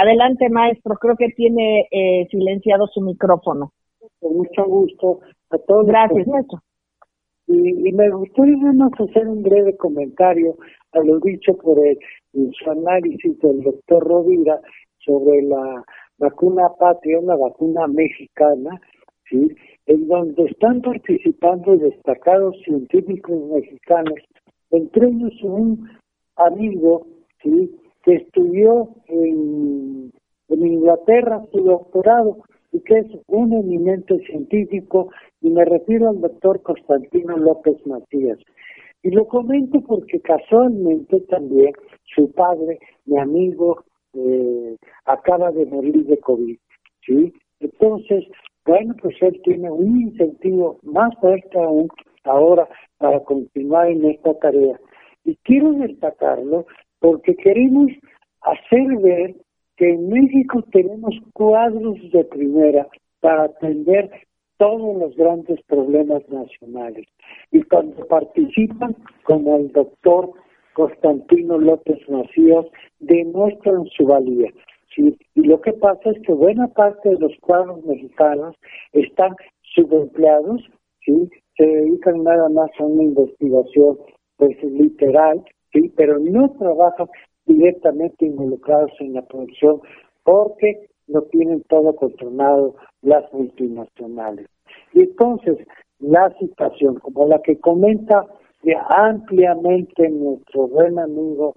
Adelante, 0.00 0.48
maestro. 0.48 0.94
Creo 0.94 1.14
que 1.14 1.28
tiene 1.36 1.86
eh, 1.90 2.26
silenciado 2.30 2.86
su 2.86 3.02
micrófono. 3.02 3.72
Con 4.18 4.38
mucho 4.38 4.64
gusto 4.64 5.20
a 5.50 5.58
todos. 5.58 5.86
Gracias, 5.86 6.26
maestro. 6.26 6.58
Y, 7.46 7.92
me 7.92 8.08
gustaría 8.08 8.56
hacer 8.98 9.28
un 9.28 9.42
breve 9.42 9.76
comentario 9.76 10.56
a 10.92 11.00
lo 11.00 11.18
dicho 11.20 11.52
por 11.58 11.78
el, 11.84 11.98
su 12.32 12.70
análisis 12.70 13.38
del 13.40 13.60
doctor 13.62 14.02
Rovira 14.02 14.58
sobre 15.04 15.42
la 15.42 15.84
vacuna 16.16 16.70
patria, 16.78 17.20
la 17.22 17.36
vacuna 17.36 17.86
mexicana, 17.86 18.80
¿sí? 19.28 19.54
en 19.84 20.08
donde 20.08 20.44
están 20.44 20.80
participando 20.80 21.76
destacados 21.76 22.56
científicos 22.64 23.36
mexicanos, 23.52 24.14
entre 24.70 25.08
ellos 25.08 25.42
un 25.42 25.90
amigo 26.36 27.06
¿sí? 27.42 27.70
Que 28.02 28.14
estudió 28.14 28.88
en, 29.06 30.12
Inglaterra 30.48 31.42
su 31.52 31.62
doctorado 31.62 32.38
y 32.72 32.80
que 32.80 32.98
es 32.98 33.06
un 33.28 33.52
eminente 33.52 34.18
científico, 34.26 35.08
y 35.40 35.50
me 35.50 35.64
refiero 35.64 36.10
al 36.10 36.20
doctor 36.20 36.60
Constantino 36.62 37.36
López 37.36 37.76
Macías. 37.86 38.38
Y 39.02 39.10
lo 39.10 39.26
comento 39.26 39.80
porque 39.80 40.20
casualmente 40.20 41.20
también 41.22 41.72
su 42.14 42.30
padre, 42.32 42.78
mi 43.06 43.18
amigo, 43.18 43.84
eh, 44.12 44.76
acaba 45.06 45.50
de 45.52 45.66
morir 45.66 46.04
de 46.04 46.18
COVID. 46.18 46.58
¿sí? 47.06 47.32
Entonces, 47.60 48.24
bueno, 48.66 48.94
pues 49.00 49.16
él 49.22 49.40
tiene 49.44 49.70
un 49.70 50.02
incentivo 50.02 50.78
más 50.82 51.14
fuerte 51.20 51.58
aún 51.58 51.88
ahora 52.24 52.68
para 52.98 53.20
continuar 53.20 53.88
en 53.88 54.04
esta 54.04 54.34
tarea. 54.34 54.78
Y 55.24 55.36
quiero 55.44 55.72
destacarlo 55.72 56.66
porque 57.00 57.34
queremos 57.36 57.90
hacer 58.42 58.96
ver 59.02 59.34
que 59.76 59.90
en 59.90 60.08
México 60.08 60.62
tenemos 60.72 61.14
cuadros 61.32 61.98
de 62.12 62.24
primera 62.24 62.86
para 63.20 63.44
atender 63.44 64.10
todos 64.58 64.96
los 64.98 65.16
grandes 65.16 65.60
problemas 65.62 66.22
nacionales. 66.28 67.06
Y 67.50 67.62
cuando 67.62 68.06
participan, 68.06 68.94
como 69.24 69.56
el 69.56 69.72
doctor 69.72 70.32
Constantino 70.74 71.58
López 71.58 71.98
Macías, 72.08 72.66
demuestran 72.98 73.86
su 73.86 74.04
valía. 74.04 74.50
Y 74.96 75.16
lo 75.34 75.60
que 75.60 75.72
pasa 75.72 76.10
es 76.10 76.20
que 76.22 76.32
buena 76.32 76.68
parte 76.68 77.08
de 77.08 77.18
los 77.18 77.32
cuadros 77.40 77.82
mexicanos 77.84 78.54
están 78.92 79.34
subempleados, 79.62 80.62
¿sí? 81.04 81.30
se 81.56 81.64
dedican 81.64 82.22
nada 82.24 82.48
más 82.48 82.70
a 82.78 82.84
una 82.84 83.04
investigación 83.04 83.98
pues 84.36 84.62
literal 84.62 85.42
sí, 85.72 85.92
pero 85.96 86.18
no 86.18 86.50
trabajan 86.58 87.08
directamente 87.46 88.26
involucrados 88.26 88.92
en 89.00 89.14
la 89.14 89.22
producción 89.22 89.80
porque 90.24 90.88
no 91.08 91.22
tienen 91.22 91.62
todo 91.68 91.94
controlado 91.96 92.76
las 93.02 93.32
multinacionales. 93.32 94.46
Y 94.92 95.00
entonces, 95.00 95.58
la 95.98 96.32
situación, 96.38 96.96
como 96.96 97.26
la 97.26 97.40
que 97.42 97.58
comenta 97.58 98.26
ampliamente 98.88 100.08
nuestro 100.10 100.68
buen 100.68 100.98
amigo 100.98 101.54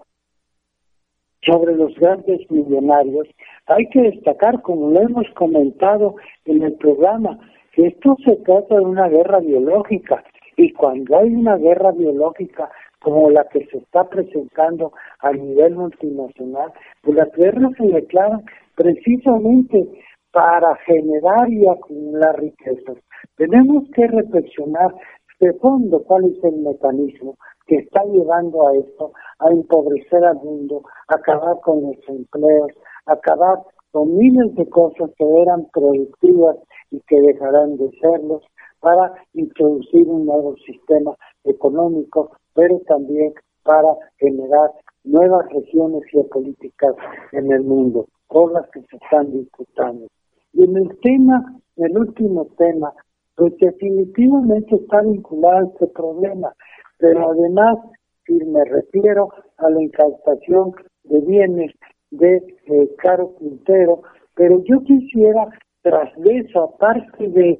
sobre 1.41 1.75
los 1.75 1.93
grandes 1.95 2.49
millonarios, 2.49 3.27
hay 3.67 3.87
que 3.89 4.01
destacar, 4.01 4.61
como 4.61 4.91
lo 4.91 5.01
hemos 5.01 5.29
comentado 5.35 6.15
en 6.45 6.63
el 6.63 6.73
programa, 6.75 7.37
que 7.73 7.87
esto 7.87 8.15
se 8.23 8.37
trata 8.37 8.75
de 8.75 8.81
una 8.81 9.09
guerra 9.09 9.39
biológica 9.39 10.23
y 10.55 10.71
cuando 10.73 11.17
hay 11.17 11.33
una 11.33 11.57
guerra 11.57 11.91
biológica 11.91 12.69
como 13.03 13.29
la 13.29 13.43
que 13.49 13.65
se 13.67 13.77
está 13.77 14.09
presentando 14.09 14.93
a 15.19 15.31
nivel 15.31 15.75
multinacional, 15.75 16.71
pues 17.01 17.17
las 17.17 17.31
guerras 17.33 17.73
se 17.77 17.85
declaran 17.87 18.43
precisamente 18.75 19.87
para 20.31 20.75
generar 20.87 21.51
y 21.51 21.67
acumular 21.67 22.39
riquezas. 22.39 22.97
Tenemos 23.35 23.83
que 23.93 24.07
reflexionar 24.07 24.95
de 25.39 25.53
fondo 25.59 26.01
cuál 26.03 26.25
es 26.25 26.43
el 26.43 26.55
mecanismo 26.61 27.35
que 27.67 27.75
está 27.75 28.03
llevando 28.05 28.67
a 28.67 28.75
esto, 28.77 29.11
a 29.39 29.51
empobrecer 29.51 30.23
al 30.23 30.35
mundo, 30.37 30.83
a 31.09 31.15
acabar 31.15 31.59
con 31.61 31.81
los 31.81 31.97
empleos, 32.07 32.71
acabar 33.05 33.59
con 33.91 34.17
miles 34.17 34.55
de 34.55 34.67
cosas 34.69 35.11
que 35.17 35.25
eran 35.41 35.67
productivas 35.71 36.57
y 36.91 37.01
que 37.01 37.19
dejarán 37.19 37.77
de 37.77 37.91
serlos, 38.01 38.43
para 38.83 39.13
introducir 39.33 40.07
un 40.09 40.25
nuevo 40.25 40.55
sistema 40.57 41.15
económico 41.45 42.35
pero 42.53 42.79
también 42.87 43.33
para 43.63 43.89
generar 44.17 44.71
nuevas 45.03 45.45
regiones 45.49 46.03
geopolíticas 46.11 46.95
en 47.31 47.51
el 47.51 47.63
mundo, 47.63 48.07
con 48.27 48.53
las 48.53 48.69
que 48.71 48.81
se 48.81 48.97
están 48.97 49.31
disputando. 49.31 50.07
Y 50.53 50.63
en 50.63 50.77
el 50.77 50.99
tema, 51.01 51.59
el 51.77 51.97
último 51.97 52.47
tema, 52.57 52.93
pues 53.35 53.53
definitivamente 53.57 54.75
está 54.75 55.01
vinculado 55.01 55.57
a 55.57 55.69
este 55.71 55.87
problema, 55.87 56.53
pero 56.99 57.31
además, 57.31 57.77
si 58.25 58.33
me 58.45 58.63
refiero 58.65 59.29
a 59.57 59.69
la 59.69 59.81
incautación 59.81 60.73
de 61.03 61.19
bienes 61.21 61.71
de 62.11 62.35
eh, 62.37 62.89
Caro 62.97 63.35
Quintero, 63.37 64.01
pero 64.35 64.63
yo 64.63 64.81
quisiera, 64.83 65.49
tras 65.81 66.11
eso, 66.25 66.63
aparte 66.63 67.27
de 67.27 67.59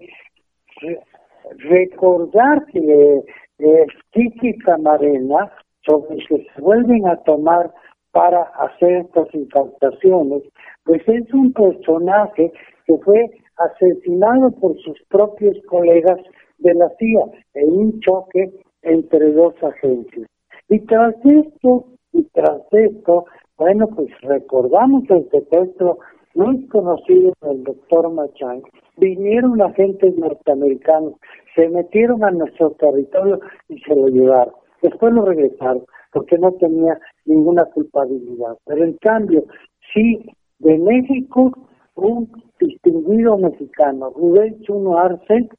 recordar 1.58 2.66
que 2.68 3.24
eh, 3.60 3.86
Kiki 4.12 4.58
Camarena, 4.60 5.52
sobre 5.86 6.18
que 6.26 6.46
se 6.54 6.62
vuelven 6.62 7.08
a 7.08 7.18
tomar 7.24 7.72
para 8.12 8.44
hacer 8.44 9.06
estas 9.06 9.34
incautaciones, 9.34 10.44
pues 10.86 11.02
es 11.08 11.34
un 11.34 11.52
personaje 11.54 12.52
que 12.86 12.98
fue 13.00 13.30
asesinado 13.58 14.52
por 14.60 14.78
sus 14.80 15.02
propios 15.10 15.58
colegas 15.68 16.20
de 16.60 16.74
la 16.76 16.90
CIA 16.98 17.26
en 17.56 17.74
un 17.74 18.00
choque 18.00 18.52
entre 18.84 19.32
dos 19.32 19.56
agencias. 19.64 20.28
Y 20.70 20.80
tras 20.82 21.16
esto, 21.24 21.86
y 22.14 22.24
tras 22.34 22.62
esto, 22.72 23.26
bueno, 23.58 23.88
pues 23.88 24.10
recordamos 24.22 25.04
el 25.10 25.30
secuestro 25.30 25.98
muy 26.36 26.68
conocido 26.68 27.34
del 27.42 27.64
doctor 27.64 28.12
Machay, 28.12 28.62
vinieron 28.98 29.62
agentes 29.62 30.16
norteamericanos, 30.18 31.14
se 31.56 31.70
metieron 31.70 32.24
a 32.24 32.32
nuestro 32.32 32.72
territorio 32.72 33.40
y 33.70 33.80
se 33.80 33.96
lo 33.96 34.08
llevaron. 34.08 34.54
Después 34.82 35.14
lo 35.14 35.26
regresaron 35.26 35.86
porque 36.12 36.38
no 36.38 36.52
tenía 36.54 37.00
ninguna 37.26 37.66
culpabilidad. 37.66 38.58
Pero 38.66 38.84
en 38.84 38.94
cambio, 38.98 39.46
sí, 39.94 40.26
de 40.60 40.78
México, 40.78 41.52
un 41.96 42.30
distinguido 42.60 43.38
mexicano, 43.38 44.12
Rubén 44.16 44.62
Chuno 44.62 44.98
Arce, 44.98 45.50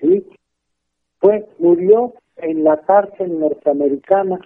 ¿sí? 0.00 0.26
fue, 1.20 1.46
murió 1.58 2.14
en 2.36 2.64
la 2.64 2.76
cárcel 2.82 3.38
norteamericana. 3.38 4.38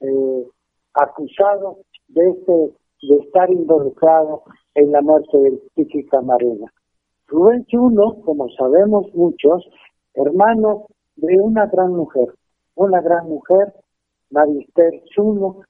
Eh, 0.00 0.46
acusado 0.94 1.78
de 2.08 2.30
este 2.30 2.72
de 3.02 3.16
estar 3.16 3.50
involucrado 3.50 4.42
en 4.74 4.92
la 4.92 5.00
muerte 5.00 5.36
del 5.38 5.60
Tiki 5.74 6.06
Camarena. 6.06 6.72
Rubén 7.32 7.64
Chuno, 7.64 8.20
como 8.26 8.46
sabemos 8.50 9.06
muchos, 9.14 9.66
hermano 10.12 10.84
de 11.16 11.40
una 11.40 11.64
gran 11.64 11.94
mujer, 11.94 12.28
una 12.74 13.00
gran 13.00 13.26
mujer, 13.26 13.72
Marister 14.30 15.02
Chuno, 15.14 15.62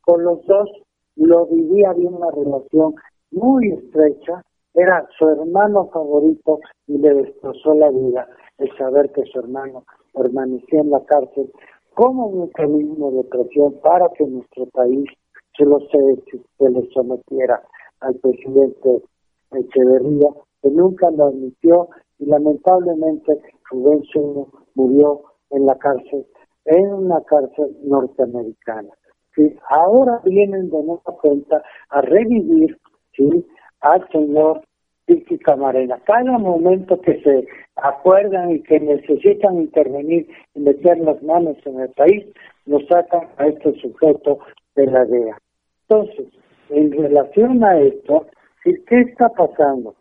con 0.00 0.24
los 0.24 0.42
dos 0.46 0.70
lo 1.16 1.46
vivía 1.48 1.92
de 1.92 2.06
una 2.06 2.30
relación 2.30 2.94
muy 3.30 3.72
estrecha, 3.72 4.42
era 4.72 5.06
su 5.18 5.28
hermano 5.28 5.90
favorito 5.92 6.60
y 6.86 6.96
le 6.96 7.12
destrozó 7.12 7.74
la 7.74 7.90
vida 7.90 8.26
el 8.56 8.74
saber 8.78 9.12
que 9.12 9.26
su 9.26 9.38
hermano 9.38 9.84
permanecía 10.14 10.80
en 10.80 10.92
la 10.92 11.04
cárcel 11.04 11.52
como 11.92 12.28
un 12.28 12.40
mecanismo 12.46 13.10
de 13.10 13.24
presión 13.24 13.74
para 13.82 14.08
que 14.16 14.24
nuestro 14.24 14.64
país 14.72 15.04
se, 15.58 15.66
lo 15.66 15.78
se, 15.90 16.22
se 16.56 16.70
le 16.70 16.88
sometiera 16.94 17.62
al 18.00 18.14
presidente 18.14 19.02
Echeverría, 19.50 20.30
que 20.62 20.70
nunca 20.70 21.10
lo 21.10 21.26
admitió 21.26 21.88
y 22.18 22.26
lamentablemente 22.26 23.40
Rubén 23.70 24.02
murió 24.74 25.22
en 25.50 25.66
la 25.66 25.76
cárcel, 25.76 26.24
en 26.64 26.94
una 26.94 27.20
cárcel 27.22 27.76
norteamericana. 27.84 28.90
¿sí? 29.34 29.54
Ahora 29.68 30.20
vienen 30.24 30.70
de 30.70 30.82
nueva 30.82 31.02
cuenta 31.20 31.62
a 31.90 32.00
revivir 32.00 32.78
¿sí? 33.16 33.46
al 33.80 34.08
señor 34.10 34.62
Vicky 35.06 35.38
Camarena. 35.38 35.98
Cada 36.04 36.38
momento 36.38 37.00
que 37.00 37.20
se 37.22 37.46
acuerdan 37.76 38.52
y 38.52 38.62
que 38.62 38.78
necesitan 38.78 39.58
intervenir 39.58 40.28
y 40.54 40.60
meter 40.60 40.98
las 40.98 41.22
manos 41.22 41.56
en 41.64 41.80
el 41.80 41.90
país, 41.90 42.26
nos 42.66 42.86
sacan 42.86 43.28
a 43.38 43.46
este 43.46 43.74
sujeto 43.80 44.38
de 44.76 44.86
la 44.86 45.04
DEA. 45.04 45.36
Entonces, 45.88 46.28
en 46.70 46.92
relación 46.92 47.64
a 47.64 47.80
esto, 47.80 48.26
¿qué 48.64 49.00
está 49.00 49.28
pasando? 49.30 49.94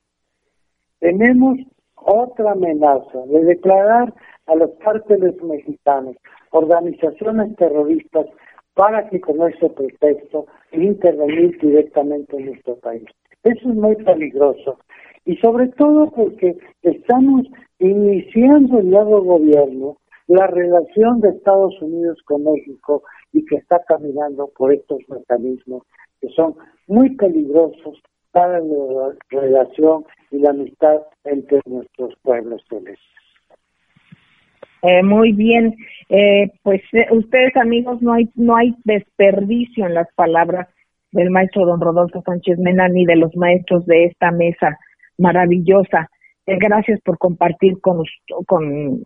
Tenemos 1.02 1.58
otra 1.96 2.52
amenaza 2.52 3.26
de 3.26 3.44
declarar 3.44 4.14
a 4.46 4.56
los 4.56 4.70
cárteles 4.84 5.36
mexicanos 5.42 6.16
organizaciones 6.52 7.56
terroristas 7.56 8.28
para 8.76 9.10
que 9.10 9.20
con 9.20 9.42
ese 9.50 9.70
pretexto 9.72 10.46
intervenir 10.72 11.60
directamente 11.60 12.38
en 12.38 12.46
nuestro 12.46 12.76
país. 12.78 13.04
Eso 13.44 13.70
es 13.70 13.76
muy 13.76 13.96
peligroso 13.96 14.78
y 15.26 15.36
sobre 15.38 15.70
todo 15.70 16.12
porque 16.12 16.56
estamos 16.84 17.48
iniciando 17.80 18.78
el 18.78 18.92
nuevo 18.92 19.24
gobierno 19.24 19.98
la 20.28 20.46
relación 20.46 21.20
de 21.20 21.30
Estados 21.30 21.82
Unidos 21.82 22.20
con 22.26 22.44
México 22.44 23.02
y 23.34 23.44
que 23.46 23.56
está 23.56 23.82
caminando 23.88 24.52
por 24.56 24.72
estos 24.72 25.00
mecanismos 25.10 25.84
que 26.22 26.30
son 26.30 26.56
muy 26.88 27.16
peligrosos 27.16 28.00
para 28.32 28.60
la 28.60 29.14
relación 29.30 30.06
y 30.32 30.40
la 30.40 30.52
amistad 30.52 31.02
entre 31.24 31.62
nuestros 31.66 32.14
pueblos 32.24 32.62
celestes. 32.70 33.00
Eh, 34.84 35.04
muy 35.04 35.32
bien, 35.34 35.76
eh, 36.10 36.52
pues 36.64 36.82
eh, 36.94 37.06
ustedes 37.12 37.56
amigos 37.56 38.02
no 38.02 38.14
hay 38.14 38.30
no 38.34 38.56
hay 38.56 38.74
desperdicio 38.84 39.86
en 39.86 39.94
las 39.94 40.08
palabras 40.16 40.68
del 41.12 41.30
maestro 41.30 41.66
don 41.68 41.80
Rodolfo 41.80 42.24
Sánchez 42.26 42.58
Mena 42.58 42.88
ni 42.88 43.06
de 43.06 43.16
los 43.16 43.36
maestros 43.36 43.86
de 43.86 44.06
esta 44.06 44.32
mesa 44.32 44.80
maravillosa. 45.20 46.10
Eh, 46.48 46.58
gracias 46.60 47.00
por 47.02 47.20
compartir 47.20 47.80
con, 47.80 48.04
con 48.48 49.04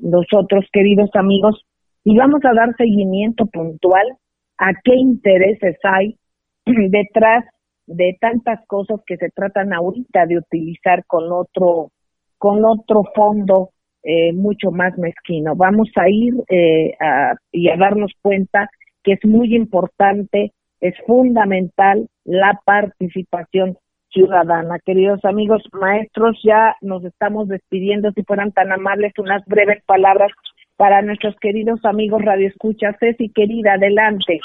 nosotros, 0.00 0.64
queridos 0.72 1.10
amigos, 1.14 1.64
y 2.04 2.16
vamos 2.16 2.44
a 2.44 2.54
dar 2.54 2.76
seguimiento 2.76 3.46
puntual 3.46 4.06
a 4.58 4.74
qué 4.84 4.94
intereses 4.94 5.76
hay 5.82 6.16
detrás 6.66 7.44
de 7.86 8.16
tantas 8.20 8.66
cosas 8.66 9.00
que 9.06 9.16
se 9.16 9.30
tratan 9.30 9.72
ahorita 9.72 10.26
de 10.26 10.38
utilizar 10.38 11.04
con 11.06 11.30
otro 11.32 11.90
con 12.38 12.64
otro 12.64 13.04
fondo 13.14 13.70
eh, 14.02 14.32
mucho 14.34 14.70
más 14.70 14.98
mezquino. 14.98 15.56
Vamos 15.56 15.88
a 15.96 16.08
ir 16.10 16.34
eh, 16.48 16.94
a, 17.00 17.34
y 17.52 17.70
a 17.70 17.76
darnos 17.76 18.12
cuenta 18.20 18.68
que 19.02 19.12
es 19.12 19.24
muy 19.24 19.54
importante, 19.54 20.52
es 20.80 20.94
fundamental 21.06 22.06
la 22.24 22.60
participación 22.64 23.78
ciudadana. 24.10 24.78
Queridos 24.84 25.24
amigos 25.24 25.62
maestros, 25.72 26.38
ya 26.44 26.76
nos 26.80 27.04
estamos 27.04 27.48
despidiendo. 27.48 28.12
Si 28.12 28.22
fueran 28.24 28.52
tan 28.52 28.72
amables, 28.72 29.12
unas 29.18 29.44
breves 29.46 29.82
palabras 29.84 30.30
para 30.76 31.02
nuestros 31.02 31.34
queridos 31.40 31.84
amigos 31.84 32.22
Radio 32.22 32.48
Escucha. 32.48 32.96
Ceci, 33.00 33.30
querida, 33.30 33.74
adelante. 33.74 34.40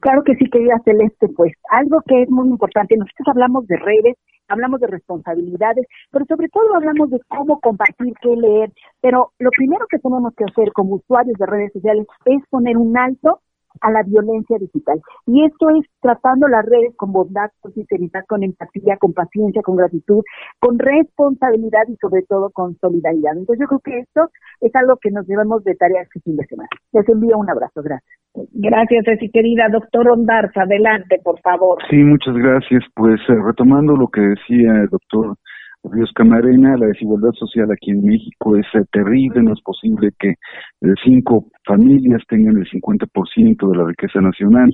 Claro 0.00 0.22
que 0.24 0.34
sí, 0.34 0.48
querida 0.50 0.80
Celeste, 0.84 1.28
pues 1.28 1.52
algo 1.70 2.00
que 2.06 2.22
es 2.22 2.30
muy 2.30 2.48
importante, 2.48 2.96
nosotros 2.96 3.28
hablamos 3.28 3.66
de 3.66 3.76
redes, 3.76 4.16
hablamos 4.48 4.80
de 4.80 4.88
responsabilidades, 4.88 5.86
pero 6.10 6.24
sobre 6.26 6.48
todo 6.48 6.74
hablamos 6.74 7.10
de 7.10 7.20
cómo 7.28 7.60
compartir, 7.60 8.12
qué 8.20 8.36
leer, 8.36 8.72
pero 9.00 9.32
lo 9.38 9.50
primero 9.50 9.86
que 9.88 9.98
tenemos 9.98 10.34
que 10.34 10.44
hacer 10.44 10.72
como 10.72 10.96
usuarios 10.96 11.36
de 11.38 11.46
redes 11.46 11.72
sociales 11.72 12.06
es 12.24 12.42
poner 12.50 12.76
un 12.76 12.96
alto 12.96 13.40
a 13.80 13.90
la 13.90 14.02
violencia 14.02 14.58
digital. 14.58 15.00
Y 15.26 15.44
esto 15.44 15.70
es 15.70 15.86
tratando 16.00 16.48
las 16.48 16.64
redes 16.64 16.94
con 16.96 17.12
bondad, 17.12 17.50
con 17.60 17.72
sinceridad, 17.72 18.24
con 18.28 18.42
empatía, 18.42 18.96
con 18.98 19.12
paciencia, 19.12 19.62
con 19.62 19.76
gratitud, 19.76 20.22
con 20.58 20.78
responsabilidad 20.78 21.82
y 21.88 21.96
sobre 21.96 22.22
todo 22.22 22.50
con 22.50 22.76
solidaridad. 22.78 23.32
Entonces 23.36 23.60
yo 23.60 23.66
creo 23.68 23.80
que 23.80 23.98
esto 24.00 24.28
es 24.60 24.74
algo 24.74 24.96
que 25.00 25.10
nos 25.10 25.26
llevamos 25.26 25.64
de 25.64 25.74
tarea 25.74 26.02
este 26.02 26.20
fin 26.20 26.36
de 26.36 26.46
semana. 26.46 26.68
Les 26.92 27.08
envío 27.08 27.38
un 27.38 27.50
abrazo. 27.50 27.82
Gracias. 27.82 28.22
Gracias, 28.52 29.04
Ceci, 29.04 29.30
querida. 29.30 29.68
Doctor 29.70 30.08
Ondarza, 30.10 30.62
adelante, 30.62 31.20
por 31.22 31.38
favor. 31.40 31.78
Sí, 31.90 31.96
muchas 31.96 32.34
gracias. 32.34 32.82
Pues 32.94 33.20
eh, 33.28 33.34
retomando 33.44 33.94
lo 33.94 34.08
que 34.08 34.20
decía 34.20 34.72
el 34.72 34.88
doctor 34.88 35.36
Ríos 35.84 36.12
Camarena, 36.14 36.76
la 36.76 36.86
desigualdad 36.86 37.32
social 37.32 37.70
aquí 37.72 37.90
en 37.90 38.04
México 38.04 38.56
es 38.56 38.66
eh, 38.74 38.84
terrible, 38.92 39.42
no 39.42 39.52
es 39.52 39.60
posible 39.62 40.10
que 40.18 40.30
eh, 40.30 40.94
cinco 41.04 41.46
familias 41.66 42.22
tengan 42.28 42.56
el 42.56 42.68
50% 42.68 43.70
de 43.70 43.76
la 43.76 43.86
riqueza 43.86 44.20
nacional. 44.20 44.72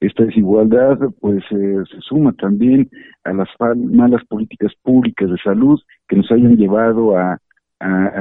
Esta 0.00 0.24
desigualdad 0.24 0.98
pues 1.20 1.42
eh, 1.50 1.82
se 1.90 2.00
suma 2.00 2.32
también 2.34 2.88
a 3.24 3.32
las 3.32 3.48
malas 3.76 4.22
políticas 4.26 4.72
públicas 4.82 5.30
de 5.30 5.36
salud 5.38 5.80
que 6.08 6.16
nos 6.16 6.30
hayan 6.30 6.56
llevado 6.56 7.16
a, 7.16 7.38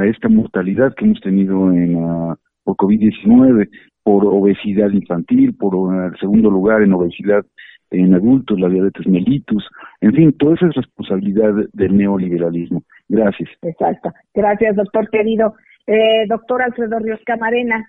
esta 0.06 0.30
mortalidad 0.30 0.96
que 0.96 1.04
hemos 1.04 1.20
tenido 1.20 1.70
en, 1.74 1.98
uh, 1.98 2.34
por 2.64 2.78
COVID-19, 2.78 3.70
por 4.04 4.26
obesidad 4.26 4.90
infantil, 4.92 5.54
por 5.54 5.94
el 5.94 6.18
segundo 6.18 6.50
lugar 6.50 6.82
en 6.82 6.94
obesidad 6.94 7.46
en 7.92 8.14
adultos, 8.14 8.60
la 8.60 8.70
diabetes 8.70 9.08
mellitus, 9.08 9.68
en 10.02 10.14
fin, 10.14 10.34
toda 10.34 10.56
esa 10.56 10.68
es 10.68 10.76
responsabilidad 10.76 11.54
del 11.74 11.98
neoliberalismo. 11.98 12.84
Gracias. 13.08 13.50
Exacto. 13.62 14.12
Gracias, 14.34 14.76
doctor 14.76 15.10
querido. 15.10 15.54
Eh, 15.88 16.28
doctor 16.28 16.62
Alfredo 16.62 17.00
Ríos 17.00 17.20
Camarena, 17.26 17.84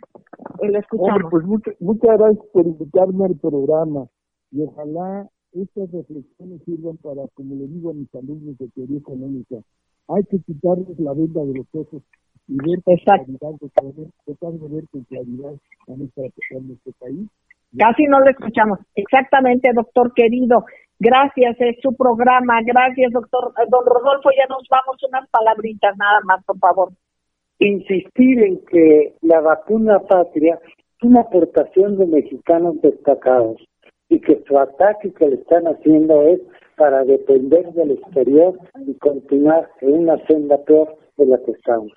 eh, 0.63 0.71
lo 0.71 0.79
escuchamos. 0.79 1.31
pues 1.31 1.45
muchas, 1.45 1.75
muchas 1.81 2.17
gracias 2.19 2.47
por 2.51 2.67
invitarme 2.67 3.27
al 3.27 3.37
programa 3.37 4.07
y 4.51 4.63
ojalá 4.63 5.29
estas 5.53 5.93
reflexiones 5.93 6.63
sirvan 6.65 6.97
para, 6.97 7.27
como 7.35 7.57
le 7.57 7.67
digo 7.67 7.91
a 7.91 7.95
mis 7.95 8.09
alumnos 8.15 8.57
de 8.57 8.69
teoría 8.69 8.99
económica, 8.99 9.57
hay 10.09 10.25
que 10.31 10.39
quitarles 10.41 10.99
la 10.99 11.13
venda 11.13 11.45
de 11.45 11.59
los 11.59 11.67
ojos 11.75 12.03
y 12.49 12.57
ver 12.57 12.83
con 12.83 12.97
claridad, 12.97 13.59
tratar 14.25 14.53
de 14.53 14.69
ver 14.75 14.85
con 14.91 15.05
claridad 15.05 15.55
a 15.89 15.93
nuestra, 15.95 16.25
a 16.25 16.61
nuestro 16.61 16.93
país. 16.99 17.29
Casi 17.77 18.05
no 18.05 18.21
lo 18.21 18.31
escuchamos. 18.31 18.79
Exactamente, 18.95 19.73
doctor 19.73 20.12
querido. 20.14 20.64
Gracias, 20.99 21.57
es 21.61 21.77
su 21.83 21.97
programa. 21.97 22.61
Gracias, 22.64 23.12
doctor. 23.12 23.53
Don 23.68 23.87
Rodolfo, 23.87 24.31
ya 24.37 24.47
nos 24.49 24.66
vamos 24.68 24.97
unas 25.09 25.29
palabritas 25.31 25.97
nada 25.97 26.21
más, 26.25 26.45
por 26.45 26.59
favor. 26.59 26.91
Insistir 27.59 28.43
en 28.43 28.64
que 28.66 29.14
la 29.23 29.41
vacuna 29.41 30.01
patria 30.01 30.59
es 30.64 31.03
una 31.03 31.21
aportación 31.21 31.97
de 31.97 32.07
mexicanos 32.07 32.81
destacados 32.83 33.62
y 34.09 34.21
que 34.21 34.43
su 34.47 34.59
ataque 34.59 35.12
que 35.14 35.29
le 35.29 35.37
están 35.37 35.66
haciendo 35.66 36.23
es 36.23 36.41
para 36.77 37.05
depender 37.05 37.73
del 37.73 37.93
exterior 37.93 38.59
y 38.87 38.95
continuar 38.99 39.68
en 39.81 40.01
una 40.01 40.16
senda 40.27 40.59
peor 40.64 40.97
de 41.16 41.27
la 41.27 41.39
que 41.45 41.53
estamos. 41.53 41.93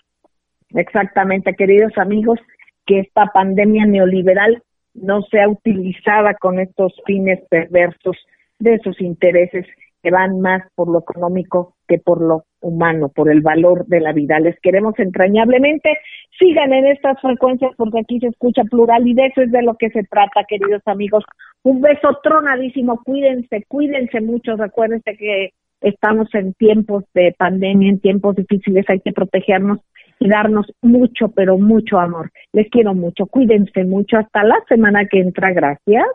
Exactamente, 0.76 1.56
queridos 1.56 1.98
amigos, 1.98 2.40
que 2.86 3.00
esta 3.00 3.28
pandemia 3.34 3.86
neoliberal 3.86 4.62
no 4.94 5.22
sea 5.24 5.50
utilizada 5.50 6.36
con 6.36 6.60
estos 6.60 6.94
fines 7.06 7.40
perversos 7.50 8.18
de 8.60 8.80
sus 8.80 9.00
intereses 9.02 9.66
que 10.04 10.12
van 10.12 10.42
más 10.42 10.62
por 10.76 10.90
lo 10.90 11.00
económico 11.00 11.76
que 11.88 11.98
por 11.98 12.22
lo 12.22 12.44
humano, 12.62 13.10
por 13.10 13.32
el 13.32 13.42
valor 13.42 13.86
de 13.88 14.02
la 14.02 14.12
vida. 14.12 14.40
Les 14.40 14.60
queremos 14.60 15.00
entrañablemente. 15.00 15.98
Sigan 16.38 16.74
en 16.74 16.88
estas 16.88 17.20
frecuencias 17.22 17.72
porque 17.78 18.00
aquí 18.00 18.20
se 18.20 18.28
escucha 18.28 18.64
plural 18.64 19.08
y 19.08 19.14
de 19.14 19.28
eso 19.28 19.42
es 19.42 19.52
de 19.52 19.62
lo 19.64 19.76
que 19.76 19.90
se 19.90 20.04
trata, 20.04 20.44
queridos 20.48 20.82
amigos. 20.86 21.24
Un 21.64 21.82
beso 21.82 22.20
tronadísimo. 22.22 23.02
Cuídense, 23.04 23.64
cuídense 23.68 24.20
mucho. 24.20 24.58
Recuérdense 24.58 25.16
que 25.16 25.52
estamos 25.80 26.28
en 26.34 26.54
tiempos 26.54 27.06
de 27.14 27.34
pandemia, 27.38 27.90
en 27.90 28.00
tiempos 28.02 28.36
difíciles. 28.36 28.86
Hay 28.90 29.00
que 29.00 29.14
protegernos 29.14 29.80
y 30.20 30.30
darnos 30.30 30.72
mucho, 30.82 31.30
pero 31.30 31.58
mucho 31.58 32.00
amor. 32.00 32.32
Les 32.52 32.70
quiero 32.70 32.94
mucho. 32.94 33.26
Cuídense 33.26 33.84
mucho. 33.84 34.18
Hasta 34.18 34.44
la 34.44 34.64
semana 34.68 35.06
que 35.06 35.20
entra. 35.20 35.52
Gracias. 35.52 36.06